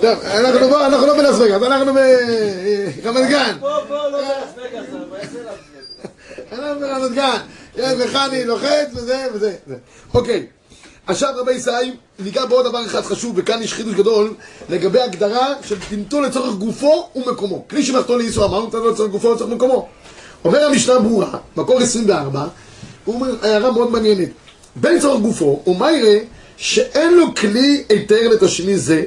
טוב, 0.00 0.18
אנחנו 0.24 0.68
בוא, 0.68 0.86
אנחנו 0.86 1.06
לא 1.06 1.16
בלאס 1.16 1.36
וגאס, 1.38 1.62
אנחנו 1.62 1.92
ברמת 3.02 3.30
גן. 3.30 3.56
בוא, 3.60 3.70
בוא, 3.88 3.96
לא 3.96 4.20
לאס 4.20 4.50
וגאס, 4.56 4.86
אבל 4.90 5.16
איזה? 5.20 5.38
אנחנו 6.52 6.80
ברמת 6.80 7.12
גן. 7.12 7.38
מכני, 8.04 8.44
לוחץ 8.44 8.88
וזה 8.94 9.26
וזה. 9.34 9.54
זה. 9.66 9.76
אוקיי. 10.14 10.46
עכשיו 11.06 11.34
רבי 11.36 11.52
ישי, 11.52 11.70
ניגע 12.18 12.46
בעוד 12.46 12.66
דבר 12.66 12.86
אחד 12.86 13.00
חשוב, 13.00 13.32
וכאן 13.36 13.62
יש 13.62 13.74
חידוש 13.74 13.94
גדול, 13.94 14.34
לגבי 14.68 15.00
הגדרה 15.00 15.54
של 15.62 15.76
טמטול 15.90 16.26
לצורך 16.26 16.54
גופו 16.54 17.08
ומקומו. 17.16 17.64
כלי 17.70 17.82
שמחתו 17.82 18.18
לאיסור 18.18 18.44
אמרנו, 18.44 18.66
טמטול 18.66 18.90
לצורך 18.90 19.10
גופו 19.10 19.28
ולצורך 19.28 19.50
מקומו. 19.50 19.88
אומר 20.44 20.66
המשנה 20.66 20.98
ברורה, 20.98 21.28
מקור 21.56 21.80
24, 21.80 22.46
הוא 23.06 23.14
אומר 23.14 23.46
הערה 23.46 23.72
מאוד 23.72 23.90
מעניינת. 23.90 24.28
בין 24.76 25.00
צורך 25.00 25.22
גופו, 25.22 25.62
ומה 25.66 25.92
יראה 25.92 26.18
שאין 26.56 27.14
לו 27.14 27.34
כלי 27.34 27.84
היתר 27.88 28.28
לתשני 28.28 28.78
זה, 28.78 29.04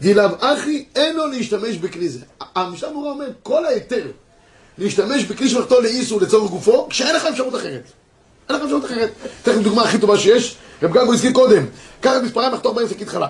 דילאו 0.00 0.28
אחי 0.40 0.84
אין 0.96 1.16
לו 1.16 1.26
להשתמש 1.26 1.76
בכלי 1.76 2.08
זה. 2.08 2.20
המשנה 2.54 2.90
ברורה 2.90 3.10
אומר, 3.10 3.28
כל 3.42 3.64
ההיתר 3.64 4.06
להשתמש 4.78 5.24
בכלי 5.24 5.48
שמחתו 5.48 5.80
לאיסור 5.80 6.20
לצורך 6.20 6.50
גופו, 6.50 6.86
כשאין 6.90 7.16
לך 7.16 7.24
אפשרות 7.24 7.54
אחרת. 7.54 7.82
אין 8.48 8.56
לך 8.56 8.62
אפשרות 8.62 8.84
אחרת. 8.84 9.10
אתן 9.42 9.50
לכם 9.50 9.62
דוגמה 9.62 9.82
הכי 9.82 9.98
טובה 9.98 10.18
שיש, 10.18 10.56
רב 10.82 10.92
גגו 10.92 11.14
הזכיר 11.14 11.32
קודם, 11.32 11.66
קח 12.00 12.12
את 12.16 12.22
מספריים 12.22 12.52
לחתוך 12.52 12.76
בהם 12.76 12.88
שקית 12.88 13.08
חלב. 13.08 13.28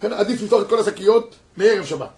כן, 0.00 0.12
עדיף 0.12 0.42
לפתוח 0.42 0.62
את 0.62 0.68
כל 0.68 0.78
השקיות 0.78 1.34
מערב 1.56 1.84
שבת. 1.84 2.08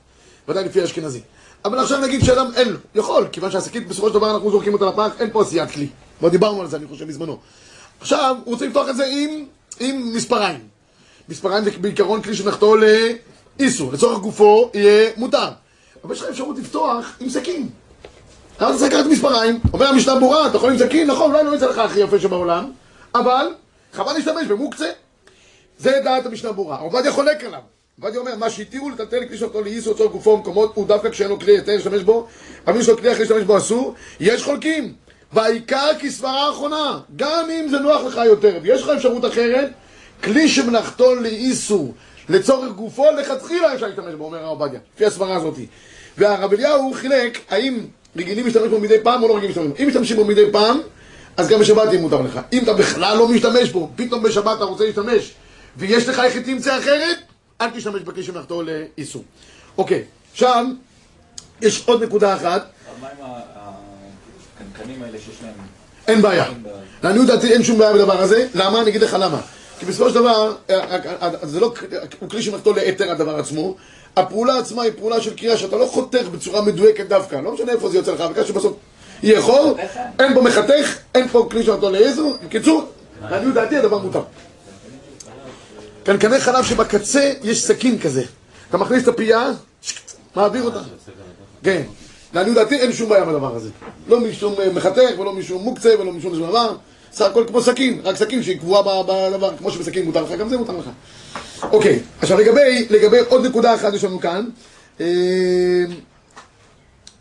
ודאי 0.49 0.65
לפי 0.65 0.81
האשכנזי. 0.81 1.21
אבל 1.65 1.79
עכשיו 1.79 2.01
נגיד 2.01 2.25
שאדם 2.25 2.51
אין 2.57 2.69
לו, 2.69 2.79
יכול, 2.95 3.27
כיוון 3.33 3.51
שהשקית 3.51 3.89
בסופו 3.89 4.09
של 4.09 4.15
דבר 4.15 4.35
אנחנו 4.35 4.51
זורקים 4.51 4.73
אותה 4.73 4.85
לפח, 4.85 5.21
אין 5.21 5.31
פה 5.33 5.43
עשיית 5.43 5.71
כלי. 5.71 5.89
כבר 6.19 6.29
דיברנו 6.29 6.61
על 6.61 6.67
זה, 6.67 6.77
אני 6.77 6.87
חושב, 6.87 7.09
בזמנו. 7.09 7.39
עכשיו, 8.01 8.37
הוא 8.45 8.55
רוצה 8.55 8.67
לפתוח 8.67 8.89
את 8.89 8.97
זה 8.97 9.05
עם, 9.11 9.45
עם 9.81 10.13
מספריים. 10.15 10.61
מספריים 11.29 11.65
זה 11.65 11.71
בעיקרון 11.81 12.23
כלי 12.23 12.35
שמלאכתו 12.35 12.75
לאיסור, 12.77 13.93
לצורך 13.93 14.19
גופו 14.19 14.71
יהיה 14.75 15.11
מותר. 15.17 15.49
אבל 16.05 16.15
יש 16.15 16.23
לך 16.23 16.29
אפשרות 16.29 16.59
לפתוח 16.59 17.17
עם 17.21 17.31
סכין. 17.31 17.69
אתה 18.57 18.77
צריך 18.79 18.93
לקחת 18.93 19.07
מספריים? 19.07 19.61
אומר 19.73 19.87
המשנה 19.87 20.15
ברורה, 20.15 20.47
אתה 20.47 20.57
יכול 20.57 20.71
עם 20.71 20.79
סכין? 20.79 21.11
נכון, 21.11 21.31
אולי 21.31 21.45
לא 21.45 21.57
יצא 21.57 21.67
לך 21.67 21.79
הכי 21.79 22.01
יפה 22.01 22.19
שבעולם, 22.19 22.73
אבל 23.15 23.47
חבל 23.93 24.13
להשתמש 24.13 24.47
במוקצה. 24.47 24.91
זה 25.79 26.01
דעת 26.05 26.27
המשנה 26.27 26.53
ברורה. 26.53 26.79
עובדיה 26.79 27.13
חולק 27.13 27.45
עליו. 27.45 27.61
עובדיה 28.03 28.21
אומר, 28.21 28.37
מה 28.37 28.51
שהתירו 28.51 28.91
לטלטל 28.91 29.27
כלי 29.27 29.39
שאותו 29.39 29.63
לאיס 29.63 29.87
או 29.87 29.95
צורך 29.95 30.13
גופו 30.13 30.37
במקומות, 30.37 30.73
הוא 30.75 30.87
דווקא 30.87 31.11
כשאין 31.11 31.29
לו 31.29 31.39
כלי 31.39 31.53
היתר 31.53 31.73
להשתמש 31.73 32.03
בו, 32.03 32.27
אבל 32.67 32.81
יש 32.81 32.89
לו 32.89 32.99
כלי 32.99 33.13
אחר 33.13 33.21
להשתמש 33.21 33.43
בו 33.43 33.59
אסור, 33.59 33.95
יש 34.21 34.43
חולקים. 34.43 34.93
והעיקר 35.33 35.91
כסברה 36.01 36.47
האחרונה, 36.47 37.01
גם 37.17 37.51
אם 37.51 37.69
זה 37.69 37.79
נוח 37.79 38.03
לך 38.03 38.21
יותר, 38.27 38.59
ויש 38.63 38.83
לך 38.83 38.89
אפשרות 38.89 39.25
אחרת, 39.25 39.71
כלי 40.25 40.49
שמלאכתו 40.49 41.15
לאיסור 41.15 41.95
לצורך 42.29 42.73
גופו, 42.73 43.05
לכתחילה 43.19 43.75
אפשר 43.75 43.87
להשתמש 43.87 44.15
בו, 44.15 44.25
אומר 44.25 44.39
הרב 44.39 44.61
עובדיה, 44.61 44.81
לפי 44.95 45.07
הסברה 45.07 45.37
הזאת. 45.37 45.55
והרב 46.19 46.53
אליהו 46.53 46.93
חילק, 46.95 47.39
האם 47.49 47.79
רגילים 48.17 48.45
להשתמש 48.45 48.69
בו 48.69 48.81
מדי 48.81 49.01
פעם 49.03 49.23
או 49.23 49.29
לא 49.29 49.37
רגילים 49.37 49.57
להשתמש 49.57 49.79
בו. 49.79 49.83
אם 49.83 49.89
משתמשים 49.89 50.17
בו 50.17 50.25
מדי 50.25 50.53
פעם, 50.53 50.81
אז 51.37 51.49
גם 51.49 51.61
בשבת 51.61 51.89
יהיה 51.93 52.01
מותר 52.01 52.21
לך. 52.21 52.41
אם 52.53 52.63
אתה 52.63 52.73
בכלל 52.73 53.19
לא 53.19 53.29
משתמש 53.29 53.71
בו, 53.71 53.91
פתאום 53.97 54.23
בשבת 54.23 54.57
אתה 54.57 54.65
רוצה 54.65 54.85
להשתמש, 54.85 55.33
ויש 55.77 56.09
לך 56.09 56.21
איך 56.21 56.37
תמצא 56.37 56.79
אחרת, 56.79 57.30
אל 57.61 57.71
תשתמש 57.71 58.03
בכלי 58.03 58.23
שמלאכתו 58.23 58.63
לאיסור. 58.63 59.23
אוקיי, 59.79 60.05
עכשיו, 60.33 60.65
יש 61.61 61.85
עוד 61.87 62.03
נקודה 62.03 62.37
אחת, 62.37 62.71
מה 63.01 63.09
עם 63.09 63.31
הקנקנים 64.61 65.03
האלה 65.03 65.19
שיש 65.19 65.37
להם? 65.43 65.53
אין 66.09 66.23
בעיה. 66.23 66.45
לעניות 67.03 67.27
דעתי 67.27 67.53
אין 67.53 67.63
שום 67.63 67.79
בעיה 67.79 67.93
בדבר 67.93 68.21
הזה, 68.21 68.47
למה? 68.55 68.81
אני 68.81 68.91
אגיד 68.91 69.03
לך 69.03 69.17
למה. 69.21 69.41
כי 69.79 69.87
בסופו 69.87 70.09
של 70.09 70.15
דבר, 70.15 70.55
אה, 70.71 70.81
אה, 70.81 70.99
אה, 71.23 71.31
זה 71.43 71.61
לא, 71.61 71.75
הוא 72.21 72.29
כלי 72.29 72.43
שמלאכתו 72.43 72.73
ליתר 72.73 73.11
הדבר 73.11 73.39
עצמו, 73.39 73.77
הפעולה 74.17 74.59
עצמה 74.59 74.83
היא 74.83 74.93
פעולה 74.99 75.21
של 75.21 75.37
קריאה 75.37 75.57
שאתה 75.57 75.77
לא 75.77 75.87
חותך 75.87 76.27
בצורה 76.33 76.63
מדויקת 76.63 77.07
דווקא, 77.07 77.37
לא 77.37 77.53
משנה 77.53 77.73
איפה 77.73 77.89
זה 77.89 77.97
יוצא 77.97 78.13
לך, 78.13 78.21
העיקר 78.21 78.45
שבסוף 78.45 78.77
יהיה 79.23 79.43
חור, 79.43 79.77
אין 80.19 80.35
בו 80.35 80.43
מחתך, 80.43 80.99
אין 81.15 81.29
פה 81.29 81.49
כלי 81.51 81.63
שמלאכתו 81.63 81.91
לאיזו, 81.91 82.35
בקיצור, 82.45 82.85
לעניות 83.31 83.55
דעתי 83.55 83.77
הדבר 83.77 83.99
מותר. 83.99 84.23
קנקני 86.05 86.41
חלב 86.41 86.65
שבקצה 86.65 87.33
יש 87.43 87.65
סכין 87.65 87.99
כזה, 87.99 88.23
אתה 88.69 88.79
מכניס 88.79 89.03
את 89.03 89.09
הפייה, 89.09 89.51
מעביר 90.37 90.63
אותה. 90.63 90.81
כן. 91.63 91.83
לעניות 92.35 92.57
דעתי 92.57 92.77
אין 92.77 92.93
שום 92.93 93.09
בעיה 93.09 93.25
בדבר 93.25 93.57
הזה. 93.57 93.71
לא 94.09 94.21
משום 94.21 94.55
אה, 94.59 94.73
מחתך 94.73 95.19
ולא 95.19 95.33
משום 95.33 95.63
מוקצה 95.63 95.91
ולא 96.01 96.13
משום 96.13 96.35
שום 96.35 96.49
דבר. 96.49 96.77
סך 97.13 97.27
הכל 97.27 97.45
כמו 97.49 97.63
סכין, 97.63 98.01
רק 98.05 98.17
סכין 98.17 98.43
שהיא 98.43 98.59
קבועה 98.59 99.03
בדבר, 99.03 99.57
כמו 99.57 99.71
שבסכין 99.71 100.05
מותר 100.05 100.23
לך, 100.23 100.31
גם 100.31 100.49
זה 100.49 100.59
מותר 100.59 100.73
לך. 100.73 100.89
אוקיי, 101.63 101.99
עכשיו 102.21 102.39
לגבי, 102.39 102.87
לגבי 102.91 103.19
עוד 103.19 103.47
נקודה 103.47 103.75
אחת 103.75 103.95
יש 103.95 104.05
לנו 104.05 104.21
כאן. 104.21 104.45
אה, 105.01 105.07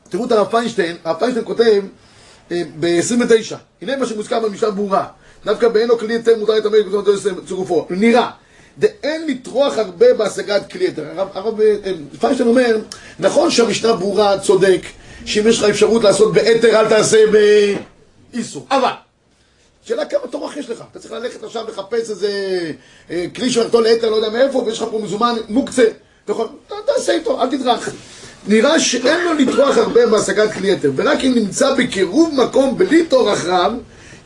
תראו 0.10 0.26
את 0.26 0.32
הרב 0.32 0.48
פיינשטיין, 0.48 0.96
הרב 1.04 1.20
פיינשטיין 1.20 1.46
כותב 1.46 1.82
אה, 2.52 2.62
ב-29, 2.80 3.56
הנה 3.82 3.98
מה 3.98 4.06
שמוזכר 4.06 4.40
במשנה 4.40 4.72
ברורה, 4.72 5.06
דווקא 5.46 5.68
באין 5.68 5.88
לו 5.88 6.00
כלי 6.00 6.14
היתר 6.14 6.40
מותר 6.40 6.54
לטמא 6.54 6.78
את 6.78 7.48
צירופו, 7.48 7.88
נראה, 7.90 8.30
דאין 8.80 9.28
לטרוח 9.28 9.78
הרבה 9.78 10.14
בהשגת 10.14 10.72
כלי 10.72 10.86
היתר. 10.86 11.06
הרב, 11.16 11.28
הרב 11.34 11.62
אה, 11.62 11.76
פיינשטיין 12.20 12.50
אומר, 12.50 12.78
נכון 13.20 13.52
שהמשנה 13.52 13.94
ברורה 13.94 14.40
צודק, 14.40 14.82
שאם 15.26 15.48
יש 15.48 15.60
לך 15.60 15.70
אפשרות 15.70 16.04
לעשות 16.04 16.34
בהיתר 16.34 16.80
אל 16.80 16.90
תעשה 16.90 17.18
באיסור, 18.34 18.68
אבל 18.72 18.92
שאלה 19.86 20.06
כמה 20.06 20.22
טורח 20.32 20.58
יש 20.58 20.70
לך, 20.70 20.84
אתה 20.92 21.00
צריך 21.00 21.12
ללכת 21.14 21.44
עכשיו 21.44 21.66
לחפש 21.68 22.10
איזה 22.10 22.32
אה, 23.12 23.26
כלי 23.36 23.50
שמלאכתו 23.50 23.82
ליתר, 23.82 24.10
לא 24.10 24.16
יודע 24.16 24.30
מאיפה, 24.30 24.58
ויש 24.58 24.82
לך 24.82 24.88
פה 24.92 25.00
מזומן 25.00 25.36
מוקצה, 25.50 25.86
ת- 26.26 26.32
תעשה 26.86 27.14
איתו, 27.14 27.42
אל 27.42 27.58
תטרח. 27.58 27.90
נראה 28.48 28.80
שאין 28.80 29.26
לו 29.26 29.34
לטרוח 29.34 29.78
הרבה 29.78 30.06
בהשגת 30.08 30.52
כלי 30.54 30.72
יתר, 30.72 30.92
ורק 30.96 31.20
אם 31.24 31.34
נמצא 31.36 31.74
בקירוב 31.74 32.34
מקום 32.36 32.78
בלי 32.78 33.06
טורח 33.06 33.46
רב, 33.46 33.74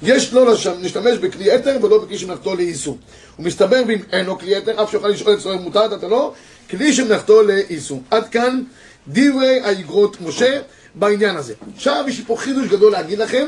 יש 0.04 0.34
לו 0.34 0.46
לש- 0.46 0.68
להשתמש 0.68 1.18
בכלי 1.18 1.56
יתר 1.56 1.78
ולא 1.82 2.04
בכלי 2.04 2.18
שמלאכתו 2.18 2.56
לאיסור. 2.56 2.98
ומסתבר 3.40 3.82
ואם 3.88 4.00
אין 4.12 4.26
לו 4.26 4.40
כלי 4.40 4.58
יתר, 4.58 4.84
אף 4.84 4.92
שיוכל 4.92 5.08
לשאול 5.08 5.34
את 5.34 5.40
צורך 5.40 5.62
מותר, 5.62 5.96
אתה 5.96 6.08
לא, 6.08 6.34
כלי 6.70 6.94
שמלאכתו 6.94 7.42
לאיסור. 7.44 8.02
עד 8.12 8.30
כאן 8.30 8.62
דברי 9.08 9.60
האגרות 9.64 10.18
משה 10.22 10.60
בעניין 10.96 11.36
הזה. 11.36 11.54
עכשיו 11.76 12.06
יש 12.08 12.18
לי 12.18 12.26
פה 12.26 12.36
חידוש 12.38 12.68
גדול 12.68 12.92
להגיד 12.92 13.20
לכם, 13.20 13.46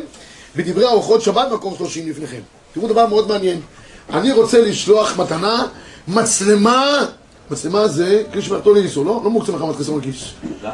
בדברי 0.55 0.85
ארוחות 0.85 1.21
שבת 1.21 1.51
מקום 1.51 1.75
30 1.77 2.09
לפניכם. 2.09 2.39
תראו 2.73 2.87
דבר 2.87 3.07
מאוד 3.07 3.27
מעניין. 3.27 3.61
אני 4.13 4.31
רוצה 4.31 4.61
לשלוח 4.61 5.19
מתנה, 5.19 5.67
מצלמה, 6.07 7.05
מצלמה 7.51 7.87
זה 7.87 8.23
כלי 8.33 8.41
שמלאכתו 8.41 8.73
לאיסור, 8.73 9.05
לא? 9.05 9.21
לא 9.23 9.29
מוקצה 9.29 9.51
מחמת 9.51 9.75
חסרון 9.75 10.01
כיס. 10.01 10.23
לא. 10.63 10.69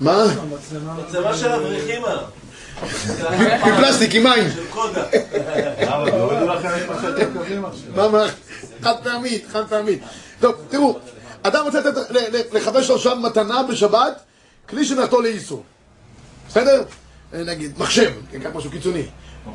מה? 0.00 0.24
מה 1.24 1.36
של 1.36 1.52
אברכים, 1.52 2.04
אה? 2.04 2.16
מפלסטיק, 3.66 4.14
עם 4.14 4.22
מים. 4.22 4.50
של 4.54 4.66
קודה. 4.70 5.04
את 7.94 8.10
מה? 8.12 8.26
חד 8.82 8.94
פעמית, 9.02 9.44
חד 9.52 9.62
פעמית. 9.68 10.02
טוב, 10.40 10.54
תראו, 10.68 10.98
אדם 11.42 11.64
רוצה 11.64 11.78
לחבר 12.52 12.82
שלו 12.82 12.98
שם 12.98 13.22
מתנה 13.22 13.62
בשבת, 13.62 14.20
כלי 14.68 14.84
שמלאכתו 14.84 15.20
לאיסור. 15.20 15.62
בסדר? 16.48 16.82
אה, 17.34 17.42
נגיד, 17.44 17.72
מחשב, 17.78 18.10
כן, 18.30 18.40
ככה 18.40 18.58
משהו 18.58 18.70
קיצוני. 18.70 19.02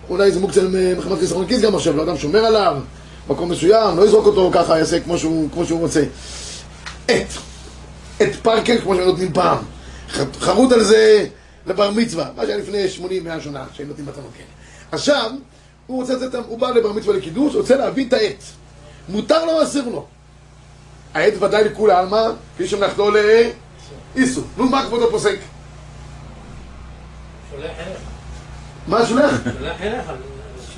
אולי 0.09 0.31
זה 0.31 0.39
מוקצה 0.39 0.61
מחמת 0.97 1.19
חיסרון 1.19 1.47
כיס 1.47 1.61
גם 1.61 1.73
מחשב, 1.73 1.95
לא 1.95 2.03
אדם 2.03 2.17
שומר 2.17 2.45
עליו, 2.45 2.77
מקום 3.29 3.51
מסוים, 3.51 3.97
לא 3.97 4.05
יזרוק 4.05 4.25
אותו 4.25 4.51
ככה, 4.53 4.77
יעשה 4.77 4.99
כמו 4.99 5.17
שהוא 5.17 5.79
רוצה. 5.79 6.03
עט. 7.11 7.27
עט 8.19 8.35
פארקר, 8.41 8.81
כמו 8.81 8.95
שנותנים 8.95 9.33
פעם. 9.33 9.57
חרוט 10.39 10.71
על 10.71 10.83
זה 10.83 11.27
לבר 11.65 11.91
מצווה, 11.91 12.29
מה 12.35 12.43
שהיה 12.43 12.57
לפני 12.57 12.85
80-100 12.85 13.43
שנה, 13.43 13.65
שהיינו 13.73 13.89
נותנים 13.89 14.07
מתנות 14.07 14.29
כאלה. 14.37 14.47
עכשיו, 14.91 15.31
הוא 15.87 16.01
רוצה 16.01 16.13
לתת, 16.15 16.39
הוא 16.47 16.59
בא 16.59 16.69
לבר 16.69 16.91
מצווה 16.91 17.15
לקידוש, 17.15 17.55
רוצה 17.55 17.77
להביא 17.77 18.07
את 18.07 18.13
העט. 18.13 18.43
מותר 19.09 19.45
לו 19.45 19.63
אסור 19.63 19.91
לו? 19.91 20.05
העט 21.13 21.33
ודאי 21.41 21.63
לכולי 21.63 21.93
עלמא, 21.93 22.27
כפי 22.55 22.67
שמלאכתו 22.67 23.11
לאיסור. 24.15 24.43
נו, 24.57 24.69
מה 24.69 24.85
כבודו 24.85 25.11
פוסק? 25.11 25.35
שולח 27.51 27.71
אליך, 27.79 27.97
מה 28.87 29.05
שולח? 29.05 29.31
שולח 29.59 29.81
אליך. 29.81 30.11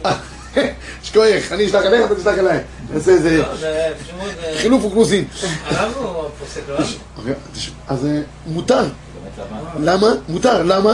שכוייך, 1.04 1.52
אני 1.52 1.66
אשלח 1.66 1.86
אליך, 1.86 2.06
אתה 2.06 2.16
תשלח 2.16 2.38
אליי. 2.38 2.60
נעשה 2.94 3.12
איזה 3.12 3.38
לא, 3.38 3.46
חילוף 4.58 4.84
אוכלוסין. 4.84 5.26
לא? 6.68 6.78
אוקיי, 7.18 7.34
אז 7.88 8.06
אה, 8.06 8.22
מותר. 8.48 8.84
למה? 9.80 10.08
מותר. 10.30 10.64
למה? 10.64 10.94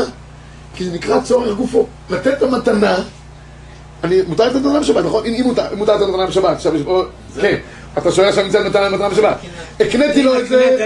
כי 0.76 0.86
זה 0.86 0.92
נקרא 0.92 1.22
צורך 1.22 1.58
גופו. 1.58 1.88
לתת 2.10 2.34
את 2.38 2.42
המתנה, 2.44 2.98
אני, 4.04 4.22
מותר 4.28 4.48
לתת 4.48 4.56
מתנה 4.56 4.80
בשבת, 4.80 5.06
נכון? 5.06 5.26
אם 5.26 5.44
מותר 5.76 5.96
לתת 5.96 6.08
מתנה 6.08 6.28
בשבת, 6.28 6.56
עכשיו 6.56 6.76
יש 6.76 6.82
כן. 7.42 7.58
אתה 7.98 8.12
שואל 8.12 8.28
עכשיו 8.28 8.46
אם 8.46 8.50
זה 8.50 8.60
מתנה 8.60 8.90
מתנה 8.90 9.10
בשבת. 9.10 9.38
הקניתי 9.80 10.24
לו 10.24 10.40
את 10.40 10.48
זה, 10.48 10.78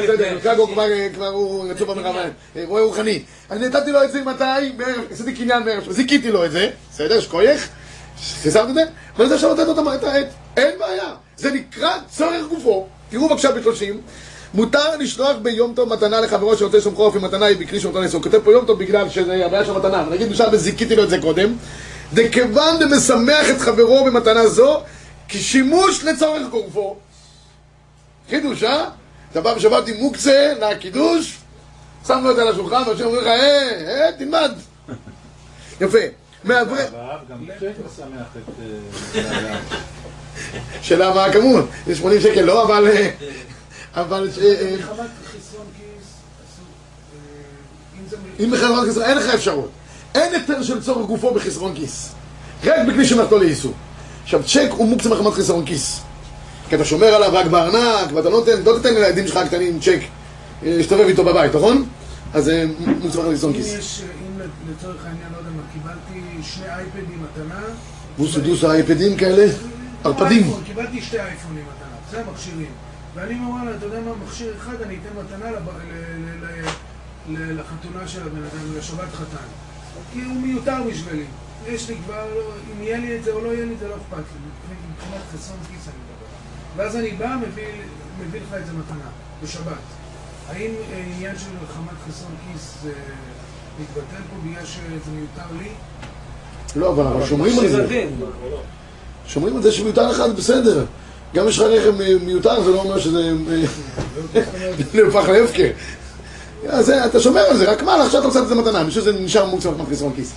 הוא 0.57 0.69
כבר, 1.13 1.27
הוא 1.27 1.69
רצו 1.69 1.85
במרמה, 1.85 2.21
רואה 2.65 2.83
רוחני. 2.83 3.21
אני 3.51 3.67
נתתי 3.67 3.91
לו 3.91 4.03
את 4.03 4.11
זה 4.11 4.21
מתי? 4.21 4.83
עשיתי 5.11 5.33
קניין 5.33 5.65
בערב, 5.65 5.91
זיכיתי 5.91 6.31
לו 6.31 6.45
את 6.45 6.51
זה, 6.51 6.69
בסדר, 6.91 7.19
שכוייך, 7.19 7.69
חיסרת 8.41 8.69
את 8.69 8.73
זה, 8.73 8.83
ואני 9.17 9.33
רוצה 9.33 9.53
לתת 9.53 9.77
לו 9.77 9.93
את 9.93 10.03
העט, 10.03 10.27
אין 10.57 10.79
בעיה, 10.79 11.13
זה 11.37 11.51
נקרא 11.51 11.97
צורך 12.09 12.47
גופו, 12.49 12.87
תראו 13.09 13.29
בבקשה 13.29 13.51
בשלושים, 13.51 14.01
מותר 14.53 14.97
לשלוח 14.97 15.35
ביום 15.41 15.73
טוב 15.75 15.93
מתנה 15.93 16.21
לחברו 16.21 16.57
שרוצה 16.57 16.77
לשום 16.77 16.95
חורף 16.95 17.15
עם 17.15 17.25
מתנה 17.25 17.45
היא 17.45 17.79
שאותו 17.79 18.01
נעשה, 18.01 18.17
הוא 18.17 18.23
כותב 18.23 18.39
פה 18.43 18.51
יום 18.51 18.65
טוב 18.65 18.79
בגלל 18.79 19.09
שזה 19.09 19.45
הבעיה 19.45 19.65
של 19.65 19.71
מתנה, 19.71 20.05
נגיד 20.11 20.29
בשביל 20.29 20.47
וזיכיתי 20.51 20.95
לו 20.95 21.03
את 21.03 21.09
זה 21.09 21.21
קודם, 21.21 21.55
דכיוון 22.13 22.79
דמשמח 22.79 23.49
את 23.49 23.61
חברו 23.61 24.05
במתנה 24.05 24.47
זו, 24.47 24.81
כשימוש 25.27 26.03
לצורך 26.03 26.47
גופו. 26.49 26.95
חידוש, 28.29 28.63
אה? 28.63 28.85
אתה 29.31 29.41
בא 29.41 29.53
בשבת 29.53 29.87
עם 29.87 29.95
מוקצה 29.97 30.53
לקידוש, 30.61 31.37
שם 32.07 32.19
לו 32.23 32.31
את 32.31 32.35
זה 32.35 32.41
על 32.41 32.47
השולחן, 32.47 32.83
ואנשים 32.87 33.05
אומרים 33.05 33.21
לך, 33.21 33.27
אה, 33.27 34.05
אה, 34.05 34.11
תלמד. 34.17 34.51
יפה. 35.81 36.22
מעברי... 36.43 36.81
והרב 36.93 37.19
גם 37.29 37.37
צ'ק 37.59 37.71
משמח 37.85 38.27
את... 38.37 38.53
האדם. 39.15 39.55
שאלה 40.81 41.13
מה 41.13 41.25
הכמות? 41.25 41.65
זה 41.87 41.95
80 41.95 42.21
שקל, 42.21 42.41
לא, 42.41 42.63
אבל... 42.65 42.87
אה, 42.87 43.09
אבל... 43.95 44.29
אה, 44.41 44.45
אה, 44.45 44.75
אם 47.99 48.09
זה 48.09 48.17
מ- 48.17 48.43
אם 48.43 48.51
בחסרון 48.51 48.85
כיס, 48.85 48.97
אין 48.97 49.17
לך 49.17 49.33
אפשרות. 49.33 49.69
אין 50.15 50.33
היתר 50.33 50.63
של 50.63 50.81
צורך 50.83 51.07
גופו 51.07 51.33
בחסרון 51.33 51.75
כיס. 51.75 52.11
רק 52.63 52.87
בכלי 52.87 53.05
שמלאכתו 53.05 53.39
לאיסור. 53.39 53.73
עכשיו, 54.23 54.43
צ'ק 54.43 54.69
הוא 54.71 54.87
מוקצה 54.87 55.09
מחמת 55.09 55.33
חסרון 55.33 55.65
כיס. 55.65 56.01
כי 56.69 56.75
אתה 56.75 56.85
שומר 56.85 57.07
עליו 57.07 57.29
רק 57.33 57.45
בארנק, 57.45 58.11
ואתה 58.13 58.29
לא 58.29 58.37
נותן, 58.39 58.61
לא 58.65 58.77
תיתן 58.77 58.93
לילדים 58.93 59.27
שלך 59.27 59.37
הקטנים 59.37 59.79
צ'ק 59.79 59.99
להסתובב 60.63 61.05
איתו 61.07 61.23
בבית, 61.23 61.55
נכון? 61.55 61.85
אז 62.33 62.45
זה 62.45 62.65
מוקצה 62.79 63.19
מחמת 63.21 63.37
חסרון 63.37 63.53
אם 63.53 63.57
כיס. 63.59 63.73
יש, 63.73 64.01
אם 64.01 64.32
לצורך 64.71 65.05
העניין, 65.05 65.27
לא 65.31 65.37
יודע 65.37 65.49
מה, 65.49 65.61
קיבלתי 65.73 66.43
שני 66.43 66.69
אייפדים 66.69 67.23
מתנה, 67.23 67.61
בוסו 68.17 68.41
דוסו 68.41 68.71
אייפדים 68.71 69.17
כאלה? 69.17 69.53
ערפדים. 70.03 70.51
קיבלתי 70.65 71.01
שתי 71.01 71.19
אייפונים 71.19 71.63
מתנה, 71.63 71.97
זה 72.11 72.21
המכשירים. 72.21 72.71
ואני 73.15 73.35
אומר, 73.35 73.49
וואלה, 73.49 73.77
אתה 73.77 73.85
יודע 73.85 73.99
מה, 73.99 74.11
מכשיר 74.25 74.55
אחד 74.57 74.81
אני 74.81 74.95
אתן 74.95 75.19
מתנה 75.19 75.51
לחתונה 77.29 78.07
של 78.07 78.21
הבן 78.21 78.43
אדם, 78.43 78.77
לשבת 78.77 79.13
חתן. 79.13 79.47
כי 80.13 80.21
הוא 80.21 80.41
מיותר 80.41 80.77
בשבילי. 80.91 81.25
יש 81.67 81.89
לי 81.89 81.95
כבר, 82.05 82.25
לא- 82.35 82.53
אם 82.73 82.83
יהיה 82.83 82.97
לי 82.97 83.17
את 83.17 83.23
זה 83.23 83.31
או 83.31 83.43
לא 83.43 83.53
יהיה 83.53 83.65
לי, 83.65 83.75
זה 83.79 83.87
לא 83.87 83.95
אכפת 83.95 84.17
לי. 84.17 84.73
מבחינת 84.91 85.21
חסרון 85.33 85.59
כיס 85.71 85.87
אני 85.87 85.95
מדבר. 85.95 86.25
ואז 86.75 86.95
אני 86.95 87.11
בא, 87.11 87.35
מביא, 87.47 88.41
לך 88.41 88.53
את 88.61 88.65
זה 88.65 88.73
מתנה, 88.73 89.09
בשבת. 89.43 89.83
האם 90.49 90.71
אה, 90.91 91.03
עניין 91.15 91.37
של 91.37 91.49
חמת 91.75 91.97
חסרון 92.07 92.31
כיס 92.47 92.77
אה, 92.85 92.91
מתבטל 93.79 94.23
פה 94.29 94.49
בגלל 94.49 94.65
שזה 94.65 95.11
מיותר 95.15 95.63
לי? 95.63 95.69
לא, 96.75 96.89
אבל 96.89 97.07
אבל 97.07 97.25
שומרים 97.25 97.59
על 97.59 97.67
זה. 97.67 97.75
שילדים. 97.77 98.19
שומרים 99.27 99.55
על 99.55 99.61
זה 99.61 99.71
שמיותר 99.71 100.09
לך 100.09 100.17
זה 100.17 100.33
בסדר. 100.33 100.85
גם 101.35 101.47
יש 101.47 101.59
לך 101.59 101.63
רכב 101.63 101.93
מיותר, 102.25 102.63
זה 102.63 102.71
לא 102.71 102.79
אומר 102.79 102.99
שזה 102.99 103.33
אה, 103.51 104.41
נהפך 105.03 105.29
להפקר. 105.29 105.69
אז 106.69 106.85
זה, 106.85 107.05
אתה 107.05 107.19
שומר 107.19 107.41
על 107.41 107.57
זה, 107.57 107.71
רק 107.71 107.83
מה, 107.83 108.03
עכשיו 108.03 108.19
אתה 108.19 108.27
רוצה 108.27 108.39
לתת 108.39 108.51
את 108.51 108.55
זה 108.55 108.61
מתנה, 108.61 108.83
בשביל 108.83 109.03
זה 109.03 109.11
נשאר 109.13 109.55
מחמת 109.55 109.89
חסרון 109.91 110.13
כיס. 110.15 110.31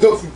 טוב, 0.00 0.26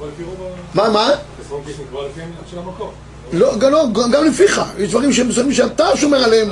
מה, 0.74 0.90
מה? 0.90 1.10
חסרון 1.44 1.62
כיס 1.66 1.76
נקבע 1.80 2.00
לפי 2.08 2.20
של 2.50 2.58
המקום. 2.58 2.90
לא, 3.32 3.56
גם, 3.58 3.72
לא, 3.72 3.84
גם 4.12 4.24
לפיך, 4.24 4.60
יש 4.78 4.90
דברים 4.90 5.12
שהם 5.12 5.28
מסוימים 5.28 5.52
שאתה 5.52 5.96
שומר 5.96 6.24
עליהם. 6.24 6.48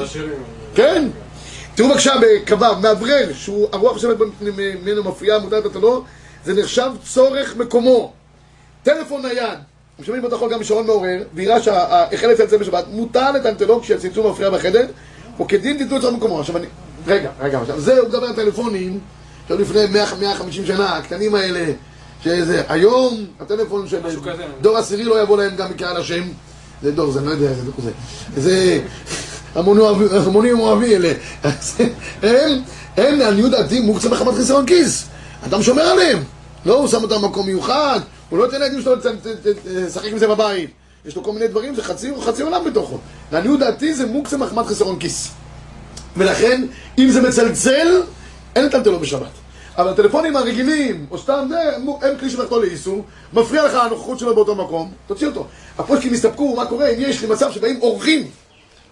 כן? 0.75 1.09
תראו 1.81 1.91
בבקשה 1.91 2.13
בכ"ו, 2.21 2.81
מאוורר, 2.83 3.33
שהוא 3.35 3.69
הרוח 3.73 4.05
ממנו 4.41 5.05
מפריעה, 5.05 5.39
מודעת 5.39 5.67
אתה 5.67 5.79
לא, 5.79 6.03
זה 6.45 6.55
נחשב 6.55 6.91
צורך 7.05 7.57
מקומו. 7.57 8.13
טלפון 8.83 9.23
נייד, 9.23 9.59
משלמים 10.01 10.25
החול 10.33 10.53
גם 10.53 10.61
בשעון 10.61 10.87
מעורר, 10.87 11.23
ויראה 11.35 11.63
שהחל 11.63 12.27
לצלצל 12.27 12.57
בשבת, 12.57 12.85
מותר 12.91 13.33
לטלטלו 13.33 13.81
כשהצלצול 13.81 14.31
מפריע 14.31 14.51
בחדר, 14.51 14.87
או 15.39 15.49
כדין 15.49 15.79
תיתנו 15.79 15.97
את 15.97 16.05
מקומו. 16.05 16.41
עכשיו 16.41 16.57
אני... 16.57 16.67
רגע, 17.07 17.31
רגע, 17.41 17.61
עכשיו 17.61 17.81
זה, 17.81 17.99
הוא 17.99 18.09
מדבר 18.09 18.27
על 18.27 18.35
טלפונים, 18.35 19.01
שהיו 19.49 19.59
לפני 19.59 19.87
100 19.87 20.07
150 20.21 20.67
שנה, 20.67 20.97
הקטנים 20.97 21.35
האלה, 21.35 21.73
שזה, 22.25 22.63
היום 22.69 23.27
הטלפון 23.41 23.89
של. 23.89 24.01
דור 24.61 24.77
עשירי 24.77 25.05
לא 25.05 25.23
יבוא 25.23 25.43
להם 25.43 25.57
גם 25.57 25.71
מקהל 25.71 25.97
השם, 25.97 26.23
זה 26.83 26.93
דור, 26.93 27.11
זה 27.11 27.19
אני 27.19 27.27
לא 27.27 27.33
יודע, 27.33 27.53
זה 27.53 27.63
דור 27.63 27.75
זה. 27.79 27.91
זה 28.37 28.81
המונים 29.55 30.61
אוהבי 30.61 30.97
אלה. 30.97 31.13
הם, 32.23 32.61
הם 32.97 33.19
לעניות 33.19 33.51
דעתי 33.51 33.81
מוקצה 33.81 34.09
מחמת 34.09 34.35
חיסרון 34.35 34.67
כיס. 34.67 35.07
אדם 35.47 35.63
שומר 35.63 35.83
עליהם. 35.83 36.19
לא, 36.67 36.79
הוא 36.79 36.89
שם 36.89 37.03
אותם 37.03 37.23
במקום 37.23 37.47
מיוחד, 37.47 38.01
הוא 38.29 38.39
לא 38.39 38.45
ייתן 38.45 38.61
לילדים 38.61 38.83
שלו 38.83 38.95
לשחק 39.67 40.05
עם 40.05 40.19
זה 40.19 40.29
בבית. 40.29 40.71
יש 41.05 41.17
לו 41.17 41.25
כל 41.25 41.33
מיני 41.33 41.49
דברים, 41.49 41.75
זה 41.75 41.83
חצי, 41.83 42.11
חצי 42.21 42.43
עולם 42.43 42.65
בתוכו. 42.65 42.99
לעניות 43.33 43.61
דעתי 43.61 43.95
זה 43.95 44.07
מוקצה 44.07 44.37
מחמת 44.37 44.67
חיסרון 44.67 44.99
כיס. 44.99 45.29
ולכן, 46.17 46.67
אם 46.99 47.11
זה 47.11 47.23
מצלצל, 47.23 48.03
אין 48.57 48.65
לטלטלו 48.65 48.99
בשבת. 48.99 49.31
אבל 49.79 49.91
הטלפונים 49.91 50.37
הרגילים, 50.37 51.07
או 51.11 51.19
סתם 51.19 51.47
זה, 51.49 51.77
הם 51.77 52.19
כלי 52.21 52.31
שמלאכתו 52.31 52.63
לאיסור, 52.63 53.05
מפריע 53.33 53.67
לך 53.67 53.75
הנוכחות 53.75 54.19
שלו 54.19 54.35
באותו 54.35 54.55
מקום, 54.55 54.93
תוציא 55.07 55.27
אותו. 55.27 55.47
הפושקים 55.79 56.15
יסתפקו, 56.15 56.57
מה 56.57 56.67
קורה 56.67 56.89
אם 56.89 56.97
יש 56.99 57.23
לי 57.23 57.29
מצב 57.29 57.53
שבאים 57.53 57.81
אורחים, 57.83 58.27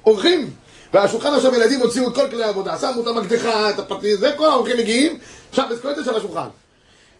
אורחים, 0.08 0.50
והשולחן 0.94 1.34
עכשיו 1.34 1.54
ילדים 1.54 1.80
הוציאו 1.80 2.08
את 2.08 2.14
כל 2.14 2.28
כלי 2.30 2.44
העבודה, 2.44 2.78
שמו 2.78 3.02
את 3.02 3.06
המקדחה, 3.06 3.70
את 3.70 3.78
הפטיש, 3.78 4.12
זה, 4.12 4.32
כל 4.36 4.46
האורחים 4.50 4.78
מגיעים, 4.78 5.18
עכשיו, 5.50 5.64
את 5.72 5.82
כל 5.82 5.94
זה 5.94 6.04
של 6.04 6.16
השולחן. 6.16 6.48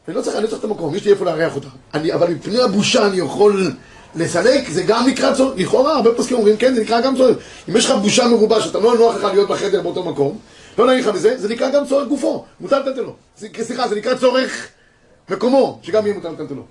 אני 0.09 0.17
לא 0.17 0.23
צריך, 0.23 0.37
אני 0.37 0.45
לא 0.45 0.49
צריך 0.49 0.61
את 0.61 0.65
המקום, 0.65 0.95
יש 0.95 1.05
לי 1.05 1.11
איפה 1.11 1.25
לארח 1.25 1.55
אותה. 1.55 1.69
אני, 1.95 2.13
אבל 2.13 2.31
מפני 2.31 2.61
הבושה 2.63 3.07
אני 3.07 3.17
יכול 3.17 3.73
לסלק, 4.15 4.69
זה 4.69 4.83
גם 4.83 5.07
נקרא 5.07 5.35
צורך. 5.35 5.55
לכאורה, 5.57 5.97
הרבה 5.97 6.15
פוסקים 6.15 6.37
אומרים, 6.37 6.57
כן, 6.57 6.75
זה 6.75 6.81
נקרא 6.81 7.01
גם 7.01 7.17
צורך. 7.17 7.37
אם 7.69 7.77
יש 7.77 7.85
לך 7.85 7.91
בושה 7.91 8.29
מרובה, 8.29 8.61
שאתה 8.61 8.79
לא 8.79 8.99
נוח 8.99 9.17
לך 9.17 9.25
להיות 9.25 9.49
בחדר 9.49 9.83
באותו 9.83 10.05
מקום, 10.05 10.39
לא 10.79 10.87
נעים 10.87 11.01
לך 11.01 11.09
מזה, 11.09 11.39
זה 11.39 11.49
נקרא 11.49 11.71
גם 11.71 11.87
צורך 11.87 12.09
גופו. 12.09 12.45
מותר 12.61 12.79
לתת 12.79 12.99
לו. 12.99 13.15
סליחה, 13.37 13.89
זה 13.89 13.97
נקרא 13.97 14.15
צורך 14.15 14.69
מקומו, 15.31 15.79
שגם 15.83 16.07
יהיה 16.07 16.15
מותר 16.15 16.31
לתת 16.31 16.51
לו. 16.51 16.63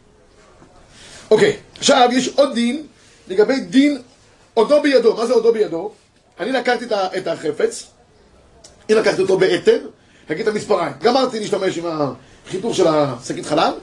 אוקיי, 1.32 1.58
עכשיו 1.78 2.10
יש 2.12 2.28
עוד 2.28 2.54
דין 2.54 2.84
לגבי 3.28 3.60
דין 3.60 3.98
עודו 4.54 4.82
בידו. 4.82 5.16
מה 5.16 5.26
זה 5.26 5.34
עודו 5.34 5.54
בידו? 5.54 5.92
אני 6.40 6.52
לקחתי 6.52 6.86
את 7.18 7.28
החפץ, 7.28 7.84
אני 8.90 8.98
לקחתי 8.98 9.22
אותו 9.22 9.38
באתר, 9.38 9.80
להגיד 10.30 10.48
את 10.48 10.54
המספריים. 10.54 10.94
גמרתי 11.02 11.40
להשתמש 11.40 11.78
עם 11.78 11.86
החיתוך 12.48 12.76
של 12.76 12.88
השקית 12.88 13.46
חלב, 13.46 13.74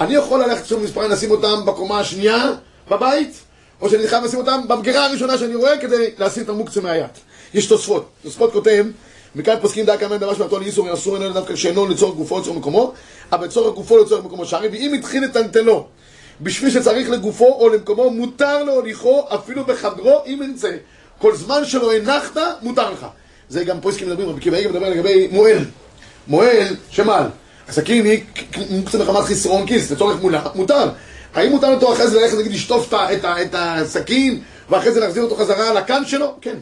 אני 0.00 0.14
יכול 0.14 0.42
ללכת 0.42 0.66
שם 0.66 0.82
מספריים, 0.82 1.10
לשים 1.10 1.30
אותם 1.30 1.66
בקומה 1.66 2.00
השנייה 2.00 2.52
בבית, 2.90 3.40
או 3.80 3.90
שאני 3.90 4.08
חייב 4.08 4.24
לשים 4.24 4.38
אותם 4.38 4.60
במגירה 4.68 5.06
הראשונה 5.06 5.38
שאני 5.38 5.54
רואה 5.54 5.78
כדי 5.78 6.10
להסיר 6.18 6.42
את 6.42 6.48
המוקצה 6.48 6.80
מהיד. 6.80 7.06
יש 7.54 7.66
תוספות. 7.66 8.08
תוספות 8.22 8.52
כותב, 8.52 8.86
מכאן 9.34 9.56
פוסקים 9.60 9.86
דעה 9.86 9.98
כמה 9.98 10.18
דבר 10.18 10.34
שמתו 10.34 10.58
לאיסור 10.58 10.94
אסור 10.94 11.16
אינו 11.16 11.32
דווקא 11.32 11.56
שאינו 11.56 11.86
לצורך 11.86 12.16
גופו 12.16 12.38
לצורך 12.38 12.56
מקומו, 12.56 12.92
אבל 13.32 13.46
לצורך 13.46 13.74
גופו 13.74 13.98
לצורך 13.98 14.24
מקומו 14.24 14.46
שערי, 14.46 14.68
ואם 14.68 14.94
התחיל 14.98 15.24
לטלטלו 15.24 15.86
בשביל 16.40 16.70
שצריך 16.70 17.10
לגופו 17.10 17.46
או 17.46 17.68
למקומו, 17.68 18.10
מותר 18.10 18.64
להוליכו 18.64 19.24
אפילו 19.34 19.64
בחדרו 19.64 20.22
אם 20.26 20.40
ירצה. 20.50 20.76
כל 21.24 21.36
זמן 21.36 21.64
שלא 21.64 21.94
הנחת, 21.94 22.36
מותר 22.62 22.90
לך. 22.90 23.06
זה 23.48 23.64
גם 23.64 23.80
פוסקים 23.80 24.08
מדברים, 24.08 24.28
רבי 24.28 24.38
עקיבא 24.38 24.56
איגר 24.56 24.70
מדבר 24.70 24.88
לגבי 24.88 25.28
מועל. 25.32 25.64
מועל, 26.26 26.76
שמל. 26.90 27.22
הסכין 27.68 28.04
היא 28.04 28.22
מוקצה 28.70 28.98
מחמת 28.98 29.24
חסרון 29.24 29.66
כיס, 29.66 29.90
לצורך 29.90 30.20
מולה, 30.20 30.42
מותר. 30.54 30.88
האם 31.34 31.50
מותר 31.50 31.74
אותו 31.74 31.92
אחרי 31.92 32.06
זה 32.06 32.20
ללכת, 32.20 32.38
נגיד, 32.38 32.52
לשטוף 32.52 32.94
את 32.94 33.54
הסכין, 33.54 34.40
ואחרי 34.70 34.92
זה 34.92 35.00
להחזיר 35.00 35.22
אותו 35.22 35.36
חזרה 35.36 35.72
לקן 35.72 36.04
שלו? 36.06 36.34
כן. 36.40 36.56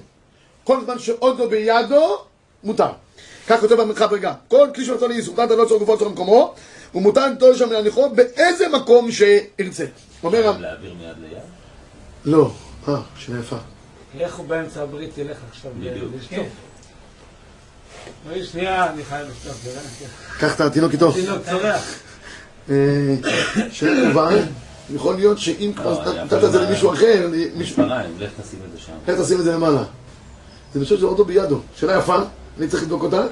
כל 0.64 0.78
זמן 0.84 0.98
שעוד 0.98 1.38
לא 1.38 1.48
בידו, 1.48 2.18
מותר. 2.64 2.90
כך 3.48 3.60
כותב 3.60 3.74
במרחב 3.74 4.12
רגע. 4.12 4.32
כל 4.48 4.68
כלי 4.74 4.84
שנתון 4.84 5.10
לאיסור, 5.10 5.34
נתן 5.42 5.56
לא 5.56 5.64
צורך 5.64 5.80
גופו 5.80 5.94
לצורך 5.94 6.12
מקומו, 6.12 6.54
ומותר 6.94 7.26
לטול 7.26 7.56
שם 7.56 7.72
להניחו 7.72 8.10
באיזה 8.10 8.68
מקום 8.68 9.10
שירצה. 9.10 9.84
אומר... 10.24 10.52
להעביר 10.60 10.94
מיד 10.98 11.16
ליד? 11.20 11.38
לא. 12.24 12.50
אה, 12.88 12.96
שאלה 13.18 13.38
יפה. 13.38 13.56
איך 14.20 14.36
הוא 14.36 14.46
באמצע 14.46 14.82
הברית 14.82 15.18
ילך 15.18 15.36
עכשיו. 15.50 15.70
לשטוף? 16.18 16.46
רגע, 18.28 18.44
שנייה, 18.44 18.90
אני 18.92 19.04
חייב 19.04 19.28
לשטוף. 19.28 19.62
זה 19.64 20.06
קח 20.38 20.54
את 20.54 20.60
התינוק 20.60 20.92
איתו. 20.92 21.12
תינוק 21.12 21.38
צורח. 21.50 21.94
אה, 22.70 23.14
שאלה 23.70 24.08
טובה. 24.08 24.30
יכול 24.94 25.14
להיות 25.14 25.38
שאם 25.38 25.72
כבר 25.76 26.04
לא, 26.04 26.10
היה 26.10 26.24
נתת 26.24 26.44
את 26.44 26.52
זה 26.52 26.60
למישהו 26.60 26.92
אחר, 26.92 27.28
מישהו... 27.56 27.82
לך 28.18 28.30
תשים 28.40 28.58
את 28.66 28.72
זה 28.72 28.80
שם. 28.80 28.92
איך 29.08 29.20
תשים 29.20 29.38
את 29.38 29.44
זה 29.44 29.52
למעלה? 29.52 29.84
זה 30.74 30.84
פשוט 30.84 30.98
שזה 30.98 31.06
אודו 31.06 31.24
בידו. 31.24 31.60
שאלה 31.76 31.98
יפה, 31.98 32.16
אני 32.58 32.68
צריך 32.68 32.82
לבדוק 32.82 33.02
אותה, 33.02 33.26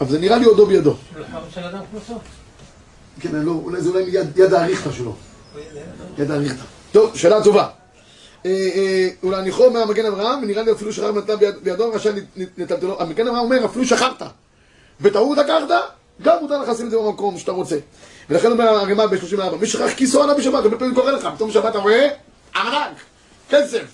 אבל 0.00 0.10
זה 0.10 0.18
נראה 0.18 0.38
לי 0.38 0.46
אודו 0.46 0.66
בידו. 0.66 0.94
של 1.54 1.64
אדם 1.64 1.78
כמוסו. 1.90 2.18
כן, 3.20 3.28
לא, 3.32 3.60
זה 3.78 3.88
אולי 3.88 4.02
יד, 4.08 4.38
יד 4.38 4.54
האריכתא 4.54 4.92
שלו. 4.92 5.14
יד 6.18 6.30
האריכתא. 6.30 6.62
טוב, 6.92 7.16
שאלה 7.16 7.44
טובה. 7.44 7.68
אה, 8.46 8.50
אה, 8.50 9.08
אולי 9.22 9.42
ניחו 9.42 9.70
מהמגן 9.70 10.06
אברהם, 10.06 10.42
ונראה 10.42 10.62
לי 10.62 10.72
אפילו 10.72 10.92
שכח 10.92 11.06
נתן 11.06 11.36
ביד, 11.36 11.54
בידו, 11.62 11.90
רשאי 11.92 12.12
לטלטלו. 12.36 13.00
המגן 13.00 13.28
אברהם 13.28 13.44
אומר, 13.44 13.64
אפילו 13.64 13.84
שכחת. 13.84 14.22
בטעות 15.00 15.38
לקחת, 15.38 15.74
גם 16.22 16.36
מותר 16.40 16.62
לך 16.62 16.68
לשים 16.68 16.86
את 16.86 16.90
זה 16.90 16.96
במקום 16.98 17.38
שאתה 17.38 17.52
רוצה. 17.52 17.76
ולכן 18.30 18.52
אומר 18.52 18.64
הרמ"א 18.64 19.06
ב-34, 19.06 19.56
מי 19.60 19.66
שכח 19.66 19.90
כיסו 19.96 20.22
עליו 20.22 20.36
בשבת, 20.36 20.64
הרבה 20.64 20.78
פעמים 20.78 20.94
קורה 20.94 21.12
לך, 21.12 21.28
פתאום 21.34 21.50
בשבת 21.50 21.70
אתה 21.70 21.78
רואה, 21.78 22.08
ארנק, 22.56 22.96
כסף. 23.50 23.84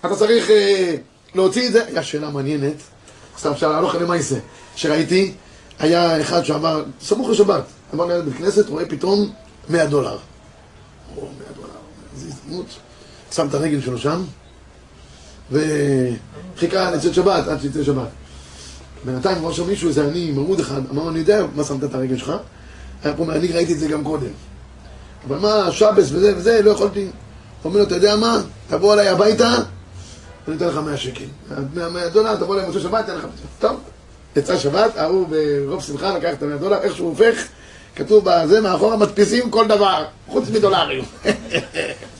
אתה 0.00 0.16
צריך 0.16 0.50
אה, 0.50 0.94
להוציא 1.34 1.66
את 1.66 1.72
זה. 1.72 1.84
היה 1.86 2.02
שאלה 2.02 2.30
מעניינת, 2.30 2.76
סתם 3.38 3.56
שאלה, 3.56 3.80
לא 3.80 3.88
חייב 3.88 4.02
למעשה, 4.02 4.36
שראיתי, 4.76 5.34
היה 5.78 6.20
אחד 6.20 6.44
שעבר, 6.44 6.84
סמוך 7.00 7.28
לשבת, 7.28 7.64
עבר 7.92 8.06
ליד 8.06 8.24
בית 8.24 8.36
כנסת, 8.36 8.68
רואה 8.68 8.86
פתאום 8.86 9.32
100 9.68 9.86
דולר. 9.86 10.18
או 11.16 11.22
100 11.22 11.30
דולר, 11.56 11.68
איזו 12.14 12.26
הזדמנות. 12.26 12.66
שם 13.30 13.46
את 13.48 13.54
הרגל 13.54 13.80
שלו 13.80 13.98
שם, 13.98 14.22
וחיכה 15.50 16.90
לצאת 16.90 17.14
שבת, 17.14 17.48
עד 17.48 17.60
שיצא 17.60 17.84
שבת. 17.84 18.08
בינתיים 19.04 19.38
אמר 19.38 19.52
שם 19.52 19.66
מישהו, 19.66 19.88
איזה 19.88 20.06
עני 20.06 20.30
מרוד 20.30 20.60
אחד, 20.60 20.80
אמר, 20.90 21.08
אני 21.08 21.18
יודע 21.18 21.44
מה 21.54 21.64
שמת 21.64 21.84
את 21.84 21.94
הרגל 21.94 22.16
שלך, 22.16 22.32
היה 23.04 23.14
פה, 23.14 23.24
אני 23.32 23.52
ראיתי 23.52 23.72
את 23.72 23.78
זה 23.78 23.88
גם 23.88 24.04
קודם. 24.04 24.30
אבל 25.28 25.38
מה, 25.38 25.72
שבס 25.72 26.12
וזה 26.12 26.36
וזה, 26.36 26.62
לא 26.62 26.70
יכולתי. 26.70 27.08
אומר 27.64 27.78
לו, 27.78 27.86
אתה 27.86 27.94
יודע 27.94 28.16
מה, 28.16 28.42
תבוא 28.68 28.94
אליי 28.94 29.08
הביתה, 29.08 29.54
אני 30.48 30.56
אתן 30.56 30.66
לך 30.66 30.76
100 30.76 30.96
שקל. 30.96 31.24
100 31.74 31.88
100 31.88 32.08
דולר, 32.08 32.36
תבוא 32.36 32.54
אליי 32.54 32.64
במוצאי 32.64 32.82
שבת, 32.82 33.04
אתן 33.04 33.16
לך... 33.16 33.26
טוב, 33.58 33.80
יצא 34.36 34.58
שבת, 34.58 34.96
ההוא 34.96 35.28
ברוב 35.28 35.82
שמחה 35.82 36.18
לקח 36.18 36.32
את 36.32 36.42
ה-100 36.42 36.58
דולר, 36.60 36.78
איך 36.82 36.96
שהוא 36.96 37.08
הופך, 37.08 37.44
כתוב 37.96 38.24
בזה, 38.24 38.60
מאחורה 38.60 38.96
מדפיסים 38.96 39.50
כל 39.50 39.66
דבר, 39.66 40.04
חוץ 40.28 40.50
מדולרים. 40.50 41.04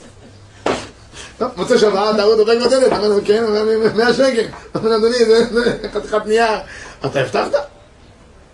טוב, 1.38 1.50
מוצא 1.56 1.78
שבת, 1.78 2.18
ההוא 2.18 2.34
דופק 2.36 2.56
בדלת, 2.66 2.92
אמר 2.92 3.08
לו, 3.08 3.16
כן, 3.24 3.44
אמר 3.44 3.64
לי, 3.64 3.76
100 3.94 4.14
שקל. 4.14 4.46
אמר 4.76 4.88
לו, 4.88 4.96
אדוני, 4.96 5.24
זה 5.24 5.46
חתיכת 5.94 6.26
נייר. 6.26 6.58
אתה 7.06 7.20
הבטחת? 7.20 7.50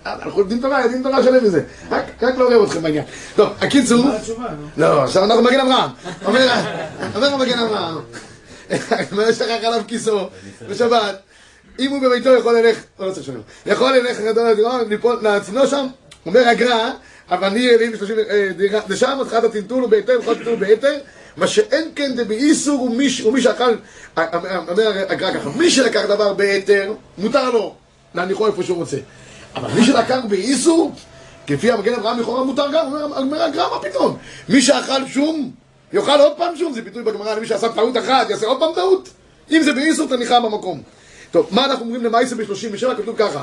אנחנו 0.07 0.41
לומדים 0.41 0.61
תורה, 0.61 0.83
יודעים 0.83 1.03
תורה 1.03 1.23
שלם 1.23 1.45
מזה. 1.45 1.63
רק 1.91 2.39
לא 2.39 2.45
רואה 2.55 2.65
אתכם 2.67 2.83
בעניין. 2.83 3.05
טוב, 3.37 3.49
הקיצור... 3.61 4.05
מה 4.05 4.17
התשובה? 4.17 4.47
לא, 4.77 5.03
עכשיו 5.03 5.25
אנחנו 5.25 5.43
מגן 5.43 5.61
אברהם. 5.61 5.91
אומר 7.15 7.37
מגן 7.37 7.59
אברהם. 7.59 7.97
אומר 9.13 9.29
יש 9.29 9.41
לך 9.41 9.65
עליו 9.65 9.81
כיסו 9.89 10.19
בשבת. 10.69 11.19
אם 11.79 11.91
הוא 11.91 12.03
בביתו 12.03 12.31
יכול 12.31 12.59
ללך, 12.59 12.79
לא 13.01 13.11
צריך 13.13 13.29
לשמר, 13.29 13.41
יכול 13.67 13.93
ללך 13.97 14.21
גדול 14.21 14.49
לדירה, 14.51 14.83
ליפול 14.83 15.19
לעצמו 15.23 15.67
שם, 15.67 15.87
אומר 16.27 16.49
הגר"א, 16.49 16.91
אבל 17.31 17.45
אני 17.47 17.71
אלים 17.71 17.97
שלושים, 17.97 18.17
אה, 18.31 18.49
דירה- 18.57 18.81
דשם 18.89 19.19
התחלת 19.23 19.45
הטלטול 19.45 19.85
ובהיתר, 19.85 20.19
וכל 20.23 20.35
טלטול 20.35 20.55
בהיתר, 20.57 20.99
מה 21.37 21.47
שאין 21.47 21.89
כן 21.95 22.13
דבאיסור 22.17 22.91
ש- 23.09 23.21
ומי 23.21 23.43
שאכל, 23.43 23.75
אומר 24.17 25.05
הגר"א 25.09 25.33
ככה, 25.33 25.51
מי 25.57 25.71
שלקח 25.71 26.03
דבר 26.09 26.35
בהיתר, 26.35 26.93
מותר 27.19 27.51
לו 27.51 27.75
להניחו 28.15 28.47
איפה 28.47 28.63
שהוא 28.63 28.77
רוצה. 28.77 28.97
אבל 29.55 29.71
מי 29.73 29.85
שלקח 29.85 30.19
באיסור, 30.29 30.93
כפי 31.47 31.71
המגן 31.71 31.95
אברהם 31.95 32.21
לכאורה 32.21 32.45
מותר 32.45 32.67
גם, 32.73 32.93
אומר 33.17 33.43
הגר"א, 33.43 33.69
מה 33.71 33.91
פתאום? 33.91 34.17
מי 34.49 34.63
שאכל 34.63 35.07
שום, 35.07 35.51
יאכל 35.93 36.21
עוד 36.21 36.33
פעם 36.37 36.57
שום, 36.57 36.73
זה 36.73 36.83
ביטוי 36.83 37.03
בגמרא 37.03 37.35
למי 37.35 37.47
שעשה 37.47 37.69
טעות 37.69 37.97
אחת, 37.97 38.31
יעשה 38.31 38.47
עוד 38.47 38.59
פעם 38.59 38.75
טעות? 38.75 39.09
אם 39.51 39.63
זה 39.63 39.73
באיסור, 39.73 40.09
תניחה 40.09 40.41
במקום. 40.41 40.83
טוב, 41.31 41.47
מה 41.51 41.65
אנחנו 41.65 41.85
אומרים 41.85 42.05
למעשה 42.05 42.37
ב-37? 42.37 43.03
כתוב 43.03 43.17
ככה 43.19 43.43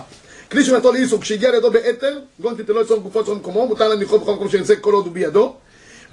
כלי 0.52 0.63
שמתו 0.65 0.91
לאיסור, 0.91 1.21
כשהגיע 1.21 1.52
לידו 1.52 1.71
באתר, 1.71 2.19
גון 2.39 2.56
תיתנו 2.56 2.80
לצורך 2.82 3.04
גופו 3.04 3.21
לצורך 3.21 3.38
מקומו, 3.39 3.67
מותר 3.67 3.88
להניחו 3.88 4.19
בכל 4.19 4.34
מקום 4.34 4.49
שירצה 4.49 4.75
כל 4.75 4.93
עוד 4.93 5.06
הוא 5.06 5.13
בידו, 5.13 5.54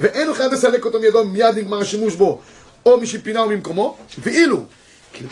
ואין 0.01 0.27
לו 0.27 0.35
חייב 0.35 0.53
לסלק 0.53 0.85
אותו 0.85 1.01
מידו 1.01 1.25
מיד 1.25 1.59
נגמר 1.59 1.81
השימוש 1.81 2.15
בו, 2.15 2.41
או 2.87 3.01
משיפינה 3.01 3.41
או 3.41 3.49
ממקומו, 3.49 3.97
ואילו 4.19 4.65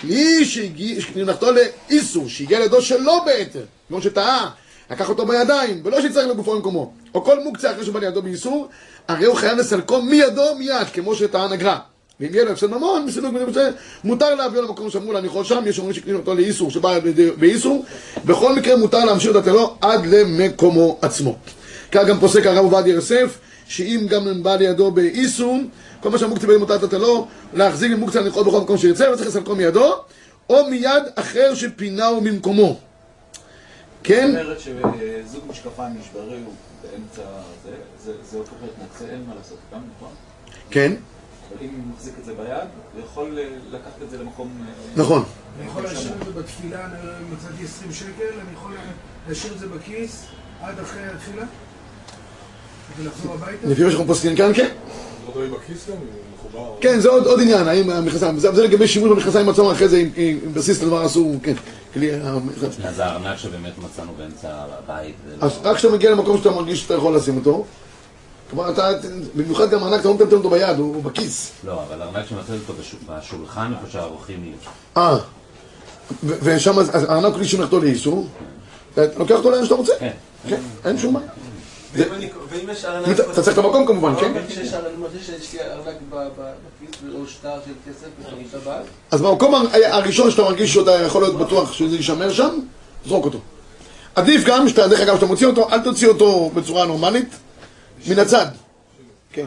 כלי 0.00 0.44
שנחתו 0.44 1.46
לאיסור, 1.52 2.28
שהגיע 2.28 2.58
לידו 2.58 2.82
שלא 2.82 3.22
באתר, 3.26 3.64
כמו 3.88 4.02
שטעה, 4.02 4.50
לקח 4.90 5.08
אותו 5.08 5.26
בידיים, 5.26 5.80
ולא 5.84 6.00
שיצטרך 6.00 6.26
לגופו 6.26 6.54
למקומו, 6.54 6.92
או 7.14 7.24
כל 7.24 7.40
מוקצה 7.40 7.72
אחרי 7.72 7.84
שבא 7.84 8.00
לידו 8.00 8.22
באיסור, 8.22 8.68
הרי 9.08 9.26
הוא 9.26 9.36
חייב 9.36 9.58
לסלקו 9.58 10.02
מידו 10.02 10.54
מיד, 10.58 10.86
כמו 10.92 11.14
שטען 11.14 11.52
הגר"א. 11.52 11.76
ואם 12.20 12.34
יהיה 12.34 12.44
לו 12.44 12.50
הפסד 12.52 12.66
ממון, 12.66 13.04
מסילוק 13.06 13.34
בני 13.34 13.44
משה, 13.44 13.68
מותר 14.04 14.34
להביאו 14.34 14.62
למקום 14.62 14.90
שאמרו 14.90 15.12
להניחו 15.12 15.44
שם, 15.44 15.62
יש 15.66 15.78
אומרים 15.78 15.94
שקנינו 15.94 16.18
אותו 16.18 16.34
לאיסור, 16.34 16.70
שבא 16.70 16.98
באיסור, 17.38 17.84
בכל 18.24 18.54
מקרה 18.54 18.76
מותר 18.76 19.04
להמשיך 19.04 19.32
דתלו 19.32 19.76
עד 19.80 20.06
למקומו 20.06 20.98
עצמו. 21.02 21.36
כך 21.92 22.06
גם 22.06 22.20
פוסק 22.20 22.46
הרב 22.46 22.64
עובדיה 22.64 22.94
יוסף, 22.94 23.38
שאם 23.68 24.06
גם 24.08 24.42
בא 24.42 24.56
לידו 24.56 24.90
באיסור, 24.90 25.58
כל 26.00 26.10
מה 26.10 26.18
שהמוקצה 26.18 26.46
בידי 26.46 26.58
מותר 26.58 26.76
דתלו, 26.76 27.26
להחזיק 27.54 27.92
עם 27.92 28.00
מוקצה 28.00 28.20
לנחות 28.20 28.46
בכל 28.46 28.60
מקום 28.60 28.78
שירצה, 28.78 29.12
וצריך 29.12 29.28
לסלקו 29.28 29.56
מידו, 29.56 29.94
או 30.50 30.70
מיד 30.70 31.02
אחר 31.14 31.54
שפינהו 31.54 32.20
ממקומו. 32.20 32.76
כן? 34.04 34.32
זאת 34.32 34.40
אומרת 34.40 34.60
שזוג 34.60 35.44
משקפיים 35.50 35.96
נשברו 36.00 36.22
באמצע 36.82 37.22
זה, 37.64 37.70
זה, 38.04 38.12
זה 38.30 38.38
הופך 38.38 38.52
להיות 38.60 38.74
מוצא, 38.78 39.12
אין 39.12 39.24
מה 39.28 39.34
לעשות 39.34 39.58
איתם, 39.66 39.84
נכון? 39.96 40.12
כן, 40.70 40.92
אבל 41.48 41.64
אם 41.64 41.70
הוא 41.74 41.94
מחזיק 41.94 42.14
את 42.20 42.24
זה 42.24 42.34
ביד, 42.34 42.68
הוא 42.94 43.02
יכול 43.04 43.38
אה, 43.38 43.48
לקחת 43.70 44.02
את 44.02 44.10
זה 44.10 44.18
למקום... 44.18 44.66
אה, 44.66 45.02
נכון. 45.02 45.22
אני 45.58 45.66
יכול 45.66 45.82
להשאיר 45.82 46.12
את 46.12 46.26
זה 46.26 46.40
בתפילה, 46.40 46.84
אני 46.86 47.24
מצאתי 47.32 47.64
20 47.64 47.92
שקל, 47.92 48.40
אני 48.40 48.52
יכול 48.54 48.72
להשאיר 49.28 49.52
את 49.52 49.58
זה 49.58 49.68
בכיס 49.68 50.24
עד 50.62 50.78
אחרי 50.78 51.06
התפילה? 51.06 51.44
לפי 53.64 53.82
מה 53.84 53.90
שאנחנו 53.90 54.06
פוסקים 54.06 54.36
כאן, 54.36 54.54
כן. 54.54 54.68
כן, 56.80 57.00
זה 57.00 57.08
עוד, 57.08 57.40
עניין, 57.40 57.68
האם 57.68 57.90
המכנסיים, 57.90 58.38
זה, 58.38 58.50
לגבי 58.64 58.88
שימוש 58.88 59.10
במכנסיים 59.10 59.48
עצמם 59.48 59.66
אחרי 59.66 59.88
זה, 59.88 60.02
עם 60.16 60.54
בסיס 60.54 60.82
לדבר 60.82 61.06
אסור, 61.06 61.34
כן, 61.42 61.54
כלי 61.94 62.14
המכנס. 62.14 62.74
אז 62.84 62.98
הארנק 62.98 63.36
שבאמת 63.38 63.72
מצאנו 63.78 64.12
באמצע 64.18 64.48
הבית, 64.52 65.14
לא... 65.42 65.48
רק 65.62 65.76
כשאתה 65.76 65.94
מגיע 65.94 66.10
למקום 66.10 66.38
שאתה 66.38 66.50
מרגיש 66.50 66.80
שאתה 66.82 66.94
יכול 66.94 67.16
לשים 67.16 67.36
אותו, 67.36 67.64
כלומר, 68.50 68.70
אתה, 68.72 68.90
במיוחד 69.34 69.70
גם 69.70 69.84
הענק, 69.84 70.00
אתה 70.00 70.08
לא 70.08 70.14
מטלטל 70.14 70.34
אותו 70.36 70.50
ביד, 70.50 70.78
הוא, 70.78 71.02
בכיס. 71.02 71.50
לא, 71.66 71.82
אבל 71.88 72.02
הארנק 72.02 72.26
שמצאתי 72.28 72.52
אותו 72.68 72.72
בש- 72.80 72.94
בשולחן 73.08 73.72
איפה 73.76 73.92
שהאורחים 73.92 74.44
יהיו. 74.44 74.54
אה, 74.96 75.18
ושם, 76.24 76.78
אז 76.78 77.04
הענק 77.08 77.32
הוא 77.32 77.40
לי 77.40 77.48
שמלכתו 77.48 77.80
לאיסור, 77.80 78.26
אתה 78.94 79.02
לוקח 79.18 79.34
אותו 79.34 79.50
לאן 79.50 79.64
שאתה 79.64 79.74
רוצה, 79.74 79.92
כן. 80.00 80.10
כן, 80.48 80.60
אין 80.84 80.98
שום 80.98 81.14
בעיה. 81.14 81.26
ואם 81.94 82.70
יש 82.72 82.84
ארנק... 82.84 83.20
אתה 83.20 83.42
צריך 83.42 83.58
את 83.58 83.64
המקום 83.64 83.86
כמובן, 83.86 84.14
כן? 84.20 84.30
אבל 84.30 84.46
כשיש 84.48 84.74
ארנק, 84.74 84.92
בכיס 84.98 85.26
שטר 87.28 87.58
של 87.64 87.72
כסף 87.90 88.06
בשביל 88.26 88.46
שבת, 88.52 88.82
אז 89.10 89.20
במקום 89.22 89.54
הר- 89.54 89.66
הראשון 89.94 90.30
שאתה 90.30 90.42
מרגיש 90.42 90.74
שאתה 90.74 90.90
יכול 90.90 91.22
להיות 91.22 91.38
בטוח 91.38 91.72
שזה 91.72 91.96
יישמר 91.96 92.32
שם, 92.32 92.58
זרוק 93.06 93.24
אותו. 93.24 93.38
עדיף 94.14 94.44
גם, 94.44 94.68
שאתה, 94.68 94.88
דרך 94.88 95.00
אגב, 95.00 95.14
שאתה 95.14 95.26
מוציא 95.26 95.46
אותו, 95.46 95.70
אל 95.72 95.80
תוציא 95.80 96.08
אותו 96.08 96.50
בצורה 96.54 96.86
נורמלית, 96.86 97.28
מן 98.08 98.18
הצד. 98.18 98.46
כן. 99.32 99.46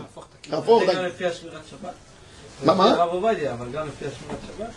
תהפוך, 0.49 0.79
זה 0.85 0.91
די. 0.91 0.97
גם 0.97 1.05
לפי 1.05 1.25
השמירת 1.25 1.61
שבת. 1.71 1.91
מה, 2.65 2.73
מה? 2.73 2.89
הרב 2.89 3.09
עובדיה, 3.13 3.53
אבל 3.53 3.65
גם 3.73 3.87
לפי 3.87 4.05
השמירת 4.05 4.39
שבת. 4.47 4.67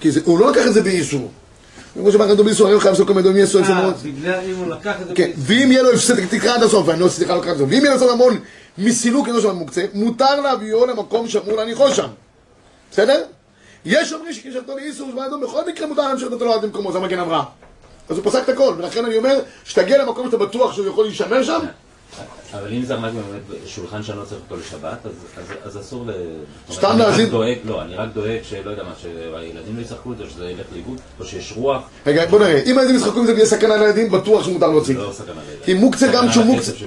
כי 0.00 0.08
הוא 0.24 0.38
לא 0.38 0.50
לקח 0.50 0.66
את 0.66 0.74
זה 0.74 0.82
באיסור. 0.82 1.30
כמו 1.98 2.12
שאמר 2.12 2.34
כתוב 2.34 2.46
באיסור, 2.46 2.68
היום 2.68 2.80
חייב 2.80 2.92
לעשות 2.92 3.08
כל 3.08 3.22
דומים 3.22 3.44
יסוד 3.44 3.64
אה, 3.64 3.82
מאוד. 3.82 3.94
בגלל 4.02 4.40
אם 4.44 4.54
הוא 4.56 4.66
לקח 4.66 4.96
את 5.02 5.08
זה 5.08 5.14
כן, 5.14 5.30
ואם 5.36 5.68
יהיה 5.72 5.82
לו 5.82 5.92
הפסד, 5.92 6.26
תקרא 6.26 6.54
עד 6.54 6.62
הסוף, 6.62 6.88
ואני 6.88 7.00
לא 7.00 7.08
סליחה, 7.08 7.36
את 7.52 7.58
זה. 7.58 7.64
ואם 7.64 7.72
יהיה 7.72 7.90
לו 7.90 7.96
הפסד 7.96 8.14
ממון 8.14 8.38
מסילוק 8.78 9.28
אינו 9.28 9.40
שם 9.40 9.56
מוקצה, 9.56 9.84
מותר 9.94 10.40
להביאו 10.40 10.86
למקום 10.86 11.28
שאמור 11.28 11.56
להניחו 11.56 11.90
שם. 11.90 12.06
בסדר? 12.90 13.24
יש 13.84 14.12
אומרים 14.12 14.32
שכשישתו 14.32 14.76
לאיסור 14.76 15.10
שבא 15.12 15.26
אדום, 15.26 15.40
בכל 15.40 15.68
מקרה 15.68 15.86
מותר 15.86 16.08
להמשיך 16.08 16.28
אותו 16.32 16.54
עד 16.54 16.64
למקומו, 16.64 16.92
זה 16.92 16.98
מגן 16.98 17.18
אברהם. 17.18 17.44
אז 18.08 18.18
הוא 18.18 18.24
פסק 18.24 18.42
את 18.44 18.48
הכל, 18.48 18.74
ולכן 18.78 19.04
אני 19.04 19.16
אומר, 19.16 19.38
שתגיע 19.64 20.02
למקום 20.02 20.26
שאתה 20.26 20.36
בטוח 20.36 20.72
שהוא 20.72 20.86
יכול 20.86 21.04
להישמר 21.04 21.42
שם, 21.42 21.60
אבל 22.54 22.72
אם 22.72 22.82
זה 22.84 22.94
ארנק 22.94 23.12
באמת 23.14 23.40
שולחן 23.66 24.02
שאני 24.02 24.18
לא 24.18 24.24
צריך 24.24 24.40
אותו 24.50 24.56
לשבת, 24.62 24.98
אז- 25.06 25.12
אז- 25.38 25.76
אז 25.76 25.80
אסור 25.80 26.04
ל... 26.06 26.10
סתם 26.72 26.88
רק 26.88 26.98
להזין- 26.98 27.30
לא, 27.64 27.82
אני 27.82 27.94
רק 27.94 28.08
דואג 28.14 28.38
שלא 28.42 28.70
יודע 28.70 28.82
מה, 28.82 28.92
שהילדים 29.02 29.76
לא 29.76 29.82
ישחקו 29.82 30.12
את 30.12 30.18
זה, 30.18 30.24
שזה 30.30 30.44
ילך 30.50 30.66
לאיבוד, 30.72 30.98
או 31.20 31.24
שיש 31.24 31.52
רוח, 31.56 31.82
רגע, 32.06 32.26
בוא 32.26 32.38
נראה, 32.38 32.62
אם 32.66 32.78
הילדים 32.78 32.96
ישחקו 32.96 33.18
עם 33.18 33.26
זה 33.26 33.32
ויהיה 33.32 33.46
סכנה 33.46 33.76
לילדים, 33.76 34.10
בטוח 34.10 34.44
שמותר 34.44 34.66
להוציא. 34.66 34.96
לא 34.96 35.10
סכנה 35.12 35.26
לילדים. 35.46 35.64
כי 35.64 35.74
מוקצה 35.74 36.06
גם 36.12 36.32
שהוא 36.32 36.44
מוקצה. 36.44 36.72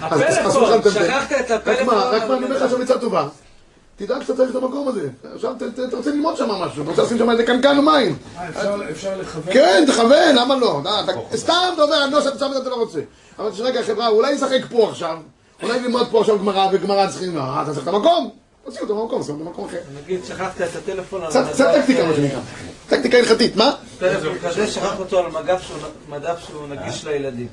הפלאפון. 0.00 0.82
שכחת 0.90 1.32
את 1.32 1.50
רק 1.50 1.50
הפלאפון. 1.50 1.86
מה, 1.94 2.04
רק 2.04 2.22
מה, 2.28 2.36
אני 2.36 2.44
אומר 2.44 2.56
לך 2.56 2.62
עכשיו 2.62 2.82
עצה 2.82 2.98
טובה. 2.98 3.28
תדאג 3.96 4.22
שאתה 4.22 4.36
צריך 4.36 4.50
את 4.50 4.56
המקום 4.56 4.88
הזה. 4.88 5.08
עכשיו 5.34 5.52
אתה 5.88 5.96
רוצה 5.96 6.10
ללמוד 6.10 6.36
שם 6.36 6.48
משהו, 6.48 6.82
אתה 6.82 6.90
רוצה 6.90 7.02
לשים 7.02 7.18
שם 7.18 7.30
איזה 7.30 7.44
קנקן 7.46 7.78
ומים. 7.78 8.16
אה, 8.38 8.48
אפשר- 8.90 9.16
לכוון? 9.20 9.52
כן, 9.54 9.84
תכוון, 9.86 10.36
למה 10.36 10.56
לא? 10.56 10.80
סתם 11.34 11.52
אתה 11.74 11.82
אומר, 11.82 12.04
אני 12.04 12.12
לא 12.12 12.18
עושה 12.18 12.28
את 12.28 12.38
זה, 12.38 12.46
אתה 12.62 12.68
לא 12.70 12.74
רוצה. 12.74 13.00
אבל 13.38 13.50
רגע, 13.58 13.82
חברה, 13.82 14.08
אולי 14.08 14.34
נשחק 14.34 14.60
פה 14.70 14.88
עכשיו, 14.90 15.16
אולי 15.62 15.80
נלמוד 15.80 16.06
פה 16.10 16.20
עכשיו 16.20 16.38
גמרא, 16.38 16.68
וגמרא 16.72 17.06
צריכים, 17.06 17.38
אה, 17.38 17.62
אתה 17.62 17.72
צריך 17.72 17.88
את 17.88 17.94
המקום? 17.94 18.30
תוציא 18.64 18.80
אותו 18.80 19.02
במקום, 19.02 19.22
שים 19.22 19.34
אותו 19.34 19.44
במקום 19.44 19.64
אחר. 19.64 19.78
נגיד 20.04 20.24
שכחת 20.24 20.60
את 20.62 20.76
הטלפון 20.76 21.22
על 21.22 21.30
קצת 21.30 21.44
קצת 21.52 21.68
טקטיקה, 21.74 22.06
מה 22.06 22.14
שנקרא. 22.14 22.40
טקטיקה 22.88 23.16
הלכתית, 23.18 23.56
מה? 23.56 23.72
טלפון 23.98 24.38
כזה, 24.38 24.66
שכח 24.66 24.98
אותו 24.98 25.18
על 25.18 25.26
מדף 26.08 26.38
שהוא 26.46 26.68
נגיש 26.68 27.04
לילדים. 27.04 27.48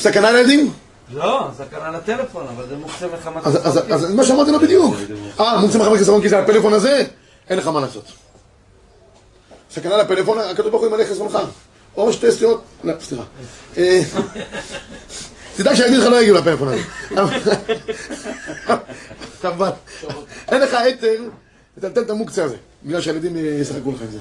סכנה 0.00 0.32
לילדים? 0.32 0.72
לא, 1.14 1.48
סכנה 1.58 1.90
לטלפון, 1.90 2.46
אבל 2.56 2.64
זה 2.68 2.76
מוקצה 2.76 3.06
מחמת... 3.20 3.46
אז- 3.46 3.56
אז 3.66 3.80
אז 3.90 4.10
מה 4.14 4.24
שאמרתי 4.24 4.50
לו 4.50 4.60
בדיוק. 4.60 4.94
אה, 5.40 5.58
מוצא 5.60 5.78
מחמת 5.78 5.98
חיסרון 5.98 6.22
כי 6.22 6.28
זה 6.28 6.38
הפלאפון 6.38 6.72
הזה? 6.72 7.04
אין 7.50 7.58
לך 7.58 7.66
מה 7.66 7.80
לעשות. 7.80 8.04
סכנה 9.70 9.96
לפלאפון, 9.96 10.38
הקדוש 10.38 10.70
ברוך 10.70 10.82
הוא 10.82 10.90
ימלא 10.90 11.04
חסרונך. 11.04 11.38
או 11.96 12.12
שתי 12.12 12.32
סטיות, 12.32 12.62
לא, 12.84 12.92
סליחה. 13.00 13.24
אה, 13.76 14.02
תדאג 15.56 15.74
שהילדים 15.74 16.00
שלך 16.00 16.10
לא 16.10 16.20
יגיעו 16.20 16.36
לפלאפון 16.38 16.68
הזה. 16.68 16.82
אבל 19.44 19.70
אין 20.48 20.60
לך 20.60 20.74
היתר 20.74 21.22
לטלטל 21.76 22.00
את 22.02 22.10
המוקצה 22.10 22.44
הזה, 22.44 22.56
בגלל 22.84 23.00
שהילדים 23.00 23.36
אה, 23.36 23.40
ישחקו 23.40 23.92
לך 23.92 24.00
עם 24.02 24.10
זה. 24.10 24.18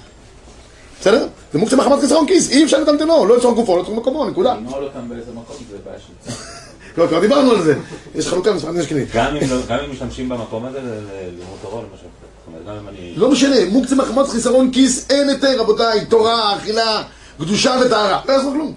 בסדר? 1.02 1.28
זה 1.54 1.60
מוקצה 1.60 1.76
מחמת 1.76 2.00
חיסרון 2.00 2.28
כיס, 2.28 2.50
אי 2.52 2.64
אפשר 2.64 2.80
לטלטלו, 2.80 3.26
לא 3.26 3.38
לצורך 3.38 3.56
גופו, 3.56 3.76
לא 3.76 3.82
לצורך 3.84 3.98
מקומו, 3.98 4.30
נקודה. 4.30 4.54
לנעול 4.54 4.84
אותם 4.84 5.10
באיזה 5.10 5.32
מקום 5.32 5.56
זה 5.72 5.78
בעיה 5.86 5.98
של. 6.00 6.32
לא, 6.98 7.08
כבר 7.08 7.20
דיברנו 7.20 7.52
על 7.52 7.62
זה. 7.62 7.76
יש 8.16 8.28
חלוקה 8.28 8.54
מספר 8.54 8.72
נשקלים. 8.72 9.06
גם 9.14 9.36
אם 9.86 9.92
משתמשים 9.92 10.30
במקום 10.30 10.66
הזה 10.66 10.80
ל- 10.80 10.84
ל- 10.84 11.28
ללימוד 11.28 11.58
תורה 11.62 11.82
למשל. 11.82 12.06
לא 13.16 13.32
משנה, 13.32 13.56
מוקצה 13.70 13.96
מחמת 13.96 14.28
חיסרון 14.28 14.72
כיס, 14.72 15.06
אין 15.10 15.30
היתר, 15.30 15.60
רבותיי, 15.60 16.06
תורה, 16.06 16.56
אכילה, 16.58 17.04
קדושה 17.40 17.80
וטהרה, 17.86 18.22
לא 18.28 18.34
יעזור 18.34 18.54
כלום. 18.54 18.74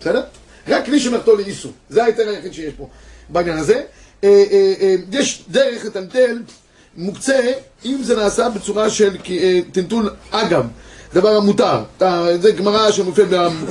בסדר? 0.00 0.22
רק 0.68 0.84
כלי 0.84 1.00
שמלאכתו 1.00 1.36
לאיסור, 1.36 1.72
זה 1.88 2.02
ההיתר 2.02 2.28
היחיד 2.28 2.52
שיש 2.52 2.74
פה 2.76 2.88
בעניין 3.28 3.58
הזה. 3.58 3.82
אה, 4.24 4.44
אה, 4.50 4.74
אה, 4.80 4.94
יש 5.12 5.42
דרך 5.48 5.84
לטלטל 5.84 6.38
מוקצה, 6.96 7.52
אם 7.84 7.98
זה 8.02 8.16
נעשה 8.16 8.48
בצורה 8.48 8.90
של 8.90 9.16
טלטול 9.72 10.10
אגב, 10.30 10.66
דבר 11.14 11.36
המותר. 11.36 11.78
זה 12.40 12.52
גמרא 12.52 12.90
שמופיע 12.90 13.24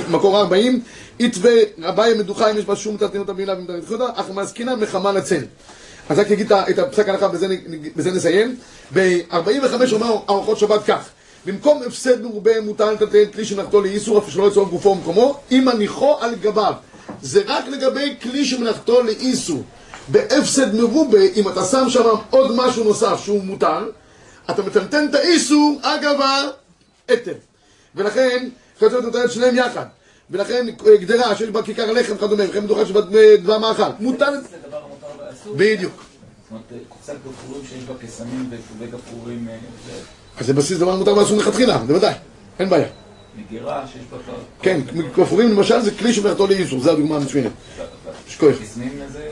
במקור 0.08 0.38
40, 0.40 0.82
יתווה 1.18 1.52
אביי 1.88 2.14
מדוחה 2.14 2.50
אם 2.50 2.58
יש 2.58 2.64
בה 2.64 2.76
שום 2.76 2.94
מטלטלות 2.94 3.28
המילה 3.28 3.54
ומטלטלות 3.58 3.88
חודה, 3.88 4.06
אך 4.14 4.30
מעסקינן 4.30 4.80
מחמה 4.80 5.12
לצל. 5.12 5.42
אז 6.08 6.18
רק 6.18 6.30
אגיד 6.30 6.52
את 6.52 6.78
הפסק 6.78 7.08
ההלכה, 7.08 7.28
בזה, 7.28 7.48
נ- 7.48 7.56
בזה 7.96 8.10
נסיים. 8.10 8.56
ב-45 8.94 9.92
אומר 9.92 10.16
ארוחות 10.28 10.58
שבת 10.58 10.84
כך, 10.84 11.08
במקום 11.46 11.82
הפסד 11.86 12.22
מרובה 12.22 12.60
מותר 12.60 12.92
לטלטל 12.92 13.24
כלי 13.32 13.44
שמלאכתו 13.44 13.80
לאיסור, 13.80 14.18
אף 14.18 14.30
שלא 14.30 14.48
יצור 14.48 14.68
גופו 14.68 14.88
ומקומו, 14.88 15.40
עם 15.50 15.68
הניחו 15.68 16.16
על 16.20 16.34
גביו. 16.34 16.72
זה 17.22 17.42
רק 17.46 17.64
לגבי 17.68 18.14
כלי 18.22 18.44
שמלאכתו 18.44 19.02
לאיסור. 19.02 19.62
בהפסד 20.08 20.74
מרובה, 20.74 21.18
אם 21.36 21.48
אתה 21.48 21.64
שם 21.64 21.84
שם 21.88 22.04
עוד 22.30 22.56
משהו 22.56 22.84
נוסף 22.84 23.20
שהוא 23.24 23.44
מותר, 23.44 23.90
אתה 24.50 24.62
מטלטל 24.62 25.04
את 25.10 25.14
האיסור 25.14 25.80
אגב 25.82 26.20
ההיתר. 27.08 27.34
ולכן, 27.94 28.48
חייב 28.78 28.92
להיות 28.92 29.04
נותן 29.04 29.24
את 29.24 29.32
שניהם 29.32 29.56
יחד. 29.56 29.86
ולכן 30.30 30.66
אה, 30.86 30.96
גדרה 30.96 31.36
שיש 31.36 31.50
בה 31.50 31.62
כיכר 31.62 31.92
לחם 31.92 32.12
וכדומה, 32.16 32.44
וכן 32.48 32.64
מדוחה 32.64 32.84
שיש 32.84 32.92
בה 32.92 33.00
דבר 33.42 33.58
מאכל. 33.58 33.82
מותר... 34.00 34.30
זה. 34.40 34.56
בדיוק. 35.56 35.92
זאת 35.92 36.50
אומרת, 36.50 36.84
קופסת 36.88 37.14
גפרורים 37.28 37.62
שיש 37.66 37.84
בה 37.84 37.94
קסמים 38.06 38.50
וגפרורים, 38.78 39.48
אה, 39.50 39.56
זה 39.86 39.92
אז 40.38 40.46
זה 40.46 40.52
בסיס 40.52 40.78
דבר 40.78 40.96
מותר 40.96 41.16
ואסור 41.16 41.36
מלכתחילה, 41.36 41.78
בוודאי. 41.78 42.14
אין 42.58 42.68
בעיה. 42.68 42.88
מגירה 43.36 43.84
שיש 43.92 44.02
בה. 44.10 44.32
כן, 44.62 44.80
כפורים 45.14 45.50
למשל 45.50 45.80
זה 45.80 45.90
כלי 45.90 46.12
שמלאכתו 46.12 46.46
לאיסור, 46.46 46.80
זו 46.80 46.90
הדוגמה 46.90 47.16
המצוינת. 47.16 47.52
יש 48.28 48.36
כוח. 48.36 48.54
קסמים 48.62 49.00
לזה... 49.06 49.30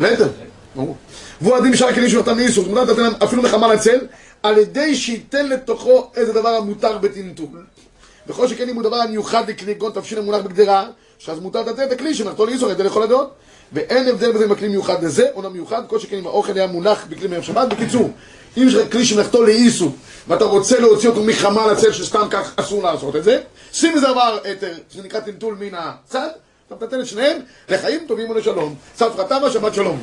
נטל. 0.00 0.28
ברור. 0.76 0.96
והוא 1.40 1.56
הדין 1.56 1.72
בשאר 1.72 1.88
הכלים 1.88 2.08
שנתן 2.08 2.36
לאיסור, 2.36 2.64
זאת 2.64 2.70
אומרת, 2.70 3.22
אפילו 3.22 3.42
מחמה 3.42 3.74
לצל, 3.74 3.98
על 4.42 4.58
ידי 4.58 4.96
שייתן 4.96 5.48
לתוכו 5.48 6.10
איזה 6.16 6.32
דבר 6.32 6.48
המותר 6.48 6.98
בטינטול. 6.98 7.64
וכל 8.28 8.48
שכן 8.48 8.68
אם 8.68 8.74
הוא 8.74 8.82
דבר 8.82 8.96
המיוחד 8.96 9.50
לכלי 9.50 9.74
כגון 9.74 9.92
תבשיל 9.92 10.18
המונח 10.18 10.40
בגדרה, 10.40 10.86
שאז 11.18 11.38
מותר 11.40 11.60
לתת 11.60 11.80
את 11.86 11.92
הכלי 11.92 12.14
שמלאכתו 12.14 12.46
לאיסור, 12.46 12.68
על 12.68 12.74
ידי 12.74 12.84
לכל 12.84 13.02
הדעות. 13.02 13.30
ואין 13.72 14.08
הבדל 14.08 14.32
בזה 14.32 14.44
אם 14.44 14.52
הכלי 14.52 14.68
מיוחד 14.68 15.04
לזה 15.04 15.26
או 15.34 15.42
לא 15.42 15.50
מיוחד, 15.50 15.82
כל 15.86 15.98
שכן 15.98 16.16
אם 16.16 16.26
האוכל 16.26 16.52
היה 16.52 16.66
מונח 16.66 17.04
בכלי 17.08 17.28
מערב 17.28 17.42
שבת. 17.42 17.68
בקיצור, 17.68 18.10
אם 18.56 18.68
יש 18.68 18.74
לך 18.74 18.92
כלי 18.92 19.04
שמלאכתו 19.04 19.42
לאיסור, 19.42 19.92
ואתה 20.28 20.44
רוצה 20.44 20.80
להוציא 20.80 21.08
אותו 21.08 21.22
מחמה 21.22 21.72
לצל 21.72 21.92
שסתם 21.92 22.26
כך 22.30 22.52
אסור 22.56 22.82
לעשות 22.82 23.16
את 23.16 23.24
זה, 23.24 23.40
שים 23.72 23.94
איזה 23.94 24.06
דבר 24.06 24.38
היתר, 24.44 24.72
שזה 24.90 25.02
נקרא 25.02 25.20
טלטול 25.20 25.56
מן 25.60 25.74
הצד, 25.74 26.28
אתה 26.66 26.74
מטלטל 26.74 27.00
את 27.00 27.06
שניהם 27.06 27.38
לחיים 27.68 28.04
טובים 28.08 28.30
ולשלום. 28.30 28.74
סבתא 28.96 29.22
תמה, 29.22 29.50
שבת 29.50 29.74
שלום. 29.74 29.98